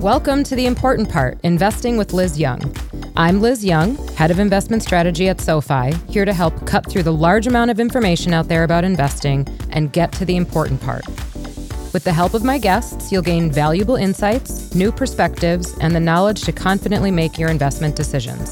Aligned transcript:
Welcome 0.00 0.44
to 0.44 0.56
the 0.56 0.64
important 0.64 1.10
part 1.10 1.38
investing 1.42 1.98
with 1.98 2.14
Liz 2.14 2.40
Young. 2.40 2.74
I'm 3.16 3.42
Liz 3.42 3.62
Young, 3.62 3.96
head 4.14 4.30
of 4.30 4.38
investment 4.38 4.82
strategy 4.82 5.28
at 5.28 5.42
SoFi, 5.42 5.92
here 6.08 6.24
to 6.24 6.32
help 6.32 6.66
cut 6.66 6.88
through 6.88 7.02
the 7.02 7.12
large 7.12 7.46
amount 7.46 7.70
of 7.70 7.78
information 7.78 8.32
out 8.32 8.48
there 8.48 8.64
about 8.64 8.82
investing 8.82 9.46
and 9.68 9.92
get 9.92 10.10
to 10.12 10.24
the 10.24 10.36
important 10.36 10.80
part. 10.80 11.06
With 11.92 12.04
the 12.04 12.14
help 12.14 12.32
of 12.32 12.42
my 12.42 12.56
guests, 12.56 13.12
you'll 13.12 13.20
gain 13.20 13.52
valuable 13.52 13.96
insights, 13.96 14.74
new 14.74 14.90
perspectives, 14.90 15.76
and 15.82 15.94
the 15.94 16.00
knowledge 16.00 16.44
to 16.44 16.52
confidently 16.52 17.10
make 17.10 17.38
your 17.38 17.50
investment 17.50 17.94
decisions. 17.94 18.50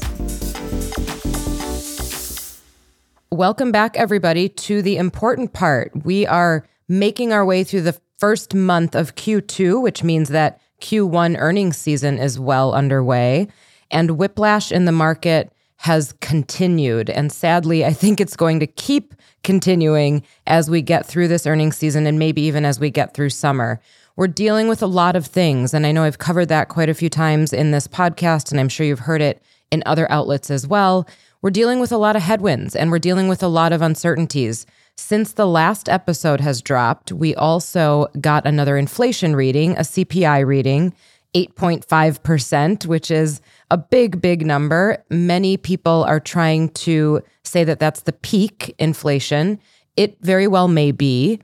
Welcome 3.31 3.71
back, 3.71 3.97
everybody, 3.97 4.49
to 4.49 4.83
the 4.83 4.97
important 4.97 5.53
part. 5.53 6.05
We 6.05 6.27
are 6.27 6.67
making 6.87 7.33
our 7.33 7.43
way 7.43 7.63
through 7.63 7.81
the 7.81 7.99
first 8.19 8.53
month 8.53 8.93
of 8.93 9.15
Q2, 9.15 9.81
which 9.81 10.03
means 10.03 10.29
that 10.29 10.61
Q1 10.81 11.35
earnings 11.39 11.77
season 11.77 12.17
is 12.17 12.39
well 12.39 12.73
underway. 12.73 13.47
And 13.91 14.11
whiplash 14.11 14.71
in 14.71 14.85
the 14.85 14.91
market 14.91 15.51
has 15.77 16.13
continued. 16.19 17.09
And 17.09 17.31
sadly, 17.31 17.85
I 17.85 17.93
think 17.93 18.19
it's 18.19 18.35
going 18.35 18.59
to 18.59 18.67
keep 18.67 19.15
continuing 19.43 20.23
as 20.45 20.69
we 20.69 20.81
get 20.81 21.05
through 21.05 21.29
this 21.29 21.47
earnings 21.47 21.77
season 21.77 22.05
and 22.05 22.19
maybe 22.19 22.41
even 22.41 22.65
as 22.65 22.79
we 22.79 22.89
get 22.89 23.13
through 23.13 23.29
summer. 23.29 23.79
We're 24.15 24.27
dealing 24.27 24.67
with 24.67 24.83
a 24.83 24.87
lot 24.87 25.15
of 25.15 25.25
things. 25.25 25.73
And 25.73 25.85
I 25.85 25.93
know 25.93 26.03
I've 26.03 26.17
covered 26.17 26.47
that 26.47 26.67
quite 26.67 26.89
a 26.89 26.93
few 26.93 27.09
times 27.09 27.53
in 27.53 27.71
this 27.71 27.87
podcast, 27.87 28.51
and 28.51 28.59
I'm 28.59 28.67
sure 28.67 28.85
you've 28.85 28.99
heard 28.99 29.21
it 29.21 29.41
in 29.71 29.81
other 29.85 30.11
outlets 30.11 30.51
as 30.51 30.67
well. 30.67 31.07
We're 31.41 31.51
dealing 31.51 31.79
with 31.79 31.93
a 31.93 31.97
lot 31.97 32.17
of 32.17 32.21
headwinds 32.21 32.75
and 32.75 32.91
we're 32.91 32.99
dealing 32.99 33.29
with 33.29 33.41
a 33.41 33.47
lot 33.47 33.71
of 33.71 33.81
uncertainties. 33.81 34.65
Since 34.99 35.33
the 35.33 35.47
last 35.47 35.87
episode 35.87 36.41
has 36.41 36.61
dropped, 36.61 37.13
we 37.13 37.33
also 37.33 38.07
got 38.19 38.45
another 38.45 38.77
inflation 38.77 39.33
reading, 39.33 39.71
a 39.77 39.81
CPI 39.81 40.45
reading, 40.45 40.93
8.5%, 41.33 42.85
which 42.85 43.09
is 43.09 43.39
a 43.71 43.77
big, 43.77 44.21
big 44.21 44.45
number. 44.45 45.03
Many 45.09 45.55
people 45.55 46.03
are 46.03 46.19
trying 46.19 46.69
to 46.85 47.21
say 47.43 47.63
that 47.63 47.79
that's 47.79 48.01
the 48.01 48.11
peak 48.11 48.75
inflation. 48.77 49.59
It 49.95 50.17
very 50.19 50.47
well 50.47 50.67
may 50.67 50.91
be. 50.91 51.39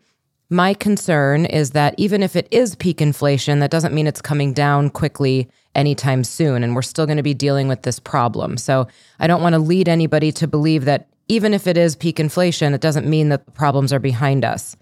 My 0.49 0.73
concern 0.73 1.45
is 1.45 1.71
that 1.71 1.95
even 1.97 2.21
if 2.21 2.35
it 2.35 2.49
is 2.51 2.75
peak 2.75 3.01
inflation, 3.01 3.59
that 3.61 3.71
doesn't 3.71 3.95
mean 3.95 4.05
it's 4.05 4.21
coming 4.21 4.53
down 4.53 4.89
quickly 4.89 5.49
anytime 5.73 6.25
soon. 6.25 6.61
And 6.61 6.75
we're 6.75 6.81
still 6.81 7.05
going 7.05 7.17
to 7.17 7.23
be 7.23 7.33
dealing 7.33 7.69
with 7.69 7.83
this 7.83 7.99
problem. 8.01 8.57
So 8.57 8.87
I 9.19 9.27
don't 9.27 9.41
want 9.41 9.53
to 9.53 9.59
lead 9.59 9.87
anybody 9.87 10.33
to 10.33 10.45
believe 10.45 10.85
that 10.85 11.07
even 11.27 11.53
if 11.53 11.67
it 11.67 11.77
is 11.77 11.95
peak 11.95 12.19
inflation, 12.19 12.73
it 12.73 12.81
doesn't 12.81 13.07
mean 13.07 13.29
that 13.29 13.45
the 13.45 13.51
problems 13.51 13.91
are 13.91 13.99
behind 13.99 14.45
us. 14.45 14.75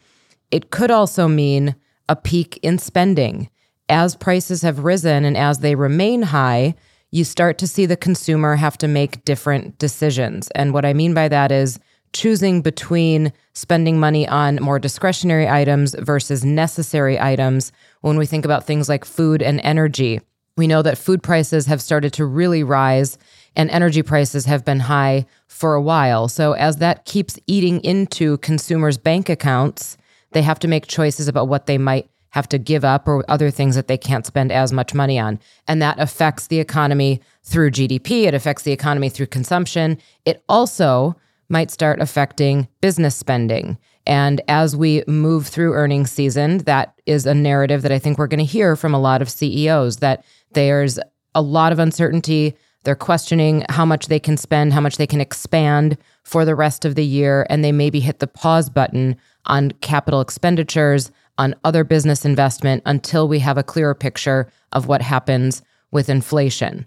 It 0.52 0.72
could 0.72 0.92
also 0.92 1.28
mean 1.28 1.76
a 2.10 2.16
peak 2.16 2.60
in 2.62 2.78
spending. 2.78 3.50
As 3.90 4.16
prices 4.16 4.62
have 4.62 4.84
risen 4.84 5.26
and 5.26 5.38
as 5.38 5.60
they 5.60 5.76
remain 5.76 6.22
high, 6.22 6.76
you 7.12 7.24
start 7.24 7.58
to 7.60 7.68
see 7.68 7.86
the 7.86 7.96
consumer 7.96 8.56
have 8.56 8.78
to 8.80 8.88
make 8.88 9.24
different 9.24 9.78
decisions. 9.78 10.50
And 10.52 10.74
what 10.74 10.86
I 10.86 10.94
mean 10.94 11.14
by 11.14 11.28
that 11.28 11.52
is 11.52 11.80
choosing 12.12 12.62
between 12.62 13.34
spending 13.54 14.00
money 14.00 14.28
on 14.28 14.56
more 14.62 14.80
discretionary 14.80 15.48
items 15.48 15.96
versus 16.00 16.46
necessary 16.46 17.20
items 17.20 17.72
when 18.02 18.18
we 18.18 18.26
think 18.26 18.46
about 18.46 18.66
things 18.66 18.88
like 18.88 19.06
food 19.06 19.42
and 19.42 19.60
energy. 19.64 20.22
We 20.56 20.68
know 20.68 20.82
that 20.84 20.98
food 20.98 21.24
prices 21.24 21.66
have 21.66 21.82
started 21.82 22.14
to 22.14 22.26
really 22.26 22.64
rise 22.64 23.18
and 23.56 23.70
energy 23.70 24.02
prices 24.02 24.46
have 24.46 24.66
been 24.66 24.82
high 24.82 25.26
for 25.48 25.76
a 25.76 25.82
while. 25.82 26.28
So, 26.28 26.54
as 26.54 26.78
that 26.78 27.06
keeps 27.06 27.40
eating 27.48 27.84
into 27.84 28.38
consumers' 28.38 28.98
bank 28.98 29.30
accounts, 29.30 29.98
they 30.32 30.42
have 30.42 30.60
to 30.60 30.68
make 30.68 30.88
choices 30.88 31.28
about 31.28 31.48
what 31.48 31.68
they 31.68 31.78
might 31.78 32.10
have 32.30 32.50
to 32.50 32.58
give 32.58 32.84
up 32.84 33.08
or 33.08 33.24
other 33.30 33.52
things 33.52 33.76
that 33.76 33.88
they 33.88 33.98
can't 33.98 34.26
spend 34.26 34.52
as 34.52 34.74
much 34.74 34.96
money 34.96 35.20
on. 35.20 35.40
And 35.68 35.82
that 35.84 36.00
affects 36.00 36.48
the 36.48 36.60
economy 36.60 37.22
through 37.44 37.72
GDP, 37.72 38.24
it 38.24 38.34
affects 38.34 38.64
the 38.64 38.72
economy 38.72 39.10
through 39.10 39.28
consumption. 39.28 40.00
It 40.26 40.44
also 40.50 41.16
might 41.50 41.70
start 41.70 42.02
affecting 42.02 42.68
business 42.82 43.16
spending. 43.16 43.78
And 44.06 44.42
as 44.48 44.76
we 44.76 45.04
move 45.08 45.48
through 45.48 45.74
earnings 45.74 46.12
season, 46.12 46.60
that 46.60 47.00
is 47.06 47.26
a 47.26 47.34
narrative 47.34 47.84
that 47.84 47.92
I 47.92 48.00
think 48.00 48.18
we're 48.18 48.28
going 48.28 48.40
to 48.40 48.46
hear 48.46 48.76
from 48.76 48.94
a 48.94 49.00
lot 49.00 49.22
of 49.22 49.30
CEOs 49.30 49.98
that 49.98 50.26
there's 50.54 51.00
a 51.36 51.42
lot 51.42 51.72
of 51.72 51.80
uncertainty 51.80 52.56
they're 52.84 52.96
questioning 52.96 53.66
how 53.70 53.86
much 53.86 54.08
they 54.08 54.20
can 54.20 54.38
spend, 54.38 54.74
how 54.74 54.82
much 54.82 54.98
they 54.98 55.08
can 55.08 55.22
expand 55.22 55.98
for 56.24 56.46
the 56.46 56.56
rest 56.56 56.86
of 56.86 56.96
the 56.96 57.06
year, 57.06 57.46
and 57.50 57.64
they 57.64 57.72
maybe 57.72 58.00
hit 58.00 58.20
the 58.20 58.28
pause 58.28 58.70
button 58.70 59.16
on 59.46 59.72
capital 59.82 60.22
expenditures, 60.22 61.12
on 61.38 61.56
other 61.64 61.84
business 61.84 62.26
investment 62.26 62.84
until 62.86 63.28
we 63.28 63.40
have 63.40 63.58
a 63.58 63.64
clearer 63.64 63.96
picture 63.96 64.48
of 64.72 64.88
what 64.88 65.02
happens 65.02 65.62
with 65.92 66.10
inflation. 66.10 66.86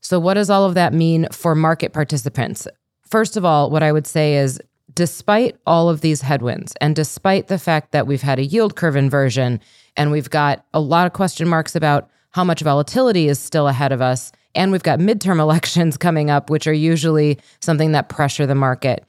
So, 0.00 0.20
what 0.20 0.34
does 0.34 0.50
all 0.50 0.64
of 0.64 0.74
that 0.74 0.92
mean 0.92 1.26
for 1.32 1.54
market 1.54 1.92
participants? 1.92 2.68
First 3.02 3.36
of 3.36 3.44
all, 3.44 3.70
what 3.70 3.82
I 3.82 3.92
would 3.92 4.06
say 4.06 4.36
is 4.36 4.60
despite 4.94 5.56
all 5.66 5.88
of 5.88 6.00
these 6.00 6.22
headwinds, 6.22 6.74
and 6.80 6.94
despite 6.94 7.48
the 7.48 7.58
fact 7.58 7.92
that 7.92 8.06
we've 8.06 8.22
had 8.22 8.38
a 8.38 8.44
yield 8.44 8.76
curve 8.76 8.96
inversion 8.96 9.60
and 9.96 10.10
we've 10.10 10.30
got 10.30 10.64
a 10.72 10.80
lot 10.80 11.06
of 11.06 11.12
question 11.12 11.48
marks 11.48 11.74
about 11.74 12.08
how 12.30 12.44
much 12.44 12.60
volatility 12.60 13.28
is 13.28 13.38
still 13.38 13.68
ahead 13.68 13.92
of 13.92 14.00
us, 14.00 14.32
and 14.54 14.72
we've 14.72 14.82
got 14.82 14.98
midterm 14.98 15.40
elections 15.40 15.96
coming 15.96 16.30
up, 16.30 16.50
which 16.50 16.66
are 16.66 16.72
usually 16.72 17.38
something 17.60 17.92
that 17.92 18.08
pressure 18.08 18.46
the 18.46 18.54
market. 18.54 19.04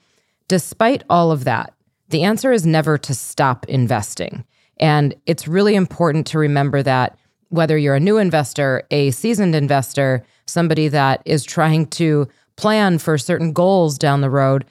Despite 0.48 1.04
all 1.08 1.30
of 1.30 1.44
that, 1.44 1.74
the 2.08 2.24
answer 2.24 2.52
is 2.52 2.66
never 2.66 2.98
to 2.98 3.14
stop 3.14 3.66
investing. 3.68 4.44
And 4.78 5.14
it's 5.26 5.46
really 5.46 5.74
important 5.74 6.26
to 6.28 6.38
remember 6.38 6.82
that 6.82 7.16
whether 7.50 7.76
you're 7.76 7.96
a 7.96 8.00
new 8.00 8.16
investor, 8.16 8.84
a 8.90 9.10
seasoned 9.10 9.54
investor, 9.54 10.24
somebody 10.46 10.88
that 10.88 11.22
is 11.24 11.44
trying 11.44 11.86
to 11.86 12.28
plan 12.56 12.98
for 12.98 13.18
certain 13.18 13.52
goals 13.52 13.98
down 13.98 14.20
the 14.20 14.30
road, 14.30 14.64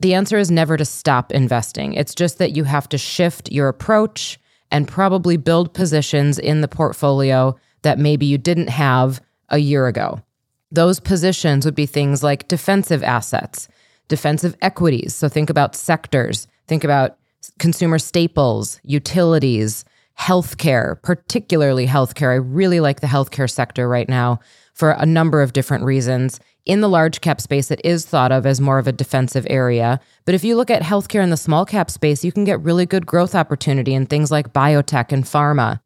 the 0.00 0.14
answer 0.14 0.38
is 0.38 0.50
never 0.50 0.76
to 0.76 0.84
stop 0.84 1.32
investing. 1.32 1.94
It's 1.94 2.14
just 2.14 2.38
that 2.38 2.56
you 2.56 2.64
have 2.64 2.88
to 2.90 2.98
shift 2.98 3.50
your 3.50 3.68
approach 3.68 4.38
and 4.70 4.86
probably 4.86 5.36
build 5.36 5.74
positions 5.74 6.38
in 6.38 6.60
the 6.60 6.68
portfolio 6.68 7.56
that 7.82 7.98
maybe 7.98 8.26
you 8.26 8.38
didn't 8.38 8.68
have 8.68 9.20
a 9.48 9.58
year 9.58 9.86
ago. 9.86 10.22
Those 10.70 11.00
positions 11.00 11.64
would 11.64 11.74
be 11.74 11.86
things 11.86 12.22
like 12.22 12.48
defensive 12.48 13.02
assets, 13.02 13.68
defensive 14.08 14.56
equities. 14.60 15.14
So 15.14 15.28
think 15.28 15.48
about 15.50 15.74
sectors, 15.74 16.46
think 16.66 16.84
about 16.84 17.16
consumer 17.58 17.98
staples, 17.98 18.80
utilities, 18.82 19.84
healthcare, 20.18 21.00
particularly 21.02 21.86
healthcare. 21.86 22.32
I 22.32 22.36
really 22.36 22.80
like 22.80 23.00
the 23.00 23.06
healthcare 23.06 23.50
sector 23.50 23.88
right 23.88 24.08
now 24.08 24.40
for 24.74 24.90
a 24.90 25.06
number 25.06 25.40
of 25.42 25.52
different 25.52 25.84
reasons. 25.84 26.40
In 26.66 26.80
the 26.80 26.88
large 26.88 27.20
cap 27.20 27.40
space, 27.40 27.70
it 27.70 27.80
is 27.82 28.04
thought 28.04 28.32
of 28.32 28.44
as 28.44 28.60
more 28.60 28.78
of 28.78 28.86
a 28.86 28.92
defensive 28.92 29.46
area. 29.48 30.00
But 30.24 30.34
if 30.34 30.44
you 30.44 30.56
look 30.56 30.70
at 30.70 30.82
healthcare 30.82 31.22
in 31.22 31.30
the 31.30 31.36
small 31.36 31.64
cap 31.64 31.90
space, 31.90 32.24
you 32.24 32.32
can 32.32 32.44
get 32.44 32.60
really 32.60 32.84
good 32.84 33.06
growth 33.06 33.34
opportunity 33.34 33.94
in 33.94 34.06
things 34.06 34.30
like 34.30 34.52
biotech 34.52 35.12
and 35.12 35.24
pharma. 35.24 35.80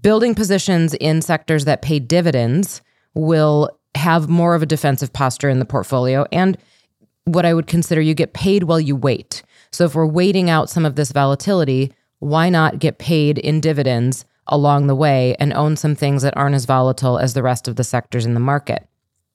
Building 0.00 0.34
positions 0.34 0.94
in 0.94 1.22
sectors 1.22 1.66
that 1.66 1.82
pay 1.82 2.00
dividends 2.00 2.82
will 3.14 3.70
have 3.94 4.28
more 4.28 4.54
of 4.54 4.62
a 4.62 4.66
defensive 4.66 5.12
posture 5.12 5.48
in 5.48 5.58
the 5.60 5.64
portfolio 5.64 6.26
and 6.32 6.58
what 7.24 7.46
I 7.46 7.54
would 7.54 7.66
consider 7.66 8.00
you 8.00 8.14
get 8.14 8.34
paid 8.34 8.64
while 8.64 8.80
you 8.80 8.96
wait. 8.96 9.42
So 9.70 9.84
if 9.84 9.94
we're 9.94 10.06
waiting 10.06 10.50
out 10.50 10.70
some 10.70 10.84
of 10.84 10.96
this 10.96 11.12
volatility, 11.12 11.92
why 12.18 12.48
not 12.48 12.78
get 12.78 12.98
paid 12.98 13.38
in 13.38 13.60
dividends 13.60 14.24
along 14.46 14.86
the 14.86 14.94
way 14.94 15.34
and 15.40 15.52
own 15.52 15.76
some 15.76 15.94
things 15.94 16.22
that 16.22 16.36
aren't 16.36 16.54
as 16.54 16.66
volatile 16.66 17.18
as 17.18 17.34
the 17.34 17.42
rest 17.42 17.66
of 17.66 17.76
the 17.76 17.84
sectors 17.84 18.26
in 18.26 18.34
the 18.34 18.40
market? 18.40 18.86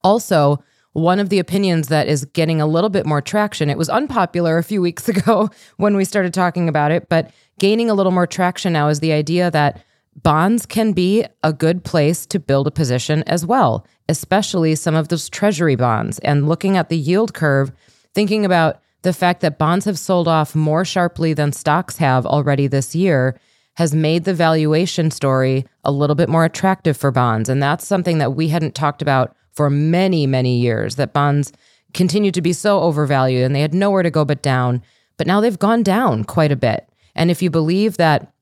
Also, 0.03 0.63
one 0.93 1.19
of 1.19 1.29
the 1.29 1.39
opinions 1.39 1.87
that 1.87 2.07
is 2.07 2.25
getting 2.25 2.61
a 2.61 2.67
little 2.67 2.89
bit 2.89 3.05
more 3.05 3.21
traction, 3.21 3.69
it 3.69 3.77
was 3.77 3.89
unpopular 3.89 4.57
a 4.57 4.63
few 4.63 4.81
weeks 4.81 5.09
ago 5.09 5.49
when 5.77 5.95
we 5.95 6.05
started 6.05 6.33
talking 6.33 6.69
about 6.69 6.91
it, 6.91 7.09
but 7.09 7.31
gaining 7.59 7.89
a 7.89 7.93
little 7.93 8.11
more 8.11 8.27
traction 8.27 8.73
now 8.73 8.87
is 8.87 8.99
the 8.99 9.11
idea 9.11 9.51
that 9.51 9.83
bonds 10.23 10.65
can 10.65 10.93
be 10.93 11.25
a 11.43 11.53
good 11.53 11.83
place 11.83 12.25
to 12.27 12.39
build 12.39 12.67
a 12.67 12.71
position 12.71 13.23
as 13.23 13.45
well, 13.45 13.85
especially 14.07 14.75
some 14.75 14.95
of 14.95 15.07
those 15.07 15.29
treasury 15.29 15.75
bonds. 15.75 16.19
And 16.19 16.47
looking 16.47 16.77
at 16.77 16.89
the 16.89 16.97
yield 16.97 17.33
curve, 17.33 17.71
thinking 18.13 18.45
about 18.45 18.81
the 19.01 19.13
fact 19.13 19.41
that 19.41 19.57
bonds 19.57 19.85
have 19.85 19.99
sold 19.99 20.27
off 20.27 20.55
more 20.55 20.83
sharply 20.83 21.33
than 21.33 21.51
stocks 21.51 21.97
have 21.97 22.25
already 22.25 22.67
this 22.67 22.95
year 22.95 23.39
has 23.75 23.95
made 23.95 24.25
the 24.25 24.33
valuation 24.33 25.09
story 25.09 25.65
a 25.85 25.91
little 25.91 26.15
bit 26.15 26.27
more 26.27 26.43
attractive 26.43 26.97
for 26.97 27.11
bonds. 27.11 27.47
And 27.47 27.63
that's 27.63 27.87
something 27.87 28.17
that 28.17 28.35
we 28.35 28.49
hadn't 28.49 28.75
talked 28.75 29.01
about 29.01 29.35
for 29.53 29.69
many, 29.69 30.27
many 30.27 30.59
years 30.59 30.95
that 30.95 31.13
bonds 31.13 31.53
continued 31.93 32.33
to 32.33 32.41
be 32.41 32.51
so 32.51 32.81
overvalued 32.81 33.45
and 33.45 33.55
they 33.55 33.61
had 33.61 33.73
nowhere 33.73 34.03
to 34.03 34.11
go 34.11 34.25
but 34.25 34.41
down. 34.41 34.81
But 35.17 35.27
now 35.27 35.39
they've 35.39 35.57
gone 35.57 35.83
down 35.83 36.25
quite 36.25 36.51
a 36.51 36.57
bit. 36.57 36.89
And 37.15 37.31
if 37.31 37.41
you 37.41 37.49
believe 37.49 37.97
that 37.97 38.33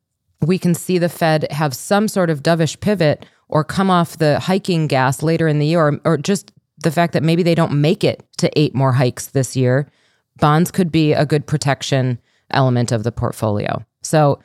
we 0.42 0.60
can 0.60 0.74
see 0.74 0.98
the 0.98 1.10
Fed 1.10 1.52
have 1.52 1.74
some 1.74 2.08
sort 2.08 2.30
of 2.30 2.44
dovish 2.44 2.80
pivot 2.80 3.26
or 3.50 3.64
come 3.64 3.90
off 3.90 4.18
the 4.18 4.40
hiking 4.40 4.88
gas 4.88 5.24
later 5.24 5.48
in 5.48 5.60
the 5.60 5.68
year, 5.68 5.88
or, 5.88 6.00
or 6.04 6.18
just 6.18 6.52
the 6.84 6.92
fact 6.92 7.14
that 7.14 7.24
maybe 7.24 7.44
they 7.44 7.56
don't 7.56 7.80
make 7.80 8.04
it 8.04 8.24
to 8.38 8.60
eight 8.60 8.76
more 8.76 8.92
hikes 8.92 9.28
this 9.28 9.56
year, 9.56 9.90
bonds 10.38 10.70
could 10.70 10.92
be 10.92 11.14
a 11.14 11.26
good 11.26 11.48
protection 11.48 12.20
element 12.52 12.92
of 12.92 13.04
the 13.04 13.12
portfolio. 13.12 13.84
So, 14.02 14.40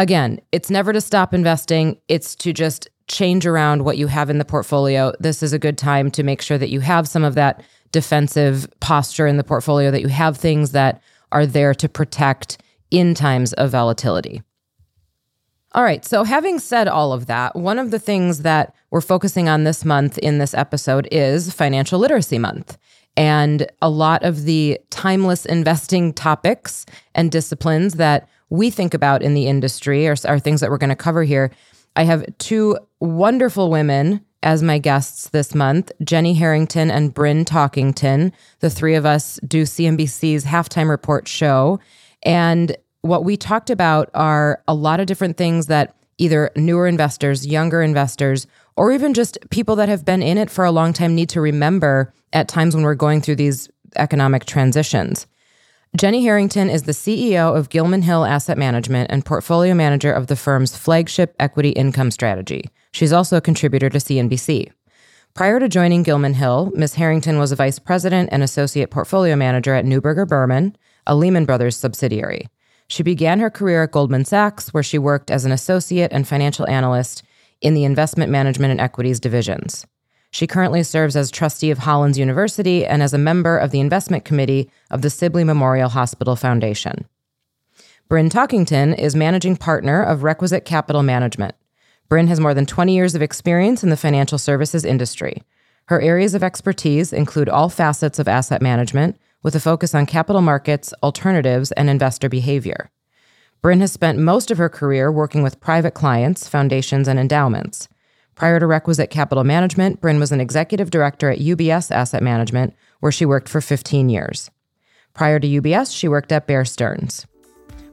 Again, 0.00 0.40
it's 0.50 0.70
never 0.70 0.94
to 0.94 1.00
stop 1.02 1.34
investing, 1.34 2.00
it's 2.08 2.34
to 2.36 2.54
just 2.54 2.88
change 3.06 3.44
around 3.44 3.84
what 3.84 3.98
you 3.98 4.06
have 4.06 4.30
in 4.30 4.38
the 4.38 4.46
portfolio. 4.46 5.12
This 5.20 5.42
is 5.42 5.52
a 5.52 5.58
good 5.58 5.76
time 5.76 6.10
to 6.12 6.22
make 6.22 6.40
sure 6.40 6.56
that 6.56 6.70
you 6.70 6.80
have 6.80 7.06
some 7.06 7.22
of 7.22 7.34
that 7.34 7.62
defensive 7.92 8.66
posture 8.80 9.26
in 9.26 9.36
the 9.36 9.44
portfolio, 9.44 9.90
that 9.90 10.00
you 10.00 10.08
have 10.08 10.38
things 10.38 10.72
that 10.72 11.02
are 11.32 11.44
there 11.44 11.74
to 11.74 11.86
protect 11.86 12.62
in 12.90 13.14
times 13.14 13.52
of 13.52 13.72
volatility. 13.72 14.40
All 15.72 15.84
right. 15.84 16.04
So, 16.04 16.24
having 16.24 16.58
said 16.58 16.88
all 16.88 17.12
of 17.12 17.26
that, 17.26 17.54
one 17.54 17.78
of 17.78 17.90
the 17.90 17.98
things 17.98 18.40
that 18.40 18.74
we're 18.90 19.00
focusing 19.00 19.48
on 19.48 19.64
this 19.64 19.84
month 19.84 20.18
in 20.18 20.38
this 20.38 20.52
episode 20.52 21.06
is 21.12 21.52
Financial 21.52 21.98
Literacy 21.98 22.38
Month. 22.38 22.76
And 23.16 23.66
a 23.80 23.88
lot 23.88 24.24
of 24.24 24.44
the 24.44 24.80
timeless 24.90 25.46
investing 25.46 26.12
topics 26.12 26.86
and 27.14 27.30
disciplines 27.30 27.94
that 27.94 28.28
we 28.48 28.70
think 28.70 28.94
about 28.94 29.22
in 29.22 29.34
the 29.34 29.46
industry 29.46 30.08
are, 30.08 30.16
are 30.26 30.40
things 30.40 30.60
that 30.60 30.70
we're 30.70 30.78
going 30.78 30.90
to 30.90 30.96
cover 30.96 31.22
here. 31.22 31.52
I 31.94 32.04
have 32.04 32.24
two 32.38 32.76
wonderful 32.98 33.70
women 33.70 34.24
as 34.42 34.62
my 34.62 34.78
guests 34.78 35.28
this 35.28 35.54
month 35.54 35.92
Jenny 36.02 36.34
Harrington 36.34 36.90
and 36.90 37.14
Bryn 37.14 37.44
Talkington. 37.44 38.32
The 38.60 38.70
three 38.70 38.94
of 38.94 39.06
us 39.06 39.38
do 39.46 39.62
CNBC's 39.62 40.44
halftime 40.44 40.88
report 40.88 41.28
show. 41.28 41.78
And 42.22 42.76
what 43.02 43.24
we 43.24 43.36
talked 43.36 43.70
about 43.70 44.10
are 44.14 44.62
a 44.68 44.74
lot 44.74 45.00
of 45.00 45.06
different 45.06 45.36
things 45.36 45.66
that 45.66 45.96
either 46.18 46.50
newer 46.54 46.86
investors, 46.86 47.46
younger 47.46 47.82
investors, 47.82 48.46
or 48.76 48.92
even 48.92 49.14
just 49.14 49.38
people 49.50 49.76
that 49.76 49.88
have 49.88 50.04
been 50.04 50.22
in 50.22 50.38
it 50.38 50.50
for 50.50 50.64
a 50.64 50.70
long 50.70 50.92
time 50.92 51.14
need 51.14 51.28
to 51.30 51.40
remember 51.40 52.12
at 52.32 52.48
times 52.48 52.74
when 52.74 52.84
we're 52.84 52.94
going 52.94 53.20
through 53.20 53.36
these 53.36 53.68
economic 53.96 54.44
transitions. 54.44 55.26
Jenny 55.96 56.22
Harrington 56.22 56.70
is 56.70 56.84
the 56.84 56.92
CEO 56.92 57.56
of 57.56 57.68
Gilman 57.68 58.02
Hill 58.02 58.24
Asset 58.24 58.56
Management 58.56 59.10
and 59.10 59.24
portfolio 59.24 59.74
manager 59.74 60.12
of 60.12 60.28
the 60.28 60.36
firm's 60.36 60.76
flagship 60.76 61.34
equity 61.40 61.70
income 61.70 62.12
strategy. 62.12 62.70
She's 62.92 63.12
also 63.12 63.36
a 63.36 63.40
contributor 63.40 63.88
to 63.90 63.98
CNBC. 63.98 64.70
Prior 65.34 65.58
to 65.58 65.68
joining 65.68 66.02
Gilman 66.02 66.34
Hill, 66.34 66.70
Ms. 66.74 66.94
Harrington 66.94 67.38
was 67.38 67.50
a 67.50 67.56
vice 67.56 67.78
president 67.78 68.28
and 68.30 68.42
associate 68.42 68.90
portfolio 68.90 69.34
manager 69.34 69.74
at 69.74 69.84
Neuberger 69.84 70.28
Berman, 70.28 70.76
a 71.06 71.16
Lehman 71.16 71.44
Brothers 71.44 71.76
subsidiary. 71.76 72.48
She 72.90 73.04
began 73.04 73.38
her 73.38 73.50
career 73.50 73.84
at 73.84 73.92
Goldman 73.92 74.24
Sachs, 74.24 74.74
where 74.74 74.82
she 74.82 74.98
worked 74.98 75.30
as 75.30 75.44
an 75.44 75.52
associate 75.52 76.10
and 76.12 76.26
financial 76.26 76.68
analyst 76.68 77.22
in 77.60 77.74
the 77.74 77.84
investment 77.84 78.32
management 78.32 78.72
and 78.72 78.80
equities 78.80 79.20
divisions. 79.20 79.86
She 80.32 80.48
currently 80.48 80.82
serves 80.82 81.14
as 81.14 81.30
trustee 81.30 81.70
of 81.70 81.78
Hollins 81.78 82.18
University 82.18 82.84
and 82.84 83.00
as 83.00 83.14
a 83.14 83.18
member 83.18 83.56
of 83.56 83.70
the 83.70 83.78
investment 83.78 84.24
committee 84.24 84.72
of 84.90 85.02
the 85.02 85.10
Sibley 85.10 85.44
Memorial 85.44 85.90
Hospital 85.90 86.34
Foundation. 86.34 87.06
Bryn 88.08 88.28
Talkington 88.28 88.98
is 88.98 89.14
managing 89.14 89.56
partner 89.56 90.02
of 90.02 90.24
Requisite 90.24 90.64
Capital 90.64 91.04
Management. 91.04 91.54
Bryn 92.08 92.26
has 92.26 92.40
more 92.40 92.54
than 92.54 92.66
20 92.66 92.92
years 92.92 93.14
of 93.14 93.22
experience 93.22 93.84
in 93.84 93.90
the 93.90 93.96
financial 93.96 94.36
services 94.36 94.84
industry. 94.84 95.44
Her 95.86 96.00
areas 96.00 96.34
of 96.34 96.42
expertise 96.42 97.12
include 97.12 97.48
all 97.48 97.68
facets 97.68 98.18
of 98.18 98.26
asset 98.26 98.60
management, 98.60 99.16
with 99.42 99.54
a 99.54 99.60
focus 99.60 99.94
on 99.94 100.06
capital 100.06 100.42
markets, 100.42 100.92
alternatives, 101.02 101.72
and 101.72 101.88
investor 101.88 102.28
behavior. 102.28 102.90
Bryn 103.62 103.80
has 103.80 103.92
spent 103.92 104.18
most 104.18 104.50
of 104.50 104.58
her 104.58 104.68
career 104.68 105.12
working 105.12 105.42
with 105.42 105.60
private 105.60 105.92
clients, 105.92 106.48
foundations, 106.48 107.08
and 107.08 107.18
endowments. 107.18 107.88
Prior 108.34 108.58
to 108.58 108.66
Requisite 108.66 109.10
Capital 109.10 109.44
Management, 109.44 110.00
Bryn 110.00 110.18
was 110.18 110.32
an 110.32 110.40
executive 110.40 110.90
director 110.90 111.30
at 111.30 111.40
UBS 111.40 111.90
Asset 111.90 112.22
Management, 112.22 112.74
where 113.00 113.12
she 113.12 113.26
worked 113.26 113.48
for 113.48 113.60
15 113.60 114.08
years. 114.08 114.50
Prior 115.12 115.38
to 115.38 115.46
UBS, 115.46 115.94
she 115.94 116.08
worked 116.08 116.32
at 116.32 116.46
Bear 116.46 116.64
Stearns. 116.64 117.26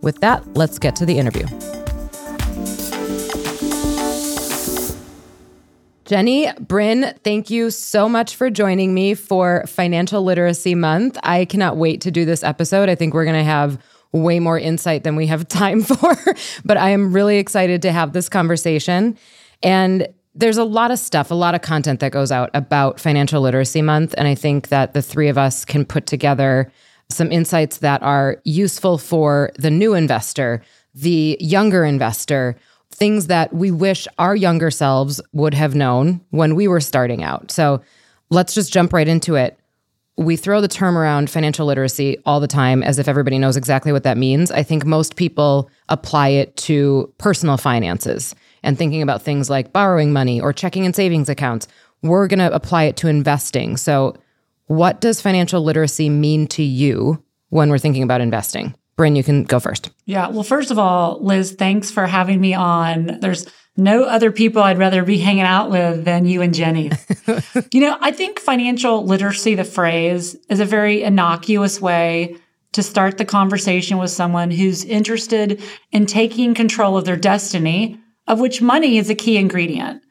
With 0.01 0.21
that, 0.21 0.55
let's 0.55 0.79
get 0.79 0.95
to 0.97 1.05
the 1.05 1.17
interview. 1.17 1.45
Jenny, 6.07 6.49
Bryn, 6.61 7.13
thank 7.25 7.49
you 7.49 7.69
so 7.69 8.07
much 8.07 8.37
for 8.37 8.49
joining 8.49 8.93
me 8.93 9.13
for 9.13 9.65
Financial 9.67 10.23
Literacy 10.23 10.73
Month. 10.73 11.17
I 11.21 11.43
cannot 11.43 11.75
wait 11.75 11.99
to 12.01 12.11
do 12.11 12.23
this 12.23 12.45
episode. 12.45 12.87
I 12.87 12.95
think 12.95 13.13
we're 13.13 13.25
going 13.25 13.35
to 13.35 13.43
have 13.43 13.77
way 14.13 14.39
more 14.39 14.57
insight 14.57 15.03
than 15.03 15.17
we 15.17 15.27
have 15.27 15.45
time 15.49 15.81
for, 15.81 16.15
but 16.63 16.77
I 16.77 16.91
am 16.91 17.11
really 17.11 17.39
excited 17.39 17.81
to 17.81 17.91
have 17.91 18.13
this 18.13 18.29
conversation. 18.29 19.17
And 19.61 20.07
there's 20.33 20.57
a 20.57 20.63
lot 20.63 20.91
of 20.91 20.99
stuff, 20.99 21.29
a 21.29 21.35
lot 21.35 21.55
of 21.55 21.61
content 21.61 21.99
that 21.99 22.13
goes 22.13 22.31
out 22.31 22.51
about 22.53 23.01
Financial 23.01 23.41
Literacy 23.41 23.81
Month. 23.81 24.15
And 24.17 24.29
I 24.29 24.35
think 24.35 24.69
that 24.69 24.93
the 24.93 25.01
three 25.01 25.27
of 25.27 25.37
us 25.37 25.65
can 25.65 25.83
put 25.83 26.05
together 26.05 26.71
some 27.09 27.33
insights 27.33 27.79
that 27.79 28.01
are 28.01 28.41
useful 28.45 28.97
for 28.97 29.51
the 29.59 29.71
new 29.71 29.93
investor, 29.93 30.61
the 30.93 31.35
younger 31.41 31.83
investor, 31.83 32.55
things 32.97 33.27
that 33.27 33.53
we 33.53 33.69
wish 33.69 34.07
our 34.17 34.35
younger 34.35 34.71
selves 34.71 35.21
would 35.31 35.53
have 35.53 35.75
known 35.75 36.19
when 36.31 36.55
we 36.55 36.67
were 36.67 36.81
starting 36.81 37.23
out. 37.23 37.51
So 37.51 37.81
let's 38.31 38.55
just 38.55 38.73
jump 38.73 38.91
right 38.91 39.07
into 39.07 39.35
it. 39.35 39.59
We 40.17 40.35
throw 40.35 40.61
the 40.61 40.67
term 40.67 40.97
around 40.97 41.29
financial 41.29 41.67
literacy 41.67 42.17
all 42.25 42.39
the 42.39 42.47
time 42.47 42.81
as 42.81 42.97
if 42.97 43.07
everybody 43.07 43.37
knows 43.37 43.55
exactly 43.55 43.91
what 43.91 44.01
that 44.01 44.17
means. 44.17 44.49
I 44.49 44.63
think 44.63 44.83
most 44.83 45.15
people 45.15 45.69
apply 45.89 46.29
it 46.29 46.57
to 46.57 47.13
personal 47.19 47.55
finances 47.55 48.33
and 48.63 48.79
thinking 48.79 49.03
about 49.03 49.21
things 49.21 49.47
like 49.47 49.71
borrowing 49.71 50.11
money 50.11 50.41
or 50.41 50.51
checking 50.51 50.83
and 50.83 50.95
savings 50.95 51.29
accounts. 51.29 51.67
We're 52.01 52.27
going 52.27 52.39
to 52.39 52.53
apply 52.53 52.85
it 52.85 52.97
to 52.97 53.07
investing. 53.07 53.77
So, 53.77 54.15
what 54.65 54.99
does 54.99 55.21
financial 55.21 55.61
literacy 55.61 56.09
mean 56.09 56.47
to 56.47 56.63
you 56.63 57.23
when 57.49 57.69
we're 57.69 57.77
thinking 57.77 58.03
about 58.03 58.19
investing? 58.19 58.75
Bryn, 58.97 59.15
you 59.15 59.23
can 59.23 59.43
go 59.43 59.59
first. 59.59 59.91
Yeah. 60.05 60.27
Well, 60.27 60.43
first 60.43 60.71
of 60.71 60.79
all, 60.79 61.19
Liz, 61.21 61.53
thanks 61.53 61.91
for 61.91 62.07
having 62.07 62.41
me 62.41 62.55
on. 62.55 63.19
There's 63.21 63.45
no 63.77 64.05
other 64.05 64.31
people 64.31 64.63
I'd 64.63 64.79
rather 64.79 65.03
be 65.03 65.19
hanging 65.19 65.43
out 65.43 65.69
with 65.69 66.03
than 66.03 66.25
you 66.25 66.41
and 66.41 66.53
Jenny. 66.53 66.91
you 67.71 67.79
know, 67.79 67.95
I 68.01 68.11
think 68.11 68.39
financial 68.39 69.05
literacy, 69.05 69.53
the 69.53 69.63
phrase, 69.63 70.35
is 70.49 70.59
a 70.59 70.65
very 70.65 71.03
innocuous 71.03 71.79
way 71.79 72.37
to 72.71 72.81
start 72.81 73.19
the 73.19 73.25
conversation 73.25 73.99
with 73.99 74.09
someone 74.09 74.49
who's 74.49 74.83
interested 74.83 75.61
in 75.91 76.07
taking 76.07 76.55
control 76.55 76.97
of 76.97 77.05
their 77.05 77.15
destiny, 77.15 77.99
of 78.25 78.39
which 78.39 78.63
money 78.63 78.97
is 78.97 79.11
a 79.11 79.15
key 79.15 79.37
ingredient. 79.37 80.01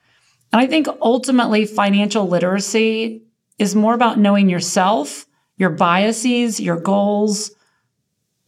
And 0.53 0.61
I 0.61 0.69
think 0.69 0.87
ultimately 1.03 1.67
financial 1.67 2.29
literacy 2.29 3.25
is 3.59 3.75
more 3.75 3.95
about 3.95 4.19
knowing 4.19 4.49
yourself, 4.49 5.27
your 5.57 5.71
biases, 5.71 6.61
your 6.61 6.79
goals, 6.79 7.51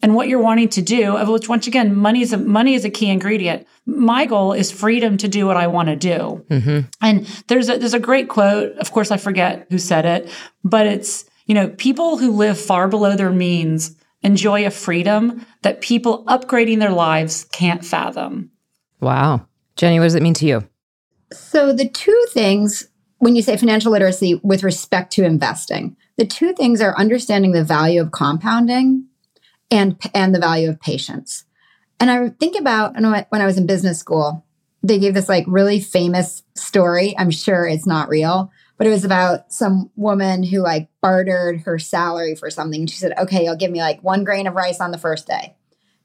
and 0.00 0.14
what 0.14 0.28
you're 0.28 0.40
wanting 0.40 0.68
to 0.70 0.82
do, 0.82 1.16
of 1.16 1.28
which 1.28 1.48
once 1.48 1.66
again, 1.66 1.94
money 1.94 2.22
is 2.22 2.32
a, 2.32 2.38
money 2.38 2.74
is 2.74 2.84
a 2.84 2.90
key 2.90 3.10
ingredient. 3.10 3.66
My 3.86 4.26
goal 4.26 4.52
is 4.52 4.70
freedom 4.70 5.16
to 5.18 5.28
do 5.28 5.46
what 5.46 5.56
I 5.56 5.66
want 5.66 5.88
to 5.88 5.96
do. 5.96 6.44
Mm-hmm. 6.50 6.80
And 7.02 7.26
there's 7.48 7.68
a, 7.68 7.78
there's 7.78 7.94
a 7.94 8.00
great 8.00 8.28
quote. 8.28 8.76
Of 8.78 8.92
course, 8.92 9.10
I 9.10 9.16
forget 9.16 9.66
who 9.70 9.78
said 9.78 10.04
it, 10.04 10.30
but 10.62 10.86
it's, 10.86 11.24
you 11.46 11.54
know, 11.54 11.68
people 11.68 12.18
who 12.18 12.32
live 12.32 12.60
far 12.60 12.88
below 12.88 13.16
their 13.16 13.30
means 13.30 13.96
enjoy 14.22 14.66
a 14.66 14.70
freedom 14.70 15.44
that 15.62 15.80
people 15.80 16.24
upgrading 16.26 16.78
their 16.78 16.92
lives 16.92 17.44
can't 17.44 17.84
fathom. 17.84 18.50
Wow. 19.00 19.46
Jenny, 19.76 19.98
what 19.98 20.06
does 20.06 20.14
it 20.14 20.22
mean 20.22 20.34
to 20.34 20.46
you? 20.46 20.68
So 21.32 21.72
the 21.72 21.88
two 21.88 22.26
things 22.30 22.88
when 23.18 23.34
you 23.34 23.42
say 23.42 23.56
financial 23.56 23.92
literacy 23.92 24.40
with 24.42 24.62
respect 24.62 25.12
to 25.14 25.24
investing, 25.24 25.96
the 26.16 26.26
two 26.26 26.52
things 26.52 26.80
are 26.80 26.96
understanding 26.96 27.52
the 27.52 27.64
value 27.64 28.00
of 28.00 28.12
compounding 28.12 29.06
and 29.70 29.98
and 30.14 30.34
the 30.34 30.40
value 30.40 30.68
of 30.68 30.80
patience. 30.80 31.44
And 32.00 32.10
I 32.10 32.28
think 32.28 32.58
about 32.58 32.94
when 32.94 33.42
I 33.42 33.46
was 33.46 33.58
in 33.58 33.66
business 33.66 33.98
school, 33.98 34.44
they 34.82 34.98
gave 34.98 35.14
this 35.14 35.28
like 35.28 35.44
really 35.48 35.80
famous 35.80 36.42
story. 36.54 37.14
I'm 37.18 37.30
sure 37.30 37.66
it's 37.66 37.86
not 37.86 38.08
real, 38.08 38.52
but 38.76 38.86
it 38.86 38.90
was 38.90 39.04
about 39.04 39.52
some 39.52 39.90
woman 39.96 40.44
who 40.44 40.60
like 40.60 40.88
bartered 41.02 41.60
her 41.62 41.78
salary 41.78 42.36
for 42.36 42.50
something. 42.50 42.86
She 42.86 42.98
said, 42.98 43.18
"Okay, 43.18 43.44
you'll 43.44 43.56
give 43.56 43.72
me 43.72 43.80
like 43.80 44.02
one 44.02 44.22
grain 44.24 44.46
of 44.46 44.54
rice 44.54 44.80
on 44.80 44.92
the 44.92 44.98
first 44.98 45.26
day, 45.26 45.56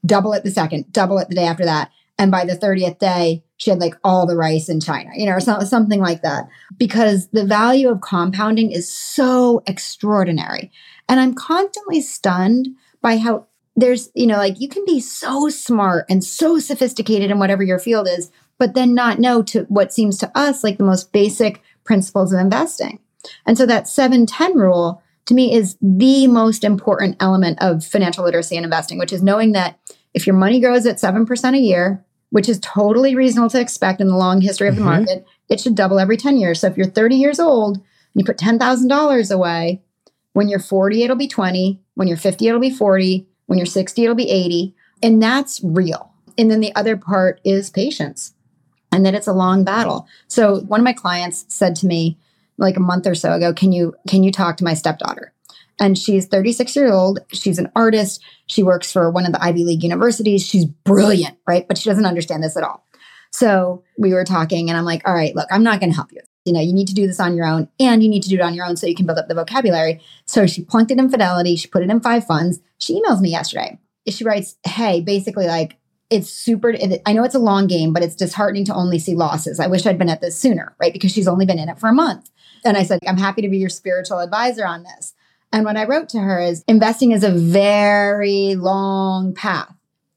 double 0.04 0.32
it 0.32 0.42
the 0.42 0.50
second, 0.50 0.92
double 0.92 1.18
it 1.18 1.28
the 1.28 1.36
day 1.36 1.46
after 1.46 1.64
that." 1.64 1.90
And 2.18 2.30
by 2.30 2.44
the 2.44 2.56
30th 2.56 2.98
day, 2.98 3.44
she 3.56 3.70
had 3.70 3.80
like 3.80 3.96
all 4.04 4.24
the 4.24 4.36
rice 4.36 4.68
in 4.68 4.80
China, 4.80 5.10
you 5.16 5.26
know, 5.26 5.32
or 5.32 5.40
something 5.40 6.00
like 6.00 6.22
that. 6.22 6.46
Because 6.76 7.28
the 7.28 7.44
value 7.44 7.88
of 7.88 8.00
compounding 8.02 8.70
is 8.70 8.92
so 8.92 9.62
extraordinary. 9.66 10.70
And 11.08 11.18
I'm 11.18 11.34
constantly 11.34 12.00
stunned 12.00 12.68
by 13.02 13.18
how 13.18 13.46
there's, 13.76 14.10
you 14.14 14.26
know, 14.26 14.36
like 14.36 14.60
you 14.60 14.68
can 14.68 14.84
be 14.84 15.00
so 15.00 15.48
smart 15.48 16.06
and 16.08 16.22
so 16.22 16.58
sophisticated 16.58 17.30
in 17.30 17.38
whatever 17.38 17.62
your 17.62 17.78
field 17.78 18.08
is, 18.08 18.30
but 18.58 18.74
then 18.74 18.94
not 18.94 19.18
know 19.18 19.42
to 19.42 19.64
what 19.64 19.92
seems 19.92 20.18
to 20.18 20.30
us 20.36 20.62
like 20.62 20.78
the 20.78 20.84
most 20.84 21.12
basic 21.12 21.60
principles 21.84 22.32
of 22.32 22.40
investing. 22.40 23.00
And 23.46 23.58
so 23.58 23.66
that 23.66 23.88
710 23.88 24.56
rule 24.56 25.02
to 25.26 25.34
me 25.34 25.54
is 25.54 25.76
the 25.80 26.26
most 26.26 26.64
important 26.64 27.16
element 27.20 27.58
of 27.60 27.84
financial 27.84 28.24
literacy 28.24 28.56
and 28.56 28.64
investing, 28.64 28.98
which 28.98 29.12
is 29.12 29.22
knowing 29.22 29.52
that 29.52 29.78
if 30.12 30.26
your 30.26 30.36
money 30.36 30.60
grows 30.60 30.86
at 30.86 30.96
7% 30.96 31.54
a 31.54 31.58
year, 31.58 32.04
which 32.30 32.48
is 32.48 32.60
totally 32.60 33.14
reasonable 33.14 33.50
to 33.50 33.60
expect 33.60 34.00
in 34.00 34.08
the 34.08 34.16
long 34.16 34.40
history 34.40 34.68
of 34.68 34.74
the 34.76 34.80
mm-hmm. 34.80 34.90
market, 34.90 35.26
it 35.48 35.60
should 35.60 35.74
double 35.74 35.98
every 35.98 36.16
10 36.16 36.36
years. 36.36 36.60
So 36.60 36.66
if 36.66 36.76
you're 36.76 36.86
30 36.86 37.16
years 37.16 37.40
old 37.40 37.76
and 37.76 37.84
you 38.14 38.24
put 38.24 38.38
$10,000 38.38 39.34
away, 39.34 39.82
when 40.32 40.48
you're 40.48 40.58
40, 40.58 41.02
it'll 41.02 41.16
be 41.16 41.28
20. 41.28 41.80
When 41.94 42.08
you're 42.08 42.16
50, 42.16 42.48
it'll 42.48 42.60
be 42.60 42.70
40. 42.70 43.26
When 43.46 43.58
you're 43.58 43.66
60, 43.66 44.02
it'll 44.02 44.14
be 44.14 44.30
80. 44.30 44.74
And 45.02 45.22
that's 45.22 45.60
real. 45.62 46.12
And 46.38 46.50
then 46.50 46.60
the 46.60 46.74
other 46.74 46.96
part 46.96 47.40
is 47.44 47.70
patience 47.70 48.34
and 48.94 49.04
that 49.04 49.14
it's 49.14 49.26
a 49.26 49.32
long 49.32 49.64
battle. 49.64 50.06
So 50.28 50.60
one 50.60 50.80
of 50.80 50.84
my 50.84 50.92
clients 50.92 51.44
said 51.48 51.74
to 51.76 51.86
me 51.86 52.16
like 52.58 52.76
a 52.76 52.80
month 52.80 53.06
or 53.06 53.14
so 53.14 53.32
ago, 53.32 53.52
"Can 53.52 53.72
you 53.72 53.94
can 54.08 54.22
you 54.22 54.30
talk 54.30 54.56
to 54.58 54.64
my 54.64 54.74
stepdaughter?" 54.74 55.32
And 55.80 55.98
she's 55.98 56.26
36 56.26 56.76
years 56.76 56.92
old. 56.92 57.18
She's 57.32 57.58
an 57.58 57.70
artist. 57.74 58.22
She 58.46 58.62
works 58.62 58.92
for 58.92 59.10
one 59.10 59.26
of 59.26 59.32
the 59.32 59.42
Ivy 59.42 59.64
League 59.64 59.82
universities. 59.82 60.46
She's 60.46 60.64
brilliant, 60.64 61.36
right? 61.48 61.66
But 61.66 61.78
she 61.78 61.90
doesn't 61.90 62.06
understand 62.06 62.44
this 62.44 62.56
at 62.56 62.62
all. 62.62 62.86
So 63.32 63.82
we 63.98 64.12
were 64.12 64.24
talking, 64.24 64.70
and 64.70 64.78
I'm 64.78 64.84
like, 64.84 65.02
all 65.04 65.14
right, 65.14 65.34
look, 65.34 65.48
I'm 65.50 65.64
not 65.64 65.80
going 65.80 65.90
to 65.90 65.96
help 65.96 66.12
you. 66.12 66.20
You 66.44 66.52
know, 66.52 66.60
you 66.60 66.72
need 66.72 66.88
to 66.88 66.94
do 66.94 67.06
this 67.06 67.20
on 67.20 67.36
your 67.36 67.46
own, 67.46 67.68
and 67.80 68.02
you 68.02 68.08
need 68.08 68.22
to 68.22 68.28
do 68.28 68.36
it 68.36 68.42
on 68.42 68.54
your 68.54 68.66
own 68.66 68.76
so 68.76 68.86
you 68.86 68.94
can 68.94 69.06
build 69.06 69.18
up 69.18 69.28
the 69.28 69.34
vocabulary. 69.34 70.00
So 70.26 70.46
she 70.46 70.62
plunked 70.62 70.90
it 70.90 70.98
in 70.98 71.08
Fidelity. 71.08 71.56
She 71.56 71.68
put 71.68 71.82
it 71.82 71.90
in 71.90 72.00
five 72.00 72.26
funds. 72.26 72.60
She 72.78 73.00
emails 73.00 73.20
me 73.20 73.30
yesterday. 73.30 73.78
She 74.06 74.24
writes, 74.24 74.56
hey, 74.66 75.00
basically, 75.00 75.46
like, 75.46 75.78
it's 76.10 76.28
super 76.28 76.74
i 77.06 77.12
know 77.12 77.24
it's 77.24 77.34
a 77.34 77.40
long 77.40 77.66
game 77.66 77.92
but 77.92 78.02
it's 78.02 78.14
disheartening 78.14 78.64
to 78.64 78.74
only 78.74 78.98
see 78.98 79.14
losses 79.14 79.58
i 79.58 79.66
wish 79.66 79.86
i'd 79.86 79.98
been 79.98 80.08
at 80.08 80.20
this 80.20 80.36
sooner 80.36 80.76
right 80.78 80.92
because 80.92 81.10
she's 81.10 81.26
only 81.26 81.46
been 81.46 81.58
in 81.58 81.68
it 81.68 81.78
for 81.78 81.88
a 81.88 81.94
month 81.94 82.30
and 82.64 82.76
i 82.76 82.82
said 82.82 83.00
i'm 83.06 83.16
happy 83.16 83.42
to 83.42 83.48
be 83.48 83.58
your 83.58 83.70
spiritual 83.70 84.18
advisor 84.18 84.66
on 84.66 84.82
this 84.82 85.14
and 85.52 85.64
what 85.64 85.76
i 85.76 85.84
wrote 85.84 86.08
to 86.08 86.18
her 86.18 86.40
is 86.40 86.62
investing 86.68 87.12
is 87.12 87.24
a 87.24 87.30
very 87.30 88.54
long 88.54 89.34
path 89.34 89.74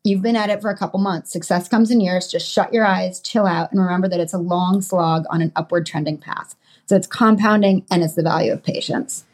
you've 0.08 0.22
been 0.22 0.36
at 0.36 0.50
it 0.50 0.62
for 0.62 0.70
a 0.70 0.78
couple 0.78 1.00
months 1.00 1.32
success 1.32 1.68
comes 1.68 1.92
in 1.92 2.00
years 2.00 2.28
just 2.28 2.50
shut 2.50 2.74
your 2.74 2.86
eyes 2.86 3.20
chill 3.20 3.46
out 3.46 3.72
and 3.72 3.82
remember 3.82 4.08
that 4.08 4.20
it's 4.20 4.34
a 4.34 4.38
long 4.38 4.82
slog 4.82 5.24
on 5.30 5.42
an 5.42 5.52
upward 5.56 5.86
trending 5.86 6.18
path 6.18 6.56
so 6.86 6.96
it's 6.96 7.08
compounding 7.08 7.86
and 7.92 8.04
it's 8.04 8.14
the 8.16 8.24
value 8.24 8.52
of 8.52 8.64
patience 8.64 9.26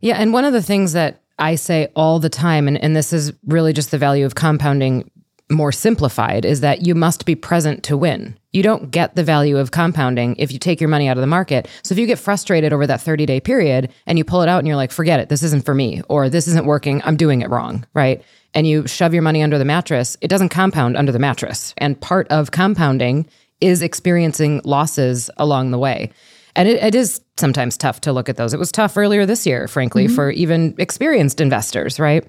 yeah 0.00 0.16
and 0.16 0.32
one 0.32 0.44
of 0.44 0.52
the 0.52 0.62
things 0.62 0.92
that 0.92 1.22
I 1.38 1.56
say 1.56 1.88
all 1.96 2.20
the 2.20 2.28
time, 2.28 2.68
and, 2.68 2.76
and 2.78 2.94
this 2.94 3.12
is 3.12 3.32
really 3.46 3.72
just 3.72 3.90
the 3.90 3.98
value 3.98 4.24
of 4.24 4.34
compounding 4.34 5.10
more 5.50 5.72
simplified 5.72 6.44
is 6.44 6.60
that 6.60 6.86
you 6.86 6.94
must 6.94 7.26
be 7.26 7.34
present 7.34 7.82
to 7.84 7.96
win. 7.96 8.38
You 8.52 8.62
don't 8.62 8.90
get 8.90 9.16
the 9.16 9.24
value 9.24 9.58
of 9.58 9.70
compounding 9.70 10.36
if 10.36 10.52
you 10.52 10.58
take 10.58 10.80
your 10.80 10.88
money 10.88 11.08
out 11.08 11.16
of 11.16 11.20
the 11.20 11.26
market. 11.26 11.68
So 11.82 11.92
if 11.92 11.98
you 11.98 12.06
get 12.06 12.18
frustrated 12.18 12.72
over 12.72 12.86
that 12.86 13.00
30 13.00 13.26
day 13.26 13.40
period 13.40 13.92
and 14.06 14.18
you 14.18 14.24
pull 14.24 14.42
it 14.42 14.48
out 14.48 14.58
and 14.58 14.66
you're 14.66 14.76
like, 14.76 14.92
forget 14.92 15.20
it, 15.20 15.28
this 15.28 15.42
isn't 15.42 15.64
for 15.64 15.74
me, 15.74 16.00
or 16.08 16.28
this 16.28 16.48
isn't 16.48 16.64
working, 16.64 17.02
I'm 17.04 17.16
doing 17.16 17.42
it 17.42 17.50
wrong, 17.50 17.86
right? 17.92 18.22
And 18.54 18.66
you 18.66 18.86
shove 18.86 19.14
your 19.14 19.22
money 19.22 19.42
under 19.42 19.58
the 19.58 19.64
mattress, 19.64 20.16
it 20.20 20.28
doesn't 20.28 20.50
compound 20.50 20.96
under 20.96 21.12
the 21.12 21.18
mattress. 21.18 21.74
And 21.78 22.00
part 22.00 22.28
of 22.28 22.50
compounding 22.50 23.26
is 23.60 23.82
experiencing 23.82 24.60
losses 24.64 25.30
along 25.36 25.70
the 25.70 25.78
way. 25.78 26.10
And 26.54 26.68
it, 26.68 26.82
it 26.82 26.94
is 26.94 27.22
sometimes 27.38 27.78
tough 27.78 28.02
to 28.02 28.12
look 28.12 28.28
at 28.28 28.36
those. 28.36 28.52
It 28.52 28.58
was 28.58 28.70
tough 28.70 28.96
earlier 28.96 29.24
this 29.24 29.46
year, 29.46 29.68
frankly, 29.68 30.04
mm-hmm. 30.06 30.14
for 30.14 30.30
even 30.30 30.74
experienced 30.78 31.40
investors, 31.40 31.98
right? 31.98 32.26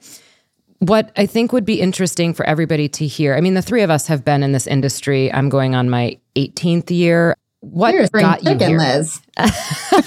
what 0.88 1.12
I 1.16 1.26
think 1.26 1.54
would 1.54 1.66
be 1.66 1.80
interesting 1.80 2.34
for 2.34 2.46
everybody 2.46 2.90
to 2.90 3.08
hear. 3.08 3.36
I 3.36 3.42
mean, 3.42 3.54
the 3.54 3.62
three 3.62 3.82
of 3.82 3.90
us 3.90 4.08
have 4.08 4.26
been 4.26 4.44
in 4.44 4.52
this 4.52 4.68
industry. 4.68 5.32
I'm 5.32 5.50
going 5.50 5.76
on 5.76 5.90
my 5.90 6.18
18th 6.36 6.92
year. 6.92 7.36
What 7.62 8.12
got 8.12 8.44
you 8.44 8.58
here, 8.58 8.78
Liz? 8.78 9.22
I 9.38 9.50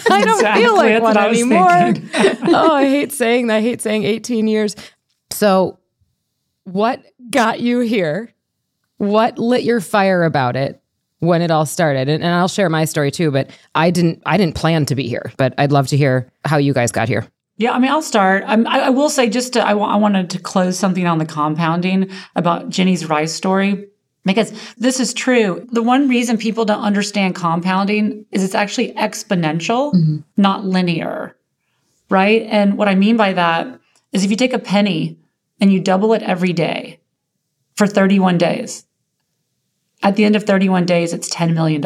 don't 0.08 0.28
exactly. 0.28 0.62
feel 0.62 0.76
like 0.76 1.02
one 1.02 1.16
anymore. 1.16 1.94
oh, 2.54 2.73
I 2.73 2.85
hate 2.85 3.12
saying 3.12 3.46
that. 3.46 3.56
I 3.56 3.61
hate 3.62 3.80
saying 3.80 4.04
18 4.04 4.46
years. 4.46 4.76
So, 5.30 5.78
what 6.66 7.02
got 7.30 7.61
you 7.61 7.80
here? 7.80 8.35
What 8.99 9.38
lit 9.38 9.62
your 9.62 9.80
fire 9.80 10.25
about 10.25 10.56
it 10.56 10.82
when 11.20 11.42
it 11.42 11.50
all 11.50 11.64
started? 11.64 12.08
And, 12.08 12.23
and 12.23 12.35
I'll 12.35 12.49
share 12.49 12.68
my 12.68 12.85
story 12.85 13.11
too. 13.11 13.30
But 13.30 13.50
I 13.75 13.90
didn't. 13.90 14.23
I 14.26 14.37
didn't 14.37 14.56
plan 14.56 14.85
to 14.87 14.94
be 14.94 15.08
here. 15.08 15.32
But 15.37 15.54
I'd 15.58 15.73
love 15.73 15.87
to 15.88 15.96
hear 15.96 16.30
how 16.44 16.56
you 16.56 16.73
guys 16.73 16.92
got 16.92 17.08
here. 17.08 17.26
Yeah, 17.58 17.73
I 17.73 17.78
mean, 17.78 17.90
I'll 17.90 18.02
start. 18.02 18.44
I, 18.46 18.61
I 18.62 18.90
will 18.90 19.08
say 19.08 19.30
just 19.30 19.54
to, 19.54 19.64
I, 19.64 19.70
w- 19.70 19.88
I 19.88 19.96
wanted 19.96 20.28
to 20.30 20.38
close 20.38 20.78
something 20.78 21.06
on 21.06 21.16
the 21.16 21.25
compounding 21.25 22.11
about 22.35 22.68
Jenny's 22.68 23.08
rice 23.08 23.32
story 23.32 23.88
because 24.26 24.52
this 24.75 25.00
is 25.00 25.14
true. 25.14 25.66
The 25.73 25.82
one 25.82 26.06
reason 26.06 26.37
people 26.37 26.66
don't 26.66 26.82
understand 26.82 27.35
compounding 27.35 28.26
is 28.30 28.44
it's 28.44 28.54
actually 28.54 28.92
exponential, 28.92 29.94
mm-hmm. 29.94 30.18
not 30.37 30.66
linear, 30.66 31.35
right? 32.11 32.42
And 32.42 32.76
what 32.76 32.88
I 32.88 32.94
mean 32.94 33.16
by 33.16 33.32
that 33.32 33.80
is 34.12 34.23
if 34.23 34.30
you 34.30 34.37
take 34.37 34.52
a 34.52 34.58
penny 34.58 35.18
and 35.60 35.72
you 35.72 35.80
double 35.80 36.12
it 36.12 36.22
every 36.22 36.52
day 36.52 37.00
for 37.76 37.86
31 37.86 38.38
days, 38.38 38.86
at 40.02 40.16
the 40.16 40.25
end 40.25 40.36
of 40.36 40.44
31 40.44 40.86
days, 40.86 41.12
it's 41.12 41.32
$10 41.34 41.54
million. 41.54 41.82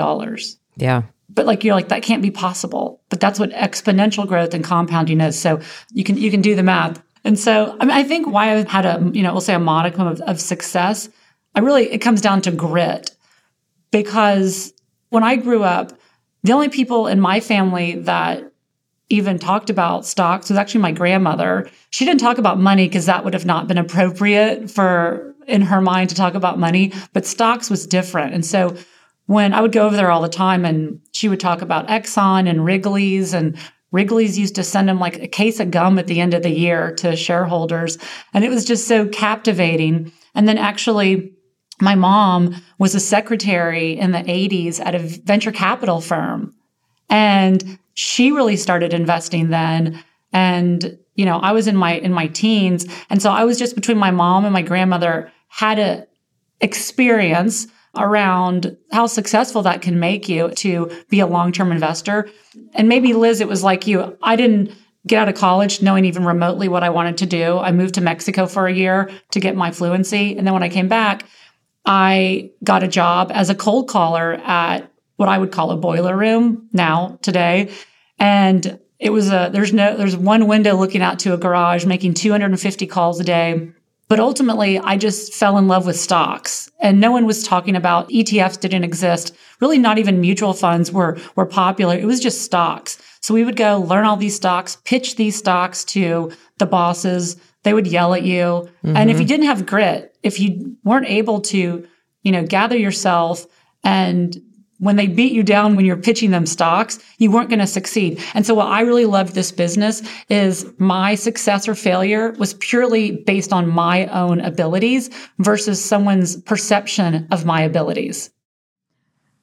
Yeah. 0.76 1.02
But 1.28 1.46
like 1.46 1.62
you're 1.62 1.74
like 1.74 1.88
that 1.88 2.02
can't 2.02 2.22
be 2.22 2.30
possible. 2.30 3.00
But 3.08 3.20
that's 3.20 3.38
what 3.38 3.50
exponential 3.50 4.26
growth 4.26 4.52
and 4.52 4.64
compounding 4.64 5.20
is. 5.20 5.38
So 5.38 5.60
you 5.92 6.02
can 6.02 6.16
you 6.16 6.30
can 6.30 6.40
do 6.40 6.56
the 6.56 6.62
math. 6.62 7.00
And 7.22 7.38
so 7.38 7.76
I, 7.80 7.84
mean, 7.84 7.96
I 7.96 8.02
think 8.02 8.26
why 8.26 8.56
i've 8.56 8.68
had 8.68 8.84
a 8.84 9.10
you 9.12 9.22
know 9.22 9.32
we'll 9.32 9.40
say 9.40 9.54
a 9.54 9.60
modicum 9.60 10.06
of, 10.06 10.20
of 10.22 10.40
success 10.40 11.08
i 11.54 11.60
really 11.60 11.90
it 11.92 11.98
comes 11.98 12.20
down 12.20 12.42
to 12.42 12.50
grit. 12.50 13.12
Because 13.92 14.72
when 15.10 15.22
i 15.22 15.36
grew 15.36 15.62
up 15.62 15.92
the 16.42 16.52
only 16.52 16.68
people 16.68 17.06
in 17.06 17.20
my 17.20 17.38
family 17.38 17.96
that 17.96 18.49
even 19.10 19.38
talked 19.38 19.68
about 19.68 20.06
stocks 20.06 20.48
was 20.48 20.58
actually 20.58 20.80
my 20.80 20.92
grandmother 20.92 21.68
she 21.90 22.04
didn't 22.04 22.20
talk 22.20 22.38
about 22.38 22.58
money 22.58 22.88
because 22.88 23.06
that 23.06 23.24
would 23.24 23.34
have 23.34 23.46
not 23.46 23.68
been 23.68 23.78
appropriate 23.78 24.70
for 24.70 25.34
in 25.46 25.62
her 25.62 25.80
mind 25.80 26.08
to 26.08 26.14
talk 26.14 26.34
about 26.34 26.58
money 26.58 26.92
but 27.12 27.26
stocks 27.26 27.68
was 27.68 27.86
different 27.86 28.32
and 28.32 28.46
so 28.46 28.76
when 29.30 29.54
I 29.54 29.60
would 29.60 29.70
go 29.70 29.86
over 29.86 29.94
there 29.94 30.10
all 30.10 30.22
the 30.22 30.28
time 30.28 30.64
and 30.64 31.00
she 31.12 31.28
would 31.28 31.38
talk 31.38 31.62
about 31.62 31.86
Exxon 31.86 32.48
and 32.48 32.64
Wrigley's 32.64 33.32
and 33.32 33.56
Wrigley's 33.92 34.36
used 34.36 34.56
to 34.56 34.64
send 34.64 34.88
them 34.88 34.98
like 34.98 35.22
a 35.22 35.28
case 35.28 35.60
of 35.60 35.70
gum 35.70 36.00
at 36.00 36.08
the 36.08 36.20
end 36.20 36.34
of 36.34 36.42
the 36.42 36.50
year 36.50 36.92
to 36.96 37.14
shareholders. 37.14 37.96
And 38.34 38.44
it 38.44 38.50
was 38.50 38.64
just 38.64 38.88
so 38.88 39.06
captivating. 39.06 40.10
And 40.34 40.48
then 40.48 40.58
actually, 40.58 41.32
my 41.80 41.94
mom 41.94 42.60
was 42.78 42.96
a 42.96 43.00
secretary 43.00 43.96
in 43.96 44.10
the 44.10 44.18
80s 44.18 44.84
at 44.84 44.96
a 44.96 44.98
venture 44.98 45.52
capital 45.52 46.00
firm. 46.00 46.52
And 47.08 47.78
she 48.00 48.32
really 48.32 48.56
started 48.56 48.94
investing 48.94 49.50
then. 49.50 50.02
And, 50.32 50.98
you 51.16 51.26
know, 51.26 51.38
I 51.38 51.52
was 51.52 51.66
in 51.66 51.76
my 51.76 51.94
in 51.94 52.12
my 52.14 52.28
teens. 52.28 52.86
And 53.10 53.20
so 53.20 53.30
I 53.30 53.44
was 53.44 53.58
just 53.58 53.74
between 53.74 53.98
my 53.98 54.10
mom 54.10 54.44
and 54.46 54.54
my 54.54 54.62
grandmother 54.62 55.30
had 55.48 55.78
a 55.78 56.06
experience 56.62 57.66
around 57.96 58.76
how 58.92 59.06
successful 59.06 59.62
that 59.62 59.82
can 59.82 59.98
make 59.98 60.28
you 60.28 60.50
to 60.50 60.90
be 61.10 61.20
a 61.20 61.26
long-term 61.26 61.72
investor. 61.72 62.28
And 62.72 62.88
maybe 62.88 63.12
Liz, 63.12 63.40
it 63.40 63.48
was 63.48 63.62
like 63.62 63.86
you. 63.86 64.16
I 64.22 64.36
didn't 64.36 64.72
get 65.06 65.18
out 65.18 65.28
of 65.28 65.34
college 65.34 65.82
knowing 65.82 66.04
even 66.04 66.24
remotely 66.24 66.68
what 66.68 66.84
I 66.84 66.90
wanted 66.90 67.18
to 67.18 67.26
do. 67.26 67.58
I 67.58 67.72
moved 67.72 67.94
to 67.94 68.00
Mexico 68.00 68.46
for 68.46 68.66
a 68.66 68.72
year 68.72 69.10
to 69.32 69.40
get 69.40 69.56
my 69.56 69.72
fluency. 69.72 70.36
And 70.38 70.46
then 70.46 70.54
when 70.54 70.62
I 70.62 70.68
came 70.68 70.88
back, 70.88 71.24
I 71.84 72.52
got 72.62 72.82
a 72.82 72.88
job 72.88 73.30
as 73.34 73.50
a 73.50 73.54
cold 73.54 73.88
caller 73.88 74.34
at 74.34 74.90
what 75.16 75.28
I 75.28 75.36
would 75.36 75.52
call 75.52 75.70
a 75.70 75.76
boiler 75.76 76.16
room 76.16 76.68
now 76.72 77.18
today. 77.22 77.70
And 78.20 78.78
it 79.00 79.10
was 79.10 79.32
a 79.32 79.50
there's 79.52 79.72
no 79.72 79.96
there's 79.96 80.16
one 80.16 80.46
window 80.46 80.76
looking 80.76 81.02
out 81.02 81.18
to 81.20 81.32
a 81.32 81.38
garage 81.38 81.84
making 81.86 82.14
250 82.14 82.86
calls 82.86 83.18
a 83.18 83.24
day 83.24 83.72
but 84.10 84.18
ultimately, 84.18 84.76
I 84.76 84.96
just 84.96 85.32
fell 85.34 85.56
in 85.56 85.68
love 85.68 85.86
with 85.86 85.94
stocks 85.94 86.68
and 86.80 87.00
no 87.00 87.12
one 87.12 87.26
was 87.26 87.44
talking 87.44 87.76
about 87.76 88.08
ETFs 88.08 88.58
didn't 88.58 88.82
exist. 88.82 89.32
Really 89.60 89.78
not 89.78 89.98
even 89.98 90.20
mutual 90.20 90.52
funds 90.52 90.90
were, 90.90 91.16
were 91.36 91.46
popular. 91.46 91.96
It 91.96 92.06
was 92.06 92.18
just 92.18 92.42
stocks. 92.42 93.00
So 93.20 93.32
we 93.32 93.44
would 93.44 93.54
go 93.54 93.78
learn 93.78 94.04
all 94.04 94.16
these 94.16 94.34
stocks, 94.34 94.78
pitch 94.84 95.14
these 95.14 95.36
stocks 95.36 95.84
to 95.84 96.32
the 96.58 96.66
bosses. 96.66 97.36
They 97.62 97.72
would 97.72 97.86
yell 97.86 98.12
at 98.12 98.24
you. 98.24 98.68
Mm-hmm. 98.84 98.96
And 98.96 99.10
if 99.10 99.18
you 99.18 99.20
mm-hmm. 99.20 99.28
didn't 99.28 99.46
have 99.46 99.64
grit, 99.64 100.16
if 100.24 100.40
you 100.40 100.76
weren't 100.82 101.06
able 101.06 101.40
to, 101.42 101.86
you 102.24 102.32
know, 102.32 102.44
gather 102.44 102.76
yourself 102.76 103.46
and 103.84 104.36
when 104.80 104.96
they 104.96 105.06
beat 105.06 105.32
you 105.32 105.42
down 105.42 105.76
when 105.76 105.84
you're 105.84 105.96
pitching 105.96 106.30
them 106.30 106.46
stocks, 106.46 106.98
you 107.18 107.30
weren't 107.30 107.50
going 107.50 107.60
to 107.60 107.66
succeed. 107.66 108.22
And 108.34 108.44
so 108.44 108.54
what 108.54 108.66
I 108.66 108.80
really 108.80 109.04
loved 109.04 109.34
this 109.34 109.52
business 109.52 110.02
is 110.28 110.66
my 110.78 111.14
success 111.14 111.68
or 111.68 111.74
failure 111.74 112.32
was 112.32 112.54
purely 112.54 113.12
based 113.12 113.52
on 113.52 113.68
my 113.68 114.06
own 114.06 114.40
abilities 114.40 115.10
versus 115.38 115.82
someone's 115.84 116.36
perception 116.42 117.28
of 117.30 117.44
my 117.44 117.62
abilities. 117.62 118.30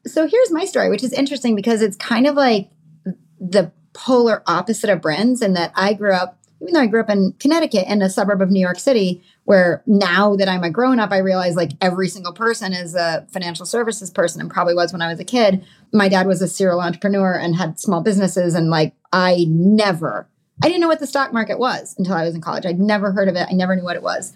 So 0.05 0.27
here's 0.27 0.51
my 0.51 0.65
story, 0.65 0.89
which 0.89 1.03
is 1.03 1.13
interesting 1.13 1.55
because 1.55 1.81
it's 1.81 1.97
kind 1.97 2.27
of 2.27 2.35
like 2.35 2.69
the 3.39 3.71
polar 3.93 4.41
opposite 4.47 4.89
of 4.89 5.01
Bryn's 5.01 5.41
in 5.41 5.53
that 5.53 5.71
I 5.75 5.93
grew 5.93 6.13
up 6.13 6.37
even 6.61 6.73
though 6.73 6.81
I 6.81 6.87
grew 6.87 7.01
up 7.01 7.09
in 7.09 7.33
Connecticut 7.39 7.87
in 7.87 8.01
a 8.01 8.09
suburb 8.09 8.41
of 8.41 8.49
New 8.49 8.59
York 8.59 8.79
City, 8.79 9.21
where 9.47 9.81
now 9.87 10.35
that 10.35 10.49
I'm 10.49 10.65
a 10.65 10.69
grown 10.69 10.99
up, 10.99 11.11
I 11.11 11.19
realize 11.19 11.55
like 11.55 11.71
every 11.79 12.09
single 12.09 12.33
person 12.33 12.73
is 12.73 12.95
a 12.95 13.25
financial 13.31 13.65
services 13.65 14.11
person 14.11 14.41
and 14.41 14.51
probably 14.51 14.73
was 14.73 14.91
when 14.91 15.01
I 15.01 15.07
was 15.07 15.21
a 15.21 15.23
kid. 15.23 15.65
My 15.93 16.09
dad 16.09 16.27
was 16.27 16.41
a 16.41 16.49
serial 16.49 16.81
entrepreneur 16.81 17.31
and 17.31 17.55
had 17.55 17.79
small 17.79 18.01
businesses. 18.01 18.55
And 18.55 18.69
like, 18.69 18.93
I 19.13 19.45
never, 19.47 20.27
I 20.61 20.67
didn't 20.67 20.81
know 20.81 20.89
what 20.89 20.99
the 20.99 21.07
stock 21.07 21.31
market 21.31 21.59
was 21.59 21.95
until 21.97 22.15
I 22.15 22.25
was 22.25 22.35
in 22.35 22.41
college. 22.41 22.65
I'd 22.65 22.77
never 22.77 23.13
heard 23.13 23.29
of 23.29 23.37
it. 23.37 23.47
I 23.49 23.53
never 23.53 23.73
knew 23.73 23.85
what 23.85 23.95
it 23.95 24.03
was. 24.03 24.33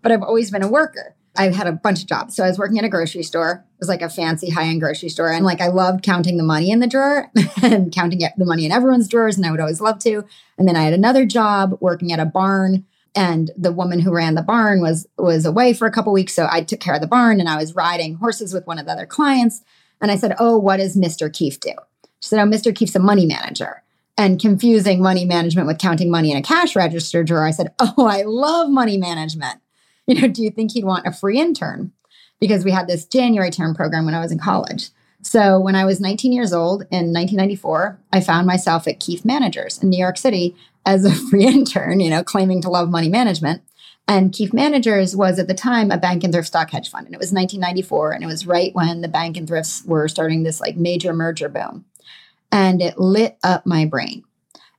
But 0.00 0.12
I've 0.12 0.22
always 0.22 0.50
been 0.50 0.62
a 0.62 0.68
worker. 0.68 1.14
I've 1.36 1.54
had 1.54 1.66
a 1.66 1.72
bunch 1.72 2.00
of 2.00 2.08
jobs. 2.08 2.34
So 2.34 2.42
I 2.42 2.48
was 2.48 2.58
working 2.58 2.78
at 2.78 2.86
a 2.86 2.88
grocery 2.88 3.22
store. 3.22 3.66
It 3.68 3.80
was 3.80 3.88
like 3.90 4.00
a 4.00 4.08
fancy 4.08 4.48
high 4.48 4.64
end 4.64 4.80
grocery 4.80 5.10
store. 5.10 5.30
And 5.30 5.44
like 5.44 5.60
I 5.60 5.68
loved 5.68 6.02
counting 6.02 6.38
the 6.38 6.42
money 6.42 6.70
in 6.70 6.78
the 6.80 6.86
drawer 6.86 7.30
and 7.62 7.92
counting 7.92 8.20
the 8.20 8.46
money 8.46 8.64
in 8.64 8.72
everyone's 8.72 9.08
drawers. 9.08 9.36
And 9.36 9.44
I 9.44 9.50
would 9.50 9.60
always 9.60 9.82
love 9.82 9.98
to. 10.04 10.24
And 10.56 10.66
then 10.66 10.74
I 10.74 10.84
had 10.84 10.94
another 10.94 11.26
job 11.26 11.76
working 11.82 12.12
at 12.12 12.18
a 12.18 12.24
barn 12.24 12.86
and 13.14 13.50
the 13.56 13.72
woman 13.72 14.00
who 14.00 14.12
ran 14.12 14.34
the 14.34 14.42
barn 14.42 14.80
was 14.80 15.06
was 15.18 15.46
away 15.46 15.72
for 15.72 15.86
a 15.86 15.90
couple 15.90 16.12
weeks 16.12 16.34
so 16.34 16.48
i 16.50 16.62
took 16.62 16.80
care 16.80 16.94
of 16.94 17.00
the 17.00 17.06
barn 17.06 17.40
and 17.40 17.48
i 17.48 17.56
was 17.56 17.74
riding 17.74 18.14
horses 18.14 18.52
with 18.52 18.66
one 18.66 18.78
of 18.78 18.86
the 18.86 18.92
other 18.92 19.06
clients. 19.06 19.62
And 20.00 20.10
i 20.10 20.16
said 20.16 20.34
oh 20.38 20.58
what 20.58 20.78
does 20.78 20.96
mr 20.96 21.32
keefe 21.32 21.60
do? 21.60 21.72
She 22.20 22.28
said 22.28 22.40
oh 22.40 22.46
mr 22.46 22.74
keefe's 22.74 22.96
a 22.96 23.00
money 23.00 23.26
manager. 23.26 23.82
And 24.16 24.40
confusing 24.40 25.02
money 25.02 25.24
management 25.24 25.66
with 25.66 25.78
counting 25.78 26.08
money 26.10 26.30
in 26.30 26.36
a 26.36 26.42
cash 26.42 26.76
register 26.76 27.22
drawer 27.24 27.46
i 27.46 27.50
said 27.50 27.72
oh 27.78 28.06
i 28.06 28.22
love 28.22 28.70
money 28.70 28.96
management. 28.96 29.60
You 30.06 30.20
know 30.20 30.28
do 30.28 30.42
you 30.42 30.50
think 30.50 30.72
he'd 30.72 30.84
want 30.84 31.06
a 31.06 31.12
free 31.12 31.40
intern? 31.40 31.92
Because 32.40 32.64
we 32.64 32.72
had 32.72 32.88
this 32.88 33.06
january 33.06 33.50
term 33.50 33.74
program 33.74 34.04
when 34.04 34.14
i 34.14 34.20
was 34.20 34.32
in 34.32 34.38
college 34.38 34.90
so 35.24 35.58
when 35.58 35.74
I 35.74 35.86
was 35.86 36.00
19 36.00 36.32
years 36.32 36.52
old 36.52 36.82
in 36.82 37.12
1994, 37.12 37.98
I 38.12 38.20
found 38.20 38.46
myself 38.46 38.86
at 38.86 39.00
Keefe 39.00 39.24
Managers 39.24 39.82
in 39.82 39.88
New 39.88 39.98
York 39.98 40.18
City 40.18 40.54
as 40.84 41.04
a 41.04 41.14
free 41.30 41.46
intern, 41.46 42.00
you 42.00 42.10
know, 42.10 42.22
claiming 42.22 42.60
to 42.62 42.70
love 42.70 42.90
money 42.90 43.08
management. 43.08 43.62
And 44.06 44.34
Keefe 44.34 44.52
Managers 44.52 45.16
was 45.16 45.38
at 45.38 45.48
the 45.48 45.54
time 45.54 45.90
a 45.90 45.96
bank 45.96 46.24
and 46.24 46.32
thrift 46.32 46.48
stock 46.48 46.70
hedge 46.70 46.90
fund. 46.90 47.06
And 47.06 47.14
it 47.14 47.18
was 47.18 47.32
1994. 47.32 48.12
And 48.12 48.22
it 48.22 48.26
was 48.26 48.46
right 48.46 48.74
when 48.74 49.00
the 49.00 49.08
bank 49.08 49.38
and 49.38 49.48
thrifts 49.48 49.82
were 49.86 50.08
starting 50.08 50.42
this 50.42 50.60
like 50.60 50.76
major 50.76 51.14
merger 51.14 51.48
boom. 51.48 51.86
And 52.52 52.82
it 52.82 52.98
lit 52.98 53.38
up 53.42 53.64
my 53.64 53.86
brain. 53.86 54.24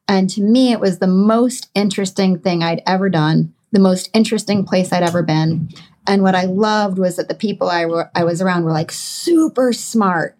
And 0.07 0.29
to 0.29 0.41
me, 0.41 0.71
it 0.71 0.79
was 0.79 0.99
the 0.99 1.07
most 1.07 1.69
interesting 1.73 2.37
thing 2.37 2.61
I'd 2.61 2.83
ever 2.85 3.09
done, 3.09 3.51
the 3.71 3.79
most 3.79 4.11
interesting 4.13 4.63
place 4.63 4.93
I'd 4.93 5.01
ever 5.01 5.23
been. 5.23 5.69
And 6.07 6.21
what 6.21 6.35
I 6.35 6.45
loved 6.45 6.97
was 6.99 7.15
that 7.15 7.27
the 7.27 7.35
people 7.35 7.69
I, 7.69 7.85
were, 7.85 8.11
I 8.13 8.23
was 8.23 8.41
around 8.41 8.63
were 8.63 8.71
like 8.71 8.91
super 8.91 9.73
smart 9.73 10.37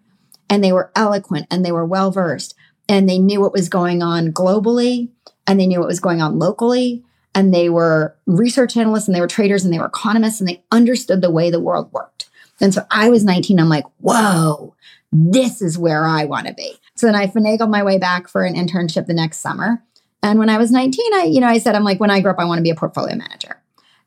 and 0.50 0.64
they 0.64 0.72
were 0.72 0.92
eloquent 0.96 1.48
and 1.50 1.66
they 1.66 1.72
were 1.72 1.86
well 1.86 2.12
versed 2.12 2.56
and 2.88 3.10
they 3.10 3.18
knew 3.18 3.42
what 3.42 3.54
was 3.54 3.70
going 3.70 4.04
on 4.04 4.32
globally 4.32 5.10
and 5.48 5.60
they 5.60 5.68
knew 5.68 5.80
what 5.80 5.88
was 5.88 6.00
going 6.00 6.22
on 6.22 6.38
locally 6.38 7.04
and 7.34 7.54
they 7.54 7.70
were 7.70 8.16
research 8.26 8.78
analysts 8.78 9.08
and 9.08 9.16
they 9.16 9.22
were 9.22 9.28
traders 9.28 9.66
and 9.66 9.74
they 9.74 9.80
were 9.80 9.86
economists 9.86 10.40
and 10.40 10.48
they 10.48 10.64
understood 10.72 11.22
the 11.22 11.32
way 11.32 11.50
the 11.50 11.60
world 11.60 11.92
worked. 11.92 12.30
And 12.62 12.74
so 12.74 12.86
I 12.90 13.10
was 13.10 13.26
19. 13.26 13.60
I'm 13.60 13.68
like, 13.68 13.86
whoa, 14.00 14.76
this 15.12 15.62
is 15.62 15.78
where 15.78 16.06
I 16.06 16.26
want 16.26 16.48
to 16.48 16.54
be. 16.54 16.74
So 16.96 17.08
then 17.08 17.16
I 17.16 17.28
finagled 17.28 17.70
my 17.70 17.84
way 17.84 17.98
back 17.98 18.30
for 18.30 18.46
an 18.46 18.56
internship 18.56 19.08
the 19.08 19.14
next 19.14 19.40
summer. 19.40 19.84
And 20.24 20.40
when 20.40 20.50
I 20.50 20.58
was 20.58 20.72
19, 20.72 21.14
I, 21.14 21.24
you 21.24 21.42
know, 21.42 21.48
I 21.48 21.58
said, 21.58 21.76
I'm 21.76 21.84
like, 21.84 22.00
when 22.00 22.10
I 22.10 22.22
grow 22.22 22.32
up, 22.32 22.40
I 22.40 22.46
want 22.46 22.60
to 22.60 22.64
be 22.64 22.70
a 22.70 22.76
portfolio 22.76 23.16
manager. 23.16 23.62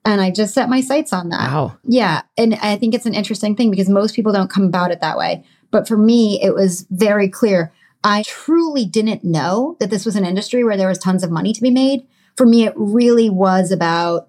And 0.09 0.23
I 0.23 0.31
just 0.31 0.55
set 0.55 0.71
my 0.71 0.81
sights 0.81 1.13
on 1.13 1.29
that. 1.29 1.53
Wow. 1.53 1.77
Yeah. 1.85 2.23
And 2.39 2.55
I 2.55 2.79
think 2.79 2.95
it's 2.95 3.05
an 3.05 3.13
interesting 3.13 3.55
thing 3.55 3.71
because 3.71 3.91
most 3.91 4.17
people 4.17 4.33
don't 4.33 4.51
come 4.51 4.65
about 4.65 4.91
it 4.91 5.03
that 5.03 5.19
way. 5.19 5.45
But 5.71 5.87
for 5.87 5.99
me, 5.99 6.41
it 6.43 6.55
was 6.55 6.87
very 6.91 7.29
clear. 7.29 7.75
I 8.03 8.23
truly 8.27 8.87
didn't 8.87 9.23
know 9.23 9.77
that 9.81 9.91
this 9.91 10.07
was 10.07 10.17
an 10.17 10.25
industry 10.25 10.65
where 10.65 10.79
there 10.79 10.89
was 10.89 10.97
tons 10.97 11.23
of 11.23 11.31
money 11.31 11.53
to 11.53 11.61
be 11.61 11.71
made. 11.71 12.07
For 12.39 12.47
me, 12.47 12.65
it 12.65 12.73
really 12.75 13.29
was 13.29 13.71
about 13.71 14.29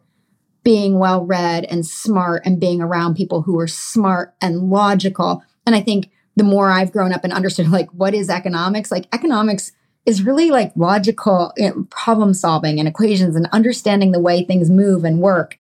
being 0.66 1.00
well 1.00 1.26
read 1.26 1.64
and 1.64 1.86
smart 1.86 2.42
and 2.46 2.60
being 2.60 2.82
around 2.82 3.16
people 3.16 3.44
who 3.44 3.54
were 3.54 3.68
smart 3.68 4.36
and 4.42 4.70
logical. 4.70 5.46
And 5.66 5.78
I 5.78 5.82
think 5.82 6.12
the 6.36 6.44
more 6.44 6.70
I've 6.70 6.92
grown 6.92 7.14
up 7.14 7.24
and 7.24 7.32
understood, 7.32 7.70
like, 7.72 7.90
what 7.92 8.14
is 8.14 8.30
economics? 8.30 8.92
Like, 8.92 9.08
economics 9.14 9.72
is 10.06 10.24
really 10.24 10.50
like 10.50 10.74
logical 10.76 11.54
you 11.56 11.70
know, 11.70 11.88
problem 11.90 12.34
solving 12.34 12.80
and 12.80 12.88
equations 12.88 13.36
and 13.36 13.48
understanding 13.54 14.12
the 14.12 14.20
way 14.20 14.44
things 14.44 14.70
move 14.70 15.06
and 15.06 15.20
work. 15.20 15.59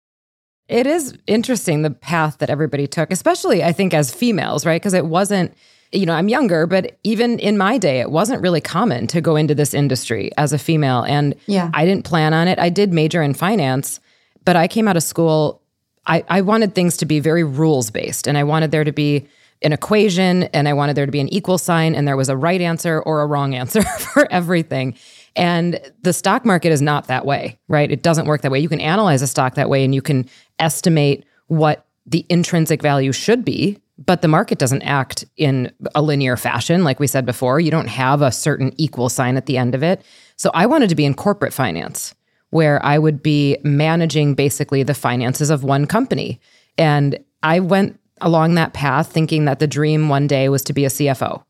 It 0.69 0.85
is 0.85 1.17
interesting 1.25 1.81
the 1.81 1.89
path 1.89 2.37
that 2.37 2.49
everybody 2.49 2.85
took, 2.85 3.11
especially 3.11 3.63
I 3.63 3.73
think 3.73 3.93
as 3.93 4.13
females, 4.13 4.65
right? 4.65 4.79
Because 4.79 4.93
it 4.93 5.07
wasn't, 5.07 5.53
you 5.91 6.05
know, 6.05 6.13
I'm 6.13 6.29
younger, 6.29 6.67
but 6.67 6.99
even 7.03 7.39
in 7.39 7.57
my 7.57 7.79
day, 7.79 7.99
it 7.99 8.11
wasn't 8.11 8.41
really 8.41 8.61
common 8.61 9.07
to 9.07 9.19
go 9.19 9.35
into 9.35 9.55
this 9.55 9.73
industry 9.73 10.31
as 10.37 10.53
a 10.53 10.59
female. 10.59 11.01
And 11.01 11.35
yeah. 11.47 11.71
I 11.73 11.85
didn't 11.85 12.05
plan 12.05 12.35
on 12.35 12.47
it. 12.47 12.59
I 12.59 12.69
did 12.69 12.93
major 12.93 13.23
in 13.23 13.33
finance, 13.33 13.99
but 14.45 14.55
I 14.55 14.67
came 14.67 14.87
out 14.87 14.95
of 14.95 15.01
school. 15.01 15.61
I, 16.05 16.23
I 16.29 16.41
wanted 16.41 16.75
things 16.75 16.97
to 16.97 17.05
be 17.05 17.19
very 17.19 17.43
rules 17.43 17.89
based, 17.89 18.27
and 18.27 18.37
I 18.37 18.43
wanted 18.43 18.69
there 18.69 18.83
to 18.83 18.91
be 18.91 19.27
an 19.61 19.73
equation, 19.73 20.43
and 20.43 20.69
I 20.69 20.73
wanted 20.73 20.95
there 20.95 21.05
to 21.05 21.11
be 21.11 21.19
an 21.19 21.29
equal 21.29 21.57
sign, 21.57 21.95
and 21.95 22.07
there 22.07 22.15
was 22.15 22.29
a 22.29 22.37
right 22.37 22.61
answer 22.61 23.01
or 23.01 23.21
a 23.21 23.25
wrong 23.25 23.55
answer 23.55 23.81
for 23.99 24.31
everything. 24.31 24.95
And 25.39 25.79
the 26.01 26.11
stock 26.11 26.45
market 26.45 26.71
is 26.71 26.81
not 26.81 27.07
that 27.07 27.25
way, 27.25 27.57
right? 27.69 27.89
It 27.89 28.03
doesn't 28.03 28.25
work 28.25 28.41
that 28.41 28.51
way. 28.51 28.59
You 28.59 28.67
can 28.67 28.81
analyze 28.81 29.21
a 29.21 29.27
stock 29.27 29.55
that 29.55 29.69
way 29.69 29.85
and 29.85 29.95
you 29.95 30.01
can 30.01 30.29
estimate 30.59 31.23
what 31.47 31.87
the 32.05 32.25
intrinsic 32.29 32.81
value 32.81 33.13
should 33.13 33.45
be, 33.45 33.79
but 33.97 34.21
the 34.21 34.27
market 34.27 34.59
doesn't 34.59 34.81
act 34.81 35.23
in 35.37 35.71
a 35.95 36.01
linear 36.01 36.35
fashion. 36.35 36.83
Like 36.83 36.99
we 36.99 37.07
said 37.07 37.25
before, 37.25 37.59
you 37.59 37.71
don't 37.71 37.87
have 37.87 38.21
a 38.21 38.31
certain 38.33 38.73
equal 38.75 39.07
sign 39.07 39.37
at 39.37 39.45
the 39.45 39.57
end 39.57 39.75
of 39.75 39.81
it. 39.81 40.03
So 40.35 40.51
I 40.53 40.65
wanted 40.65 40.89
to 40.89 40.95
be 40.95 41.05
in 41.05 41.13
corporate 41.13 41.53
finance 41.53 42.13
where 42.49 42.83
I 42.83 42.97
would 42.97 43.23
be 43.23 43.57
managing 43.63 44.33
basically 44.33 44.83
the 44.83 44.93
finances 44.93 45.49
of 45.49 45.63
one 45.63 45.85
company. 45.85 46.41
And 46.77 47.17
I 47.43 47.59
went 47.59 47.99
along 48.21 48.55
that 48.55 48.73
path 48.73 49.11
thinking 49.11 49.45
that 49.45 49.59
the 49.59 49.67
dream 49.67 50.09
one 50.09 50.27
day 50.27 50.49
was 50.49 50.63
to 50.63 50.73
be 50.73 50.83
a 50.83 50.89
CFO. 50.89 51.43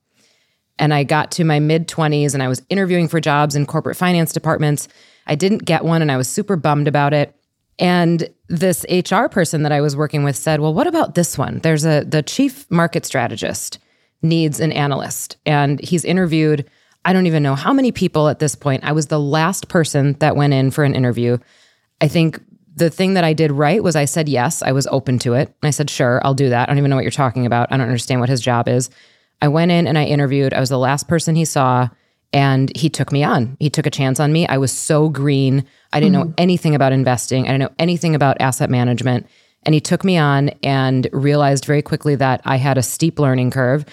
And 0.79 0.93
I 0.93 1.03
got 1.03 1.31
to 1.31 1.43
my 1.43 1.59
mid 1.59 1.87
20s 1.87 2.33
and 2.33 2.41
I 2.41 2.47
was 2.47 2.61
interviewing 2.69 3.07
for 3.07 3.19
jobs 3.19 3.55
in 3.55 3.65
corporate 3.65 3.97
finance 3.97 4.33
departments. 4.33 4.87
I 5.27 5.35
didn't 5.35 5.65
get 5.65 5.85
one 5.85 6.01
and 6.01 6.11
I 6.11 6.17
was 6.17 6.27
super 6.27 6.55
bummed 6.55 6.87
about 6.87 7.13
it. 7.13 7.35
And 7.77 8.29
this 8.47 8.85
HR 8.89 9.27
person 9.27 9.63
that 9.63 9.71
I 9.71 9.81
was 9.81 9.95
working 9.95 10.23
with 10.23 10.35
said, 10.35 10.59
"Well, 10.59 10.73
what 10.73 10.87
about 10.87 11.15
this 11.15 11.37
one? 11.37 11.59
There's 11.59 11.85
a 11.85 12.03
the 12.03 12.23
chief 12.23 12.69
market 12.71 13.05
strategist 13.05 13.79
needs 14.21 14.59
an 14.59 14.71
analyst 14.71 15.37
and 15.45 15.79
he's 15.79 16.03
interviewed 16.03 16.69
I 17.05 17.13
don't 17.13 17.27
even 17.27 17.43
know 17.43 17.55
how 17.55 17.71
many 17.71 17.91
people 17.91 18.27
at 18.27 18.39
this 18.39 18.55
point. 18.55 18.83
I 18.83 18.91
was 18.91 19.07
the 19.07 19.19
last 19.19 19.69
person 19.69 20.17
that 20.19 20.35
went 20.35 20.53
in 20.53 20.69
for 20.69 20.83
an 20.83 20.95
interview. 20.95 21.37
I 22.01 22.07
think 22.07 22.41
the 22.75 22.89
thing 22.89 23.13
that 23.13 23.23
I 23.23 23.33
did 23.33 23.51
right 23.51 23.81
was 23.81 23.95
I 23.95 24.05
said 24.05 24.27
yes, 24.27 24.61
I 24.61 24.71
was 24.71 24.87
open 24.87 25.19
to 25.19 25.33
it. 25.33 25.53
I 25.63 25.69
said, 25.69 25.89
"Sure, 25.89 26.21
I'll 26.23 26.33
do 26.33 26.49
that." 26.49 26.67
I 26.67 26.71
don't 26.71 26.77
even 26.77 26.89
know 26.89 26.95
what 26.95 27.05
you're 27.05 27.11
talking 27.11 27.45
about. 27.45 27.71
I 27.71 27.77
don't 27.77 27.87
understand 27.87 28.19
what 28.19 28.29
his 28.29 28.41
job 28.41 28.67
is. 28.67 28.89
I 29.41 29.47
went 29.47 29.71
in 29.71 29.87
and 29.87 29.97
I 29.97 30.05
interviewed. 30.05 30.53
I 30.53 30.59
was 30.59 30.69
the 30.69 30.77
last 30.77 31.07
person 31.07 31.35
he 31.35 31.45
saw 31.45 31.89
and 32.31 32.75
he 32.75 32.89
took 32.89 33.11
me 33.11 33.23
on. 33.23 33.57
He 33.59 33.69
took 33.69 33.85
a 33.85 33.91
chance 33.91 34.19
on 34.19 34.31
me. 34.31 34.47
I 34.47 34.57
was 34.57 34.71
so 34.71 35.09
green. 35.09 35.65
I 35.91 35.99
didn't 35.99 36.15
mm-hmm. 36.15 36.29
know 36.29 36.33
anything 36.37 36.75
about 36.75 36.91
investing. 36.91 37.45
I 37.45 37.47
didn't 37.47 37.61
know 37.61 37.75
anything 37.79 38.15
about 38.15 38.39
asset 38.39 38.69
management. 38.69 39.27
And 39.63 39.73
he 39.73 39.81
took 39.81 40.03
me 40.03 40.17
on 40.17 40.49
and 40.63 41.07
realized 41.11 41.65
very 41.65 41.81
quickly 41.81 42.15
that 42.15 42.41
I 42.45 42.57
had 42.57 42.77
a 42.77 42.83
steep 42.83 43.19
learning 43.19 43.51
curve. 43.51 43.85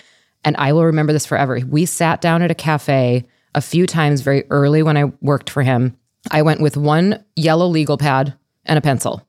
And 0.45 0.57
I 0.59 0.73
will 0.73 0.85
remember 0.85 1.13
this 1.13 1.27
forever. 1.27 1.61
We 1.67 1.87
sat 1.87 2.21
down 2.21 2.43
at 2.43 2.51
a 2.51 2.55
cafe 2.55 3.27
a 3.55 3.61
few 3.61 3.87
times 3.87 4.21
very 4.21 4.45
early 4.51 4.83
when 4.83 4.97
I 4.97 5.05
worked 5.21 5.51
for 5.51 5.63
him. 5.63 5.97
I 6.31 6.43
went 6.43 6.61
with 6.61 6.77
one 6.77 7.25
yellow 7.35 7.67
legal 7.67 7.97
pad 7.97 8.35
and 8.65 8.79
a 8.79 8.83
pencil. 8.83 9.27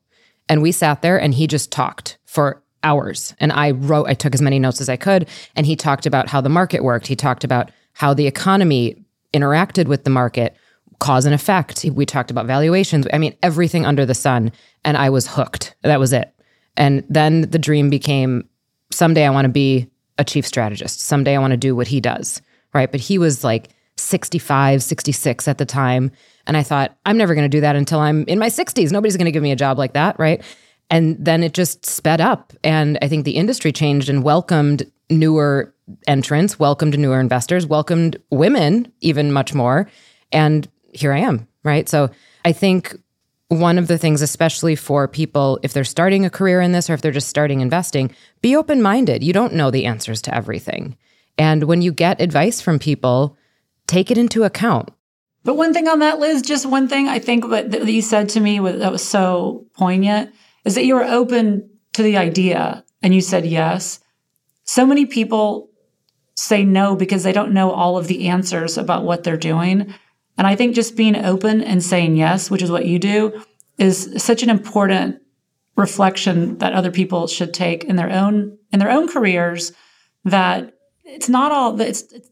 And 0.49 0.61
we 0.61 0.71
sat 0.71 1.01
there 1.01 1.19
and 1.19 1.33
he 1.33 1.47
just 1.47 1.71
talked 1.71 2.17
for 2.25 2.61
hours. 2.83 3.33
And 3.39 3.51
I 3.51 3.71
wrote, 3.71 4.07
I 4.07 4.13
took 4.13 4.33
as 4.33 4.41
many 4.41 4.59
notes 4.59 4.81
as 4.81 4.89
I 4.89 4.97
could. 4.97 5.27
And 5.55 5.65
he 5.65 5.75
talked 5.75 6.05
about 6.05 6.29
how 6.29 6.41
the 6.41 6.49
market 6.49 6.83
worked. 6.83 7.07
He 7.07 7.15
talked 7.15 7.43
about 7.43 7.71
how 7.93 8.13
the 8.13 8.27
economy 8.27 9.03
interacted 9.33 9.87
with 9.87 10.03
the 10.03 10.09
market, 10.09 10.55
cause 10.99 11.25
and 11.25 11.35
effect. 11.35 11.85
We 11.93 12.05
talked 12.05 12.31
about 12.31 12.45
valuations. 12.45 13.07
I 13.11 13.17
mean, 13.17 13.35
everything 13.43 13.85
under 13.85 14.05
the 14.05 14.15
sun. 14.15 14.51
And 14.83 14.97
I 14.97 15.09
was 15.09 15.27
hooked. 15.27 15.75
That 15.83 15.99
was 15.99 16.13
it. 16.13 16.33
And 16.75 17.03
then 17.09 17.41
the 17.41 17.59
dream 17.59 17.89
became 17.89 18.47
someday 18.91 19.25
I 19.25 19.29
want 19.29 19.45
to 19.45 19.49
be 19.49 19.87
a 20.17 20.23
chief 20.23 20.45
strategist. 20.45 21.01
Someday 21.01 21.35
I 21.35 21.39
want 21.39 21.51
to 21.51 21.57
do 21.57 21.75
what 21.75 21.87
he 21.87 21.99
does. 22.01 22.41
Right. 22.73 22.91
But 22.91 22.99
he 22.99 23.17
was 23.17 23.43
like 23.43 23.69
65, 23.97 24.83
66 24.83 25.47
at 25.47 25.57
the 25.57 25.65
time. 25.65 26.11
And 26.45 26.55
I 26.55 26.63
thought, 26.63 26.95
I'm 27.05 27.17
never 27.17 27.35
going 27.35 27.45
to 27.45 27.49
do 27.49 27.61
that 27.61 27.75
until 27.75 27.99
I'm 27.99 28.23
in 28.25 28.39
my 28.39 28.49
60s. 28.49 28.91
Nobody's 28.91 29.17
going 29.17 29.25
to 29.25 29.31
give 29.31 29.43
me 29.43 29.51
a 29.51 29.55
job 29.55 29.77
like 29.77 29.93
that. 29.93 30.17
Right. 30.19 30.41
And 30.89 31.17
then 31.19 31.43
it 31.43 31.53
just 31.53 31.85
sped 31.85 32.21
up. 32.21 32.53
And 32.63 32.97
I 33.01 33.07
think 33.07 33.25
the 33.25 33.35
industry 33.35 33.71
changed 33.71 34.09
and 34.09 34.23
welcomed 34.23 34.89
newer 35.09 35.73
entrants, 36.07 36.59
welcomed 36.59 36.97
newer 36.97 37.19
investors, 37.19 37.65
welcomed 37.65 38.17
women 38.29 38.91
even 39.01 39.31
much 39.31 39.53
more. 39.53 39.89
And 40.31 40.67
here 40.93 41.13
I 41.13 41.19
am, 41.19 41.47
right? 41.63 41.87
So 41.87 42.09
I 42.45 42.51
think 42.51 42.95
one 43.49 43.77
of 43.77 43.87
the 43.87 43.97
things, 43.97 44.21
especially 44.21 44.75
for 44.75 45.07
people, 45.07 45.59
if 45.63 45.73
they're 45.73 45.85
starting 45.85 46.25
a 46.25 46.29
career 46.29 46.59
in 46.59 46.73
this 46.73 46.89
or 46.89 46.93
if 46.93 47.01
they're 47.01 47.11
just 47.11 47.29
starting 47.29 47.61
investing, 47.61 48.13
be 48.41 48.55
open 48.55 48.81
minded. 48.81 49.23
You 49.23 49.33
don't 49.33 49.53
know 49.53 49.71
the 49.71 49.85
answers 49.85 50.21
to 50.23 50.35
everything. 50.35 50.97
And 51.37 51.63
when 51.63 51.81
you 51.81 51.91
get 51.91 52.19
advice 52.19 52.59
from 52.59 52.79
people, 52.79 53.37
take 53.85 54.11
it 54.11 54.17
into 54.17 54.43
account. 54.43 54.91
But 55.43 55.55
one 55.55 55.73
thing 55.73 55.87
on 55.87 55.99
that, 55.99 56.19
Liz, 56.19 56.41
just 56.41 56.65
one 56.65 56.89
thing 56.89 57.07
I 57.07 57.19
think 57.19 57.49
that 57.49 57.87
you 57.87 58.01
said 58.01 58.27
to 58.29 58.41
me 58.41 58.59
that 58.59 58.91
was 58.91 59.07
so 59.07 59.65
poignant 59.77 60.33
is 60.67 60.75
that 60.75 60.85
you 60.85 60.95
were 60.95 61.05
open 61.05 61.69
to 61.93 62.03
the 62.03 62.17
idea 62.17 62.83
and 63.01 63.15
you 63.15 63.21
said 63.21 63.45
yes. 63.45 64.01
So 64.65 64.85
many 64.85 65.05
people 65.05 65.69
say 66.35 66.65
no 66.65 66.93
because 66.95 67.23
they 67.23 67.31
don't 67.31 67.53
know 67.53 67.71
all 67.71 67.97
of 67.97 68.07
the 68.07 68.27
answers 68.27 68.77
about 68.77 69.05
what 69.05 69.23
they're 69.23 69.37
doing. 69.37 69.93
And 70.37 70.45
I 70.45 70.57
think 70.57 70.75
just 70.75 70.97
being 70.97 71.15
open 71.15 71.61
and 71.61 71.81
saying 71.81 72.17
yes, 72.17 72.51
which 72.51 72.61
is 72.61 72.69
what 72.69 72.85
you 72.85 72.99
do, 72.99 73.41
is 73.77 74.13
such 74.17 74.43
an 74.43 74.49
important 74.49 75.21
reflection 75.77 76.57
that 76.57 76.73
other 76.73 76.91
people 76.91 77.27
should 77.27 77.53
take 77.53 77.85
in 77.85 77.95
their 77.95 78.09
own 78.09 78.57
in 78.73 78.79
their 78.79 78.91
own 78.91 79.07
careers 79.07 79.71
that 80.25 80.73
it's 81.05 81.29
not 81.29 81.51
all 81.51 81.79
it's, 81.79 82.11
it's 82.11 82.29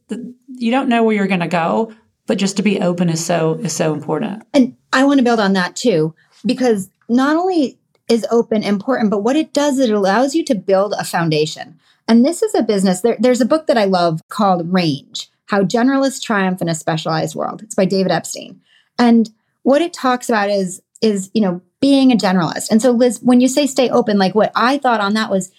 you 0.48 0.71
don't 0.71 0.89
know 0.89 1.04
where 1.04 1.15
you're 1.15 1.28
going 1.28 1.39
to 1.39 1.48
go 1.48 1.93
but 2.26 2.39
just 2.39 2.58
to 2.58 2.63
be 2.63 2.82
open 2.82 3.08
is 3.08 3.24
so 3.24 3.54
is 3.62 3.71
so 3.71 3.93
important 3.93 4.41
and 4.56 4.76
i 4.93 5.04
want 5.04 5.19
to 5.19 5.24
build 5.24 5.39
on 5.39 5.54
that 5.54 5.76
too 5.76 6.15
because 6.43 6.89
not 7.08 7.38
only 7.38 7.78
is 8.09 8.25
open 8.29 8.63
important, 8.63 9.09
but 9.09 9.23
what 9.23 9.35
it 9.35 9.53
does, 9.53 9.79
it 9.79 9.89
allows 9.89 10.35
you 10.35 10.43
to 10.45 10.55
build 10.55 10.93
a 10.97 11.03
foundation. 11.03 11.79
And 12.07 12.23
this 12.23 12.43
is 12.43 12.53
a 12.53 12.63
business. 12.63 13.01
There, 13.01 13.17
there's 13.19 13.41
a 13.41 13.45
book 13.45 13.67
that 13.67 13.77
I 13.77 13.85
love 13.85 14.21
called 14.29 14.71
Range 14.71 15.29
How 15.47 15.63
Generalists 15.63 16.21
Triumph 16.21 16.61
in 16.61 16.69
a 16.69 16.75
Specialized 16.75 17.35
World. 17.35 17.63
It's 17.63 17.75
by 17.75 17.85
David 17.85 18.11
Epstein. 18.11 18.61
And 18.99 19.29
what 19.63 19.81
it 19.81 19.93
talks 19.93 20.29
about 20.29 20.49
is, 20.49 20.81
is, 21.01 21.31
you 21.33 21.41
know, 21.41 21.61
being 21.81 22.11
a 22.11 22.15
generalist. 22.15 22.69
And 22.69 22.81
so, 22.81 22.91
Liz, 22.91 23.19
when 23.21 23.41
you 23.41 23.47
say 23.47 23.67
stay 23.67 23.89
open, 23.89 24.17
like 24.17 24.35
what 24.35 24.51
I 24.55 24.77
thought 24.77 25.01
on 25.01 25.13
that 25.15 25.31
was 25.31 25.51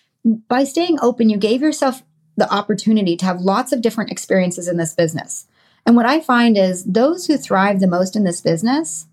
by 0.49 0.65
staying 0.65 0.99
open, 1.01 1.29
you 1.29 1.37
gave 1.37 1.61
yourself 1.61 2.03
the 2.37 2.53
opportunity 2.53 3.17
to 3.17 3.25
have 3.25 3.41
lots 3.41 3.73
of 3.73 3.81
different 3.81 4.11
experiences 4.11 4.69
in 4.69 4.77
this 4.77 4.95
business. 4.95 5.47
And 5.85 5.97
what 5.97 6.07
I 6.07 6.21
find 6.21 6.59
is 6.59 6.85
those 6.85 7.27
who 7.27 7.37
thrive 7.37 7.81
the 7.81 7.87
most 7.87 8.17
in 8.17 8.25
this 8.25 8.41
business, 8.41 9.07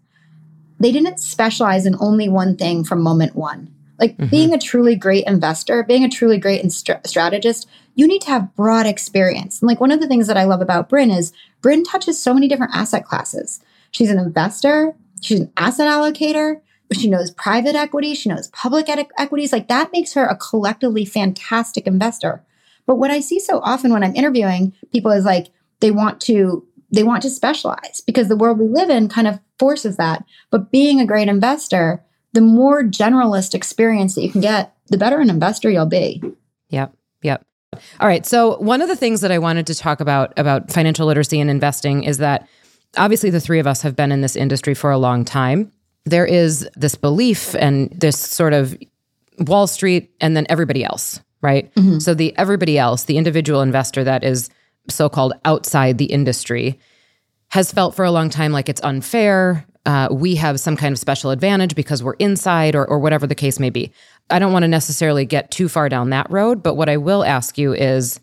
they 0.83 0.91
didn't 0.91 1.19
specialize 1.19 1.85
in 1.85 1.95
only 1.99 2.29
one 2.29 2.55
thing 2.55 2.83
from 2.83 3.01
moment 3.01 3.35
one. 3.35 3.73
Like 3.99 4.17
mm-hmm. 4.17 4.29
being 4.29 4.53
a 4.53 4.59
truly 4.59 4.95
great 4.95 5.25
investor, 5.25 5.83
being 5.83 6.03
a 6.03 6.09
truly 6.09 6.37
great 6.37 6.69
strategist, 6.71 7.69
you 7.95 8.07
need 8.07 8.21
to 8.23 8.29
have 8.29 8.55
broad 8.55 8.85
experience. 8.85 9.61
And 9.61 9.67
like 9.67 9.79
one 9.79 9.91
of 9.91 10.01
the 10.01 10.07
things 10.07 10.27
that 10.27 10.37
I 10.37 10.43
love 10.43 10.61
about 10.61 10.89
Bryn 10.89 11.11
is 11.11 11.31
Bryn 11.61 11.83
touches 11.83 12.19
so 12.19 12.33
many 12.33 12.47
different 12.47 12.75
asset 12.75 13.05
classes. 13.05 13.61
She's 13.91 14.09
an 14.09 14.17
investor, 14.17 14.95
she's 15.21 15.41
an 15.41 15.51
asset 15.57 15.87
allocator, 15.87 16.59
she 16.91 17.09
knows 17.09 17.31
private 17.31 17.75
equity, 17.75 18.15
she 18.15 18.29
knows 18.29 18.47
public 18.49 18.89
equities. 18.89 19.53
Like 19.53 19.67
that 19.67 19.91
makes 19.91 20.13
her 20.13 20.25
a 20.25 20.35
collectively 20.35 21.05
fantastic 21.05 21.87
investor. 21.87 22.43
But 22.85 22.95
what 22.95 23.11
I 23.11 23.19
see 23.19 23.39
so 23.39 23.59
often 23.59 23.93
when 23.93 24.03
I'm 24.03 24.15
interviewing 24.15 24.73
people 24.91 25.11
is 25.11 25.23
like 25.23 25.47
they 25.79 25.91
want 25.91 26.19
to 26.21 26.65
they 26.93 27.03
want 27.03 27.23
to 27.23 27.29
specialize 27.29 28.01
because 28.05 28.27
the 28.27 28.35
world 28.37 28.59
we 28.59 28.67
live 28.67 28.89
in 28.89 29.09
kind 29.09 29.27
of 29.27 29.39
forces 29.57 29.97
that. 29.97 30.23
But 30.51 30.71
being 30.71 30.99
a 30.99 31.07
great 31.07 31.27
investor, 31.27 32.03
the 32.33 32.41
more 32.41 32.83
generalist 32.83 33.55
experience 33.55 34.13
that 34.15 34.21
you 34.21 34.31
can 34.31 34.41
get, 34.41 34.75
the 34.87 34.97
better 34.97 35.19
an 35.19 35.29
investor 35.29 35.71
you'll 35.71 35.87
be. 35.87 36.21
Yep. 36.69 36.93
Yep. 37.23 37.45
All 37.99 38.07
right. 38.07 38.25
So 38.25 38.57
one 38.59 38.81
of 38.81 38.87
the 38.87 38.95
things 38.95 39.21
that 39.21 39.31
I 39.31 39.39
wanted 39.39 39.65
to 39.67 39.75
talk 39.75 39.99
about 39.99 40.33
about 40.37 40.71
financial 40.71 41.07
literacy 41.07 41.39
and 41.39 41.49
investing 41.49 42.03
is 42.03 42.19
that 42.19 42.47
obviously 42.95 43.31
the 43.31 43.41
three 43.41 43.59
of 43.59 43.65
us 43.65 43.81
have 43.81 43.95
been 43.95 44.11
in 44.11 44.21
this 44.21 44.35
industry 44.35 44.75
for 44.75 44.91
a 44.91 44.97
long 44.99 45.25
time. 45.25 45.71
There 46.05 46.25
is 46.25 46.67
this 46.75 46.93
belief 46.93 47.55
and 47.55 47.89
this 47.89 48.19
sort 48.19 48.53
of 48.53 48.77
Wall 49.39 49.65
Street 49.65 50.13
and 50.21 50.37
then 50.37 50.45
everybody 50.47 50.83
else, 50.83 51.21
right? 51.41 51.73
Mm-hmm. 51.73 51.99
So 51.99 52.13
the 52.13 52.37
everybody 52.37 52.77
else, 52.77 53.05
the 53.05 53.17
individual 53.17 53.61
investor 53.61 54.03
that 54.03 54.23
is 54.23 54.51
so 54.89 55.09
called 55.09 55.33
outside 55.45 55.97
the 55.97 56.05
industry, 56.05 56.79
has 57.49 57.71
felt 57.71 57.95
for 57.95 58.05
a 58.05 58.11
long 58.11 58.29
time 58.29 58.51
like 58.51 58.69
it's 58.69 58.81
unfair. 58.83 59.65
Uh, 59.85 60.07
we 60.11 60.35
have 60.35 60.59
some 60.59 60.77
kind 60.77 60.93
of 60.93 60.99
special 60.99 61.31
advantage 61.31 61.75
because 61.75 62.01
we're 62.01 62.13
inside 62.13 62.75
or, 62.75 62.85
or 62.85 62.99
whatever 62.99 63.27
the 63.27 63.35
case 63.35 63.59
may 63.59 63.69
be. 63.69 63.91
I 64.29 64.39
don't 64.39 64.53
want 64.53 64.63
to 64.63 64.67
necessarily 64.67 65.25
get 65.25 65.51
too 65.51 65.67
far 65.67 65.89
down 65.89 66.09
that 66.11 66.29
road, 66.31 66.63
but 66.63 66.75
what 66.75 66.89
I 66.89 66.97
will 66.97 67.23
ask 67.23 67.57
you 67.57 67.73
is 67.73 68.19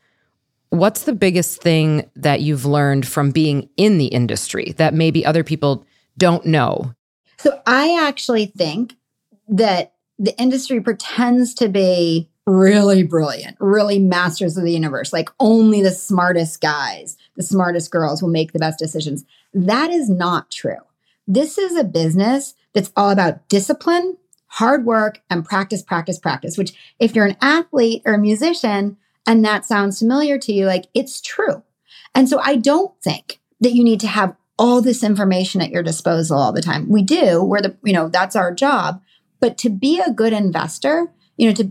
what's 0.70 1.02
the 1.02 1.12
biggest 1.12 1.60
thing 1.60 2.08
that 2.16 2.40
you've 2.40 2.64
learned 2.64 3.06
from 3.06 3.30
being 3.30 3.68
in 3.76 3.98
the 3.98 4.06
industry 4.06 4.74
that 4.78 4.94
maybe 4.94 5.24
other 5.24 5.44
people 5.44 5.84
don't 6.16 6.46
know? 6.46 6.94
So 7.38 7.60
I 7.66 8.06
actually 8.06 8.46
think 8.46 8.96
that 9.48 9.94
the 10.18 10.38
industry 10.40 10.80
pretends 10.80 11.54
to 11.54 11.68
be 11.68 12.29
really 12.46 13.03
brilliant, 13.03 13.57
really 13.61 13.98
masters 13.98 14.57
of 14.57 14.64
the 14.64 14.72
universe. 14.72 15.12
Like 15.12 15.31
only 15.38 15.83
the 15.83 15.90
smartest 15.90 16.61
guys, 16.61 17.16
the 17.37 17.42
smartest 17.42 17.90
girls 17.90 18.22
will 18.22 18.31
make 18.31 18.53
the 18.53 18.59
best 18.59 18.79
decisions. 18.79 19.24
That 19.55 19.90
is 19.90 20.09
not 20.09 20.50
true. 20.50 20.79
This 21.26 21.59
is 21.59 21.76
a 21.76 21.85
business 21.85 22.55
that's 22.72 22.92
all 22.96 23.11
about 23.11 23.48
discipline, 23.48 24.16
hard 24.46 24.85
work, 24.85 25.20
and 25.31 25.44
practice, 25.44 25.83
practice, 25.83 26.18
practice, 26.18 26.59
which 26.59 26.72
if 26.98 27.14
you're 27.14 27.26
an 27.26 27.37
athlete 27.40 28.03
or 28.05 28.14
a 28.14 28.18
musician 28.18 28.96
and 29.26 29.44
that 29.44 29.64
sounds 29.64 29.98
familiar 29.98 30.38
to 30.38 30.53
you, 30.53 30.66
like 30.66 30.87
it's 30.94 31.20
true. 31.20 31.62
And 32.14 32.29
so 32.29 32.40
I 32.42 32.57
don't 32.57 32.92
think 33.03 33.40
that 33.61 33.74
you 33.74 33.85
need 33.85 34.00
to 34.00 34.09
have 34.09 34.35
all 34.59 34.83
this 34.83 35.05
information 35.05 35.61
at 35.61 35.70
your 35.70 35.83
disposal 35.83 36.38
all 36.38 36.53
the 36.53 36.62
time. 36.62 36.88
We 36.88 37.03
do, 37.03 37.42
we're 37.42 37.62
the, 37.62 37.76
you 37.85 37.92
know, 37.92 38.09
that's 38.09 38.37
our 38.37 38.53
job. 38.53 39.00
But 39.40 39.57
to 39.59 39.70
be 39.70 40.00
a 40.00 40.12
good 40.12 40.33
investor, 40.33 41.12
you 41.37 41.48
know, 41.48 41.55
to 41.55 41.70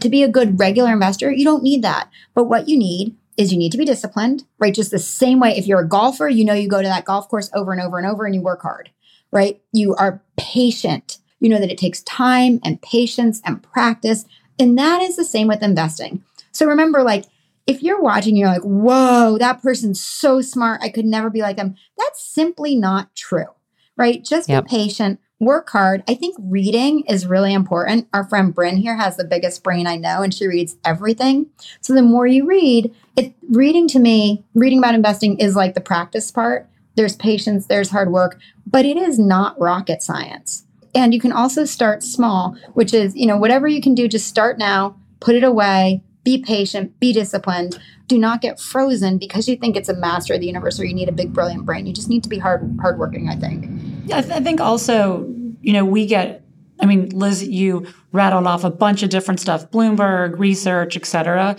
to 0.00 0.08
be 0.08 0.22
a 0.22 0.28
good 0.28 0.58
regular 0.58 0.92
investor, 0.92 1.30
you 1.30 1.44
don't 1.44 1.62
need 1.62 1.82
that. 1.82 2.10
But 2.34 2.44
what 2.44 2.68
you 2.68 2.78
need 2.78 3.16
is 3.36 3.52
you 3.52 3.58
need 3.58 3.72
to 3.72 3.78
be 3.78 3.84
disciplined, 3.84 4.44
right? 4.58 4.74
Just 4.74 4.90
the 4.90 4.98
same 4.98 5.40
way 5.40 5.56
if 5.56 5.66
you're 5.66 5.80
a 5.80 5.88
golfer, 5.88 6.28
you 6.28 6.44
know 6.44 6.54
you 6.54 6.68
go 6.68 6.82
to 6.82 6.88
that 6.88 7.04
golf 7.04 7.28
course 7.28 7.50
over 7.54 7.72
and 7.72 7.80
over 7.80 7.98
and 7.98 8.06
over 8.06 8.24
and 8.24 8.34
you 8.34 8.40
work 8.40 8.62
hard, 8.62 8.90
right? 9.30 9.60
You 9.72 9.94
are 9.96 10.22
patient. 10.36 11.18
You 11.40 11.50
know 11.50 11.58
that 11.58 11.70
it 11.70 11.78
takes 11.78 12.02
time 12.02 12.60
and 12.64 12.80
patience 12.80 13.42
and 13.44 13.62
practice. 13.62 14.24
And 14.58 14.78
that 14.78 15.02
is 15.02 15.16
the 15.16 15.24
same 15.24 15.48
with 15.48 15.62
investing. 15.62 16.24
So 16.50 16.66
remember, 16.66 17.02
like, 17.02 17.26
if 17.66 17.82
you're 17.82 18.00
watching, 18.00 18.36
you're 18.36 18.48
like, 18.48 18.62
whoa, 18.62 19.36
that 19.38 19.60
person's 19.60 20.00
so 20.00 20.40
smart. 20.40 20.80
I 20.82 20.88
could 20.88 21.04
never 21.04 21.28
be 21.28 21.42
like 21.42 21.56
them. 21.56 21.74
That's 21.98 22.24
simply 22.24 22.76
not 22.76 23.14
true, 23.14 23.48
right? 23.96 24.24
Just 24.24 24.48
yep. 24.48 24.64
be 24.64 24.68
patient, 24.68 25.20
work 25.38 25.68
hard. 25.70 26.02
I 26.08 26.14
think 26.14 26.36
reading 26.38 27.00
is 27.02 27.26
really 27.26 27.52
important. 27.52 28.08
Our 28.14 28.24
friend 28.24 28.54
Bryn 28.54 28.76
here 28.76 28.96
has 28.96 29.16
the 29.16 29.24
biggest 29.24 29.62
brain 29.62 29.86
I 29.86 29.96
know, 29.96 30.22
and 30.22 30.32
she 30.32 30.46
reads 30.46 30.76
everything. 30.84 31.46
So 31.80 31.94
the 31.94 32.02
more 32.02 32.26
you 32.26 32.46
read, 32.46 32.94
it 33.16 33.34
reading 33.50 33.86
to 33.88 33.98
me, 33.98 34.44
reading 34.54 34.78
about 34.78 34.94
investing 34.94 35.38
is 35.38 35.54
like 35.56 35.74
the 35.74 35.80
practice 35.80 36.30
part. 36.30 36.68
There's 36.96 37.16
patience, 37.16 37.66
there's 37.66 37.90
hard 37.90 38.10
work, 38.10 38.38
but 38.66 38.86
it 38.86 38.96
is 38.96 39.18
not 39.18 39.60
rocket 39.60 40.02
science. 40.02 40.64
And 40.94 41.12
you 41.12 41.20
can 41.20 41.32
also 41.32 41.66
start 41.66 42.02
small, 42.02 42.56
which 42.72 42.94
is, 42.94 43.14
you 43.14 43.26
know, 43.26 43.36
whatever 43.36 43.68
you 43.68 43.82
can 43.82 43.94
do, 43.94 44.08
just 44.08 44.26
start 44.26 44.58
now, 44.58 44.96
put 45.20 45.34
it 45.34 45.44
away, 45.44 46.02
be 46.24 46.38
patient, 46.38 46.98
be 46.98 47.12
disciplined. 47.12 47.78
Do 48.08 48.18
not 48.18 48.40
get 48.40 48.58
frozen 48.58 49.18
because 49.18 49.46
you 49.46 49.56
think 49.56 49.76
it's 49.76 49.90
a 49.90 49.94
master 49.94 50.34
of 50.34 50.40
the 50.40 50.46
universe 50.46 50.80
or 50.80 50.86
you 50.86 50.94
need 50.94 51.08
a 51.08 51.12
big 51.12 51.34
brilliant 51.34 51.66
brain. 51.66 51.86
You 51.86 51.92
just 51.92 52.08
need 52.08 52.22
to 52.22 52.28
be 52.30 52.38
hard 52.38 52.78
hardworking, 52.80 53.28
I 53.28 53.36
think. 53.36 53.68
I, 54.12 54.20
th- 54.22 54.32
I 54.32 54.40
think 54.40 54.60
also, 54.60 55.32
you 55.60 55.72
know, 55.72 55.84
we 55.84 56.06
get 56.06 56.46
I 56.80 56.86
mean, 56.86 57.08
Liz, 57.10 57.46
you 57.46 57.86
rattled 58.12 58.46
off 58.46 58.64
a 58.64 58.70
bunch 58.70 59.02
of 59.02 59.10
different 59.10 59.40
stuff, 59.40 59.70
Bloomberg, 59.70 60.38
research, 60.38 60.96
et 60.96 61.06
cetera. 61.06 61.56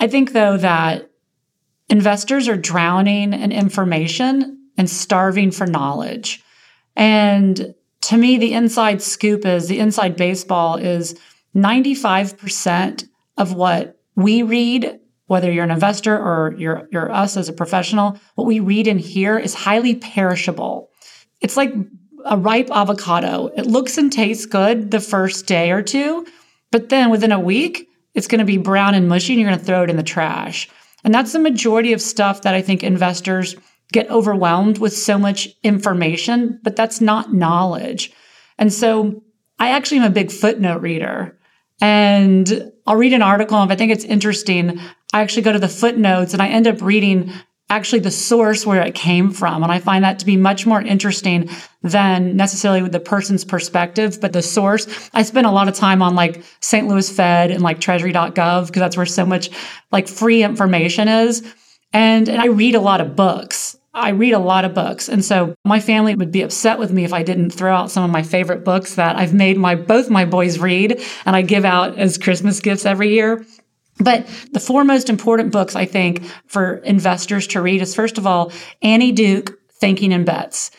I 0.00 0.08
think 0.08 0.32
though 0.32 0.56
that 0.56 1.10
investors 1.88 2.48
are 2.48 2.56
drowning 2.56 3.32
in 3.32 3.52
information 3.52 4.58
and 4.76 4.90
starving 4.90 5.50
for 5.50 5.66
knowledge. 5.66 6.42
And 6.96 7.74
to 8.02 8.16
me, 8.16 8.38
the 8.38 8.52
inside 8.52 9.02
scoop 9.02 9.44
is 9.44 9.68
the 9.68 9.78
inside 9.78 10.16
baseball 10.16 10.76
is 10.76 11.18
95% 11.54 13.08
of 13.38 13.54
what 13.54 13.98
we 14.14 14.42
read, 14.42 15.00
whether 15.26 15.50
you're 15.50 15.64
an 15.64 15.70
investor 15.70 16.16
or 16.16 16.54
you're, 16.58 16.88
you're 16.90 17.10
us 17.10 17.36
as 17.36 17.48
a 17.48 17.52
professional, 17.52 18.18
what 18.34 18.46
we 18.46 18.60
read 18.60 18.86
and 18.86 19.00
hear 19.00 19.38
is 19.38 19.54
highly 19.54 19.96
perishable. 19.96 20.90
It's 21.40 21.56
like 21.56 21.72
a 22.24 22.36
ripe 22.36 22.70
avocado. 22.70 23.50
It 23.56 23.66
looks 23.66 23.98
and 23.98 24.12
tastes 24.12 24.46
good 24.46 24.90
the 24.90 25.00
first 25.00 25.46
day 25.46 25.70
or 25.70 25.82
two, 25.82 26.26
but 26.72 26.88
then 26.88 27.10
within 27.10 27.32
a 27.32 27.40
week, 27.40 27.88
it's 28.14 28.26
going 28.26 28.38
to 28.38 28.44
be 28.44 28.56
brown 28.56 28.94
and 28.94 29.08
mushy 29.08 29.34
and 29.34 29.40
you're 29.40 29.50
going 29.50 29.58
to 29.58 29.64
throw 29.64 29.82
it 29.84 29.90
in 29.90 29.96
the 29.96 30.02
trash. 30.02 30.68
And 31.04 31.14
that's 31.14 31.32
the 31.32 31.38
majority 31.38 31.92
of 31.92 32.00
stuff 32.00 32.42
that 32.42 32.54
I 32.54 32.62
think 32.62 32.82
investors 32.82 33.54
get 33.92 34.10
overwhelmed 34.10 34.78
with 34.78 34.96
so 34.96 35.18
much 35.18 35.48
information, 35.62 36.58
but 36.64 36.74
that's 36.74 37.00
not 37.00 37.32
knowledge. 37.32 38.12
And 38.58 38.72
so 38.72 39.22
I 39.58 39.68
actually 39.68 39.98
am 39.98 40.04
a 40.04 40.10
big 40.10 40.32
footnote 40.32 40.82
reader. 40.82 41.38
And 41.80 42.72
I'll 42.86 42.96
read 42.96 43.12
an 43.12 43.22
article, 43.22 43.58
and 43.58 43.70
if 43.70 43.74
I 43.74 43.78
think 43.78 43.92
it's 43.92 44.04
interesting, 44.04 44.80
I 45.12 45.20
actually 45.20 45.42
go 45.42 45.52
to 45.52 45.58
the 45.58 45.68
footnotes 45.68 46.32
and 46.32 46.42
I 46.42 46.48
end 46.48 46.66
up 46.66 46.80
reading 46.80 47.32
actually 47.68 47.98
the 47.98 48.10
source 48.10 48.64
where 48.64 48.82
it 48.82 48.94
came 48.94 49.30
from. 49.30 49.62
And 49.62 49.72
I 49.72 49.80
find 49.80 50.04
that 50.04 50.18
to 50.20 50.26
be 50.26 50.36
much 50.36 50.66
more 50.66 50.80
interesting 50.80 51.50
than 51.82 52.36
necessarily 52.36 52.82
with 52.82 52.92
the 52.92 53.00
person's 53.00 53.44
perspective, 53.44 54.20
but 54.20 54.32
the 54.32 54.42
source. 54.42 55.10
I 55.14 55.22
spend 55.22 55.46
a 55.46 55.50
lot 55.50 55.68
of 55.68 55.74
time 55.74 56.02
on 56.02 56.14
like 56.14 56.42
St. 56.60 56.86
Louis 56.86 57.10
Fed 57.10 57.50
and 57.50 57.62
like 57.62 57.80
treasury.gov 57.80 58.66
because 58.66 58.80
that's 58.80 58.96
where 58.96 59.06
so 59.06 59.26
much 59.26 59.50
like 59.90 60.06
free 60.06 60.42
information 60.42 61.08
is. 61.08 61.42
And, 61.92 62.28
and 62.28 62.40
I 62.40 62.46
read 62.46 62.74
a 62.74 62.80
lot 62.80 63.00
of 63.00 63.16
books. 63.16 63.76
I 63.94 64.10
read 64.10 64.32
a 64.32 64.38
lot 64.38 64.64
of 64.66 64.74
books. 64.74 65.08
And 65.08 65.24
so 65.24 65.54
my 65.64 65.80
family 65.80 66.14
would 66.14 66.30
be 66.30 66.42
upset 66.42 66.78
with 66.78 66.92
me 66.92 67.04
if 67.04 67.14
I 67.14 67.22
didn't 67.22 67.50
throw 67.50 67.74
out 67.74 67.90
some 67.90 68.04
of 68.04 68.10
my 68.10 68.22
favorite 68.22 68.62
books 68.62 68.96
that 68.96 69.16
I've 69.16 69.32
made 69.32 69.56
my 69.56 69.74
both 69.74 70.10
my 70.10 70.26
boys 70.26 70.58
read 70.58 71.00
and 71.24 71.34
I 71.34 71.40
give 71.40 71.64
out 71.64 71.98
as 71.98 72.18
Christmas 72.18 72.60
gifts 72.60 72.84
every 72.84 73.08
year. 73.08 73.44
But 73.98 74.26
the 74.52 74.60
four 74.60 74.84
most 74.84 75.08
important 75.08 75.52
books, 75.52 75.74
I 75.74 75.86
think, 75.86 76.24
for 76.46 76.76
investors 76.78 77.46
to 77.48 77.62
read 77.62 77.82
is 77.82 77.94
first 77.94 78.18
of 78.18 78.26
all, 78.26 78.52
Annie 78.82 79.12
Duke, 79.12 79.58
Thinking 79.72 80.12
in 80.12 80.24
Bets. 80.24 80.70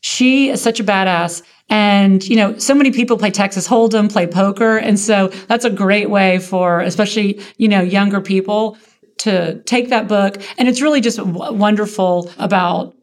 She 0.00 0.50
is 0.50 0.60
such 0.60 0.80
a 0.80 0.84
badass. 0.84 1.42
And, 1.70 2.22
you 2.28 2.36
know, 2.36 2.58
so 2.58 2.74
many 2.74 2.90
people 2.90 3.16
play 3.16 3.30
Texas 3.30 3.66
Hold'em, 3.66 4.12
play 4.12 4.26
poker. 4.26 4.76
And 4.76 5.00
so 5.00 5.28
that's 5.48 5.64
a 5.64 5.70
great 5.70 6.10
way 6.10 6.38
for, 6.38 6.80
especially, 6.80 7.40
you 7.56 7.68
know, 7.68 7.80
younger 7.80 8.20
people 8.20 8.76
to 9.18 9.62
take 9.62 9.88
that 9.88 10.06
book. 10.06 10.42
And 10.58 10.68
it's 10.68 10.82
really 10.82 11.00
just 11.00 11.16
w- 11.16 11.52
wonderful 11.52 12.30
about 12.38 12.94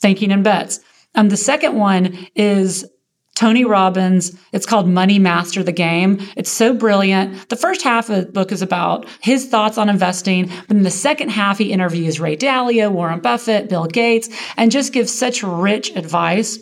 thinking 0.00 0.30
in 0.30 0.42
bets. 0.42 0.80
Um, 1.14 1.28
the 1.28 1.36
second 1.36 1.76
one 1.76 2.28
is 2.36 2.88
Tony 3.38 3.64
Robbins. 3.64 4.36
It's 4.50 4.66
called 4.66 4.88
Money 4.88 5.20
Master 5.20 5.62
the 5.62 5.70
Game. 5.70 6.18
It's 6.36 6.50
so 6.50 6.74
brilliant. 6.74 7.48
The 7.50 7.56
first 7.56 7.82
half 7.82 8.10
of 8.10 8.16
the 8.16 8.32
book 8.32 8.50
is 8.50 8.62
about 8.62 9.06
his 9.20 9.46
thoughts 9.46 9.78
on 9.78 9.88
investing, 9.88 10.50
but 10.66 10.76
in 10.76 10.82
the 10.82 10.90
second 10.90 11.28
half, 11.28 11.58
he 11.58 11.70
interviews 11.70 12.18
Ray 12.18 12.36
Dalio, 12.36 12.90
Warren 12.90 13.20
Buffett, 13.20 13.68
Bill 13.68 13.86
Gates, 13.86 14.28
and 14.56 14.72
just 14.72 14.92
gives 14.92 15.12
such 15.12 15.44
rich 15.44 15.94
advice. 15.94 16.58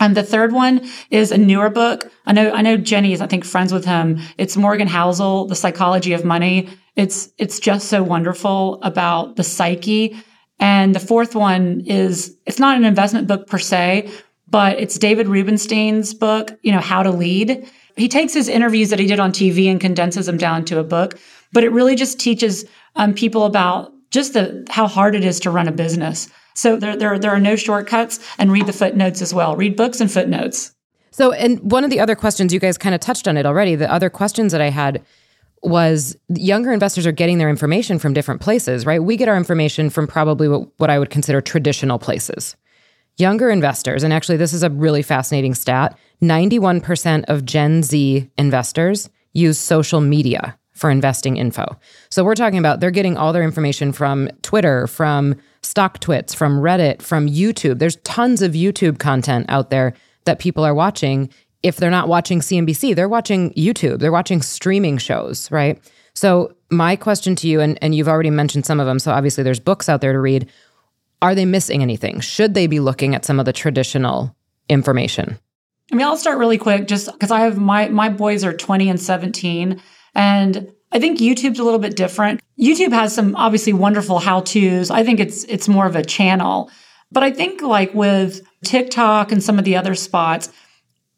And 0.00 0.16
the 0.16 0.24
third 0.24 0.50
one 0.50 0.88
is 1.10 1.30
a 1.30 1.38
newer 1.38 1.70
book. 1.70 2.10
I 2.26 2.32
know, 2.32 2.50
I 2.50 2.60
know 2.60 2.76
Jenny 2.76 3.12
is, 3.12 3.20
I 3.20 3.28
think, 3.28 3.44
friends 3.44 3.72
with 3.72 3.84
him. 3.84 4.18
It's 4.36 4.56
Morgan 4.56 4.88
Housel, 4.88 5.46
The 5.46 5.54
Psychology 5.54 6.12
of 6.12 6.24
Money. 6.24 6.68
It's, 6.96 7.30
it's 7.38 7.60
just 7.60 7.86
so 7.86 8.02
wonderful 8.02 8.80
about 8.82 9.36
the 9.36 9.44
psyche. 9.44 10.16
And 10.58 10.94
the 10.94 11.00
fourth 11.00 11.34
one 11.34 11.82
is, 11.86 12.36
it's 12.46 12.58
not 12.58 12.76
an 12.76 12.84
investment 12.84 13.28
book 13.28 13.46
per 13.46 13.58
se, 13.58 14.10
but 14.48 14.78
it's 14.78 14.98
David 14.98 15.28
Rubenstein's 15.28 16.14
book, 16.14 16.56
you 16.62 16.72
know, 16.72 16.80
How 16.80 17.02
to 17.02 17.10
Lead. 17.10 17.68
He 17.96 18.08
takes 18.08 18.34
his 18.34 18.48
interviews 18.48 18.90
that 18.90 18.98
he 18.98 19.06
did 19.06 19.20
on 19.20 19.32
TV 19.32 19.70
and 19.70 19.80
condenses 19.80 20.26
them 20.26 20.36
down 20.36 20.64
to 20.66 20.78
a 20.78 20.84
book, 20.84 21.18
but 21.52 21.64
it 21.64 21.72
really 21.72 21.96
just 21.96 22.20
teaches 22.20 22.64
um, 22.94 23.14
people 23.14 23.44
about 23.44 23.92
just 24.10 24.34
the 24.34 24.66
how 24.70 24.86
hard 24.86 25.14
it 25.14 25.24
is 25.24 25.40
to 25.40 25.50
run 25.50 25.68
a 25.68 25.72
business. 25.72 26.28
So 26.54 26.76
there, 26.76 26.96
there, 26.96 27.18
there 27.18 27.30
are 27.32 27.40
no 27.40 27.56
shortcuts 27.56 28.18
and 28.38 28.50
read 28.50 28.66
the 28.66 28.72
footnotes 28.72 29.20
as 29.20 29.34
well. 29.34 29.56
Read 29.56 29.76
books 29.76 30.00
and 30.00 30.10
footnotes. 30.10 30.72
So, 31.10 31.32
and 31.32 31.58
one 31.70 31.84
of 31.84 31.90
the 31.90 32.00
other 32.00 32.14
questions, 32.14 32.52
you 32.52 32.60
guys 32.60 32.78
kind 32.78 32.94
of 32.94 33.00
touched 33.00 33.26
on 33.26 33.36
it 33.36 33.46
already. 33.46 33.74
The 33.74 33.90
other 33.90 34.10
questions 34.10 34.52
that 34.52 34.60
I 34.60 34.70
had 34.70 35.02
was 35.62 36.16
younger 36.28 36.72
investors 36.72 37.06
are 37.06 37.12
getting 37.12 37.38
their 37.38 37.50
information 37.50 37.98
from 37.98 38.12
different 38.12 38.40
places, 38.40 38.86
right? 38.86 39.02
We 39.02 39.16
get 39.16 39.28
our 39.28 39.36
information 39.36 39.90
from 39.90 40.06
probably 40.06 40.48
what, 40.48 40.68
what 40.78 40.90
I 40.90 40.98
would 40.98 41.10
consider 41.10 41.40
traditional 41.40 41.98
places. 41.98 42.56
Younger 43.18 43.48
investors, 43.48 44.02
and 44.02 44.12
actually, 44.12 44.36
this 44.36 44.52
is 44.52 44.62
a 44.62 44.70
really 44.70 45.02
fascinating 45.02 45.54
stat 45.54 45.98
91% 46.22 47.24
of 47.28 47.44
Gen 47.44 47.82
Z 47.82 48.30
investors 48.38 49.08
use 49.32 49.58
social 49.58 50.00
media 50.00 50.58
for 50.72 50.90
investing 50.90 51.36
info. 51.38 51.78
So 52.10 52.24
we're 52.24 52.34
talking 52.34 52.58
about 52.58 52.80
they're 52.80 52.90
getting 52.90 53.16
all 53.16 53.32
their 53.32 53.42
information 53.42 53.92
from 53.92 54.28
Twitter, 54.42 54.86
from 54.86 55.36
StockTwits, 55.62 56.34
from 56.34 56.60
Reddit, 56.60 57.00
from 57.00 57.26
YouTube. 57.26 57.78
There's 57.78 57.96
tons 57.96 58.42
of 58.42 58.52
YouTube 58.52 58.98
content 58.98 59.46
out 59.48 59.70
there 59.70 59.94
that 60.24 60.38
people 60.38 60.64
are 60.64 60.74
watching. 60.74 61.30
If 61.62 61.76
they're 61.76 61.90
not 61.90 62.08
watching 62.08 62.40
CNBC, 62.40 62.94
they're 62.94 63.08
watching 63.08 63.52
YouTube, 63.54 63.98
they're 63.98 64.12
watching 64.12 64.42
streaming 64.42 64.98
shows, 64.98 65.50
right? 65.50 65.80
So, 66.14 66.54
my 66.70 66.96
question 66.96 67.36
to 67.36 67.48
you, 67.48 67.60
and, 67.60 67.78
and 67.82 67.94
you've 67.94 68.08
already 68.08 68.30
mentioned 68.30 68.66
some 68.66 68.80
of 68.80 68.86
them. 68.86 68.98
So, 68.98 69.12
obviously, 69.12 69.44
there's 69.44 69.60
books 69.60 69.88
out 69.88 70.00
there 70.00 70.12
to 70.12 70.18
read. 70.18 70.50
Are 71.22 71.34
they 71.34 71.44
missing 71.44 71.82
anything? 71.82 72.20
Should 72.20 72.54
they 72.54 72.66
be 72.66 72.80
looking 72.80 73.14
at 73.14 73.24
some 73.24 73.38
of 73.38 73.46
the 73.46 73.52
traditional 73.52 74.36
information? 74.68 75.38
I 75.92 75.96
mean, 75.96 76.06
I'll 76.06 76.16
start 76.16 76.38
really 76.38 76.58
quick 76.58 76.88
just 76.88 77.10
because 77.12 77.30
I 77.30 77.40
have 77.40 77.58
my 77.58 77.88
my 77.88 78.08
boys 78.08 78.44
are 78.44 78.52
20 78.52 78.90
and 78.90 79.00
17 79.00 79.80
and 80.14 80.72
I 80.92 80.98
think 80.98 81.18
YouTube's 81.18 81.58
a 81.58 81.64
little 81.64 81.78
bit 81.78 81.96
different. 81.96 82.40
YouTube 82.60 82.92
has 82.92 83.14
some 83.14 83.36
obviously 83.36 83.72
wonderful 83.72 84.18
how-tos. 84.18 84.90
I 84.90 85.04
think 85.04 85.20
it's 85.20 85.44
it's 85.44 85.68
more 85.68 85.86
of 85.86 85.96
a 85.96 86.04
channel. 86.04 86.70
But 87.12 87.22
I 87.22 87.30
think 87.30 87.62
like 87.62 87.94
with 87.94 88.40
TikTok 88.64 89.30
and 89.30 89.42
some 89.42 89.58
of 89.58 89.64
the 89.64 89.76
other 89.76 89.94
spots, 89.94 90.50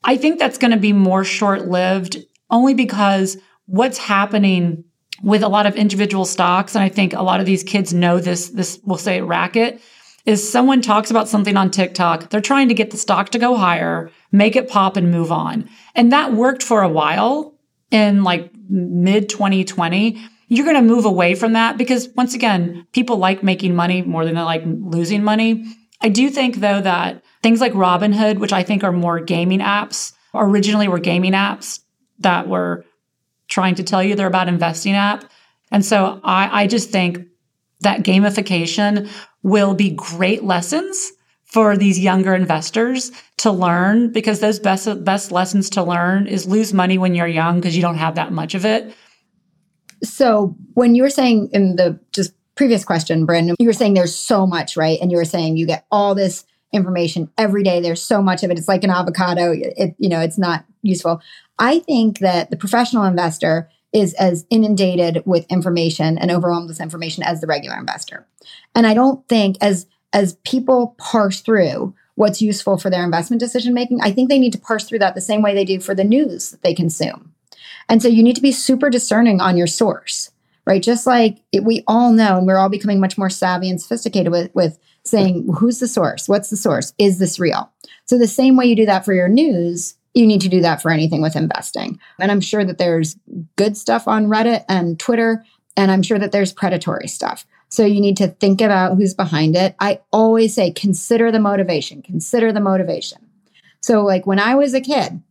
I 0.05 0.17
think 0.17 0.39
that's 0.39 0.59
going 0.59 0.71
to 0.73 0.79
be 0.79 0.93
more 0.93 1.25
short-lived 1.25 2.19
only 2.51 2.75
because 2.75 3.39
what's 3.67 3.99
happening 3.99 4.85
with 5.23 5.43
a 5.43 5.49
lot 5.49 5.67
of 5.67 5.75
individual 5.77 6.25
stocks 6.25 6.75
and 6.75 6.83
I 6.83 6.89
think 6.89 7.13
a 7.13 7.23
lot 7.23 7.41
of 7.41 7.47
these 7.47 7.63
kids 7.63 7.93
know 7.93 8.19
this 8.19 8.51
this 8.51 8.81
we'll 8.85 8.99
say 8.99 9.21
racket 9.21 9.81
is 10.29 10.47
someone 10.47 10.83
talks 10.83 11.11
about 11.11 11.27
something 11.27 11.57
on 11.57 11.71
TikTok, 11.71 12.29
they're 12.29 12.43
trying 12.43 12.69
to 12.69 12.75
get 12.75 12.91
the 12.91 12.99
stock 12.99 13.31
to 13.31 13.39
go 13.39 13.57
higher, 13.57 14.11
make 14.31 14.57
it 14.57 14.69
pop 14.69 14.99
and 14.99 15.11
move 15.11 15.33
on. 15.33 15.67
And 15.95 16.13
that 16.13 16.35
worked 16.35 16.63
for 16.63 16.83
a 16.83 16.89
while 16.89 17.55
in 17.91 18.25
like 18.25 18.51
mid 18.69 19.31
2020, 19.31 20.23
you're 20.49 20.67
going 20.67 20.77
to 20.77 20.83
move 20.83 21.07
away 21.07 21.35
from 21.35 21.55
that 21.55 21.79
because 21.79 22.11
once 22.11 22.35
again, 22.35 22.87
people 22.93 23.17
like 23.17 23.43
making 23.43 23.75
money 23.75 24.03
more 24.03 24.27
than 24.27 24.35
they 24.35 24.43
like 24.43 24.63
losing 24.67 25.25
money. 25.25 25.65
I 26.03 26.11
do 26.11 26.29
think 26.29 26.57
though 26.57 26.83
that 26.83 27.23
things 27.43 27.63
like 27.63 27.73
Robinhood, 27.73 28.39
which 28.39 28.53
I 28.53 28.63
think 28.63 28.85
are 28.85 28.93
more 28.93 29.21
gaming 29.21 29.61
apps, 29.61 30.13
originally 30.35 30.89
were 30.89 30.99
gaming 30.99 31.33
apps 31.33 31.81
that 32.19 32.49
were 32.49 32.85
trying 33.49 33.75
to 33.77 33.83
tell 33.83 34.03
you 34.03 34.15
they're 34.15 34.27
about 34.27 34.49
investing 34.49 34.95
app. 34.95 35.25
And 35.71 35.85
so 35.85 36.21
I, 36.25 36.63
I 36.63 36.67
just 36.67 36.91
think 36.91 37.27
that 37.81 38.03
gamification 38.03 39.11
will 39.43 39.75
be 39.75 39.91
great 39.91 40.45
lessons 40.45 41.13
for 41.45 41.77
these 41.77 41.99
younger 41.99 42.35
investors 42.35 43.11
to 43.39 43.51
learn 43.51 44.13
because 44.13 44.41
those 44.41 44.59
best 44.59 45.03
best 45.05 45.33
lessons 45.33 45.71
to 45.71 45.83
learn 45.83 46.27
is 46.27 46.47
lose 46.47 46.75
money 46.75 46.99
when 46.99 47.15
you're 47.15 47.27
young 47.27 47.57
because 47.57 47.75
you 47.75 47.81
don't 47.81 47.97
have 47.97 48.17
that 48.17 48.33
much 48.33 48.55
of 48.55 48.67
it. 48.67 48.95
So 50.03 50.55
when 50.75 50.95
you 50.95 51.03
were 51.03 51.11
saying 51.11 51.49
in 51.53 51.77
the 51.77 51.99
just 52.13 52.33
previous 52.55 52.85
question, 52.85 53.25
Brandon, 53.25 53.57
you 53.59 53.67
were 53.67 53.73
saying 53.73 53.95
there's 53.95 54.15
so 54.15 54.47
much, 54.47 54.77
right? 54.77 54.99
And 55.01 55.11
you 55.11 55.17
were 55.17 55.25
saying 55.25 55.57
you 55.57 55.67
get 55.67 55.87
all 55.91 56.15
this 56.15 56.45
information 56.73 57.31
every 57.39 57.63
day. 57.63 57.81
There's 57.81 58.03
so 58.03 58.21
much 58.21 58.43
of 58.43 58.51
it. 58.51 58.59
It's 58.59 58.69
like 58.69 58.85
an 58.85 58.91
avocado. 58.91 59.53
It, 59.53 59.95
you 59.99 60.09
know, 60.09 60.21
it's 60.21 60.39
not 60.39 60.65
useful. 60.83 61.23
I 61.59 61.81
think 61.81 62.19
that 62.21 62.51
the 62.51 62.57
professional 62.57 63.05
investor 63.05 63.69
is 63.93 64.15
as 64.15 64.47
inundated 64.51 65.23
with 65.25 65.47
information 65.51 66.19
and 66.19 66.31
overwhelmed 66.31 66.69
with 66.69 66.81
information 66.81 67.23
as 67.23 67.41
the 67.41 67.47
regular 67.47 67.77
investor. 67.79 68.27
And 68.75 68.87
I 68.87 68.95
don't 68.95 69.27
think 69.29 69.57
as 69.61 69.87
as 70.13 70.37
people 70.45 70.95
parse 70.99 71.41
through 71.41 71.95
what's 72.15 72.43
useful 72.43 72.79
for 72.79 72.91
their 72.91 73.05
investment 73.05 73.41
decision 73.41 73.75
making, 73.75 74.01
I 74.01 74.11
think 74.11 74.29
they 74.29 74.39
need 74.39 74.53
to 74.55 74.59
parse 74.59 74.85
through 74.85 75.01
that 75.01 75.15
the 75.15 75.21
same 75.21 75.43
way 75.43 75.55
they 75.55 75.65
do 75.65 75.81
for 75.81 75.95
the 75.95 76.05
news 76.05 76.51
that 76.51 76.63
they 76.63 76.75
consume. 76.75 77.33
And 77.89 78.03
so 78.03 78.09
you 78.09 78.23
need 78.23 78.37
to 78.37 78.43
be 78.43 78.53
super 78.53 78.91
discerning 78.91 79.41
on 79.41 79.57
your 79.57 79.67
source, 79.67 80.31
right? 80.67 80.83
Just 80.83 81.07
like 81.07 81.39
it, 81.53 81.65
we 81.65 81.85
all 81.87 82.13
know, 82.13 82.39
and 82.39 82.47
we're 82.47 82.57
all 82.57 82.69
becoming 82.69 83.01
much 83.01 83.17
more 83.19 83.31
savvy 83.31 83.71
and 83.71 83.81
sophisticated 83.81 84.33
with, 84.33 84.55
with 84.55 84.79
saying, 85.05 85.47
who's 85.59 85.79
the 85.79 85.89
source? 85.89 86.29
What's 86.29 86.51
the 86.51 86.57
source? 86.57 86.93
Is 86.99 87.19
this 87.19 87.39
real? 87.39 87.71
So 88.07 88.19
the 88.19 88.27
same 88.27 88.57
way 88.57 88.67
you 88.67 88.77
do 88.77 88.87
that 88.87 89.05
for 89.05 89.15
your 89.15 89.29
news, 89.29 89.95
you 90.15 90.27
need 90.27 90.41
to 90.41 90.49
do 90.49 90.61
that 90.61 90.83
for 90.83 90.91
anything 90.91 91.23
with 91.23 91.37
investing. 91.37 91.99
And 92.19 92.31
I'm 92.31 92.41
sure 92.41 92.65
that 92.65 92.79
there's 92.79 93.17
good 93.57 93.77
stuff 93.77 94.09
on 94.09 94.27
Reddit 94.27 94.65
and 94.69 94.99
Twitter, 94.99 95.45
and 95.77 95.91
I'm 95.91 96.03
sure 96.03 96.19
that 96.19 96.33
there's 96.33 96.53
predatory 96.53 97.09
stuff. 97.09 97.47
So 97.69 97.85
you 97.85 98.01
need 98.01 98.17
to 98.17 98.29
think 98.29 98.61
about 98.61 98.97
who's 98.97 99.15
behind 99.15 99.55
it. 99.55 99.77
I 99.79 100.01
always 100.11 100.55
say, 100.55 100.71
consider 100.71 101.31
the 101.31 101.41
motivation, 101.41 102.03
consider 102.03 102.53
the 102.53 102.61
motivation. 102.61 103.19
So, 103.81 104.03
like 104.03 104.27
when 104.27 104.41
I 104.41 104.55
was 104.55 104.75
a 104.75 104.81
kid, 104.81 105.23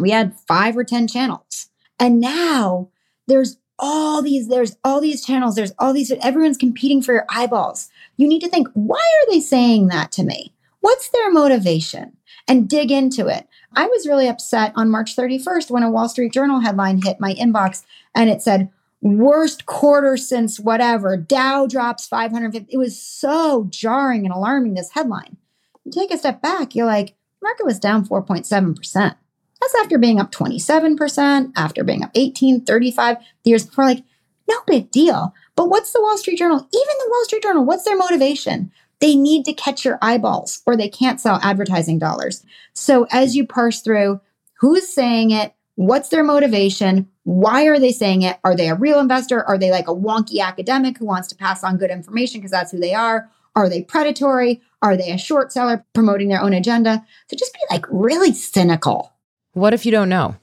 we 0.00 0.10
had 0.10 0.34
five 0.46 0.76
or 0.76 0.84
10 0.84 1.08
channels. 1.08 1.68
And 1.98 2.20
now 2.20 2.88
there's 3.26 3.58
all 3.78 4.22
these, 4.22 4.48
there's 4.48 4.76
all 4.84 5.00
these 5.00 5.24
channels, 5.24 5.54
there's 5.54 5.72
all 5.78 5.92
these, 5.92 6.12
everyone's 6.22 6.56
competing 6.56 7.02
for 7.02 7.12
your 7.12 7.26
eyeballs. 7.28 7.88
You 8.16 8.28
need 8.28 8.40
to 8.40 8.48
think, 8.48 8.68
why 8.74 8.96
are 8.98 9.32
they 9.32 9.40
saying 9.40 9.88
that 9.88 10.12
to 10.12 10.22
me? 10.22 10.54
What's 10.80 11.08
their 11.10 11.30
motivation? 11.32 12.16
And 12.46 12.68
dig 12.68 12.92
into 12.92 13.26
it. 13.26 13.48
I 13.74 13.86
was 13.86 14.06
really 14.06 14.28
upset 14.28 14.72
on 14.76 14.90
March 14.90 15.16
31st 15.16 15.70
when 15.70 15.82
a 15.82 15.90
Wall 15.90 16.08
Street 16.08 16.32
Journal 16.32 16.60
headline 16.60 17.00
hit 17.02 17.18
my 17.18 17.32
inbox 17.34 17.84
and 18.14 18.28
it 18.28 18.42
said, 18.42 18.70
worst 19.00 19.66
quarter 19.66 20.16
since 20.16 20.58
whatever. 20.58 21.16
Dow 21.16 21.66
drops 21.66 22.06
550. 22.06 22.72
It 22.72 22.78
was 22.78 23.00
so 23.00 23.66
jarring 23.70 24.24
and 24.24 24.34
alarming, 24.34 24.74
this 24.74 24.92
headline. 24.92 25.36
You 25.84 25.92
take 25.92 26.12
a 26.12 26.18
step 26.18 26.42
back, 26.42 26.74
you're 26.74 26.86
like, 26.86 27.14
market 27.42 27.66
was 27.66 27.78
down 27.78 28.06
4.7%. 28.06 29.16
That's 29.60 29.74
after 29.76 29.98
being 29.98 30.20
up 30.20 30.32
27%, 30.32 31.52
after 31.56 31.84
being 31.84 32.02
up 32.02 32.10
18, 32.14 32.64
35 32.64 33.16
the 33.44 33.50
years 33.50 33.66
before. 33.66 33.84
Like, 33.84 34.04
no 34.48 34.56
big 34.66 34.90
deal. 34.90 35.32
But 35.56 35.68
what's 35.68 35.92
the 35.92 36.02
Wall 36.02 36.18
Street 36.18 36.38
Journal? 36.38 36.58
Even 36.58 36.68
the 36.98 37.08
Wall 37.10 37.24
Street 37.24 37.42
Journal, 37.42 37.64
what's 37.64 37.84
their 37.84 37.96
motivation? 37.96 38.72
They 39.04 39.16
need 39.16 39.44
to 39.44 39.52
catch 39.52 39.84
your 39.84 39.98
eyeballs 40.00 40.62
or 40.64 40.78
they 40.78 40.88
can't 40.88 41.20
sell 41.20 41.38
advertising 41.42 41.98
dollars. 41.98 42.42
So 42.72 43.06
as 43.10 43.36
you 43.36 43.46
parse 43.46 43.82
through 43.82 44.18
who's 44.60 44.88
saying 44.88 45.30
it, 45.30 45.52
what's 45.74 46.08
their 46.08 46.24
motivation, 46.24 47.10
why 47.24 47.66
are 47.66 47.78
they 47.78 47.92
saying 47.92 48.22
it? 48.22 48.38
Are 48.44 48.56
they 48.56 48.70
a 48.70 48.74
real 48.74 49.00
investor? 49.00 49.44
Are 49.44 49.58
they 49.58 49.70
like 49.70 49.88
a 49.88 49.94
wonky 49.94 50.40
academic 50.40 50.96
who 50.96 51.04
wants 51.04 51.28
to 51.28 51.36
pass 51.36 51.62
on 51.62 51.76
good 51.76 51.90
information 51.90 52.40
because 52.40 52.50
that's 52.50 52.72
who 52.72 52.80
they 52.80 52.94
are? 52.94 53.28
Are 53.54 53.68
they 53.68 53.82
predatory? 53.82 54.62
Are 54.80 54.96
they 54.96 55.10
a 55.10 55.18
short 55.18 55.52
seller 55.52 55.84
promoting 55.92 56.30
their 56.30 56.40
own 56.40 56.54
agenda? 56.54 57.04
So 57.28 57.36
just 57.36 57.52
be 57.52 57.60
like 57.70 57.84
really 57.90 58.32
cynical. 58.32 59.12
What 59.52 59.74
if 59.74 59.84
you 59.84 59.92
don't 59.92 60.08
know? 60.08 60.34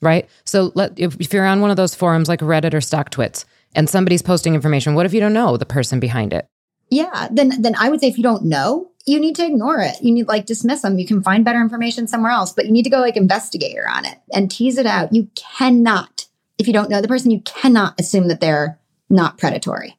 Right? 0.00 0.26
So 0.44 0.72
let 0.74 0.98
if, 0.98 1.20
if 1.20 1.34
you're 1.34 1.44
on 1.44 1.60
one 1.60 1.70
of 1.70 1.76
those 1.76 1.94
forums 1.94 2.30
like 2.30 2.40
Reddit 2.40 2.72
or 2.72 2.78
StockTwits 2.78 3.44
and 3.74 3.86
somebody's 3.86 4.22
posting 4.22 4.54
information, 4.54 4.94
what 4.94 5.04
if 5.04 5.12
you 5.12 5.20
don't 5.20 5.34
know 5.34 5.58
the 5.58 5.66
person 5.66 6.00
behind 6.00 6.32
it? 6.32 6.48
Yeah, 6.90 7.28
then 7.30 7.60
then 7.60 7.74
I 7.78 7.90
would 7.90 8.00
say 8.00 8.08
if 8.08 8.16
you 8.16 8.22
don't 8.22 8.44
know, 8.44 8.90
you 9.06 9.20
need 9.20 9.36
to 9.36 9.44
ignore 9.44 9.80
it. 9.80 9.96
You 10.02 10.12
need 10.12 10.28
like 10.28 10.46
dismiss 10.46 10.82
them. 10.82 10.98
You 10.98 11.06
can 11.06 11.22
find 11.22 11.44
better 11.44 11.60
information 11.60 12.06
somewhere 12.06 12.32
else, 12.32 12.52
but 12.52 12.66
you 12.66 12.72
need 12.72 12.84
to 12.84 12.90
go 12.90 13.00
like 13.00 13.16
investigator 13.16 13.88
on 13.88 14.04
it 14.04 14.18
and 14.32 14.50
tease 14.50 14.78
it 14.78 14.86
out. 14.86 15.14
You 15.14 15.28
cannot, 15.34 16.26
if 16.58 16.66
you 16.66 16.72
don't 16.72 16.90
know 16.90 17.00
the 17.00 17.08
person, 17.08 17.30
you 17.30 17.40
cannot 17.40 17.98
assume 18.00 18.28
that 18.28 18.40
they're 18.40 18.78
not 19.10 19.38
predatory. 19.38 19.98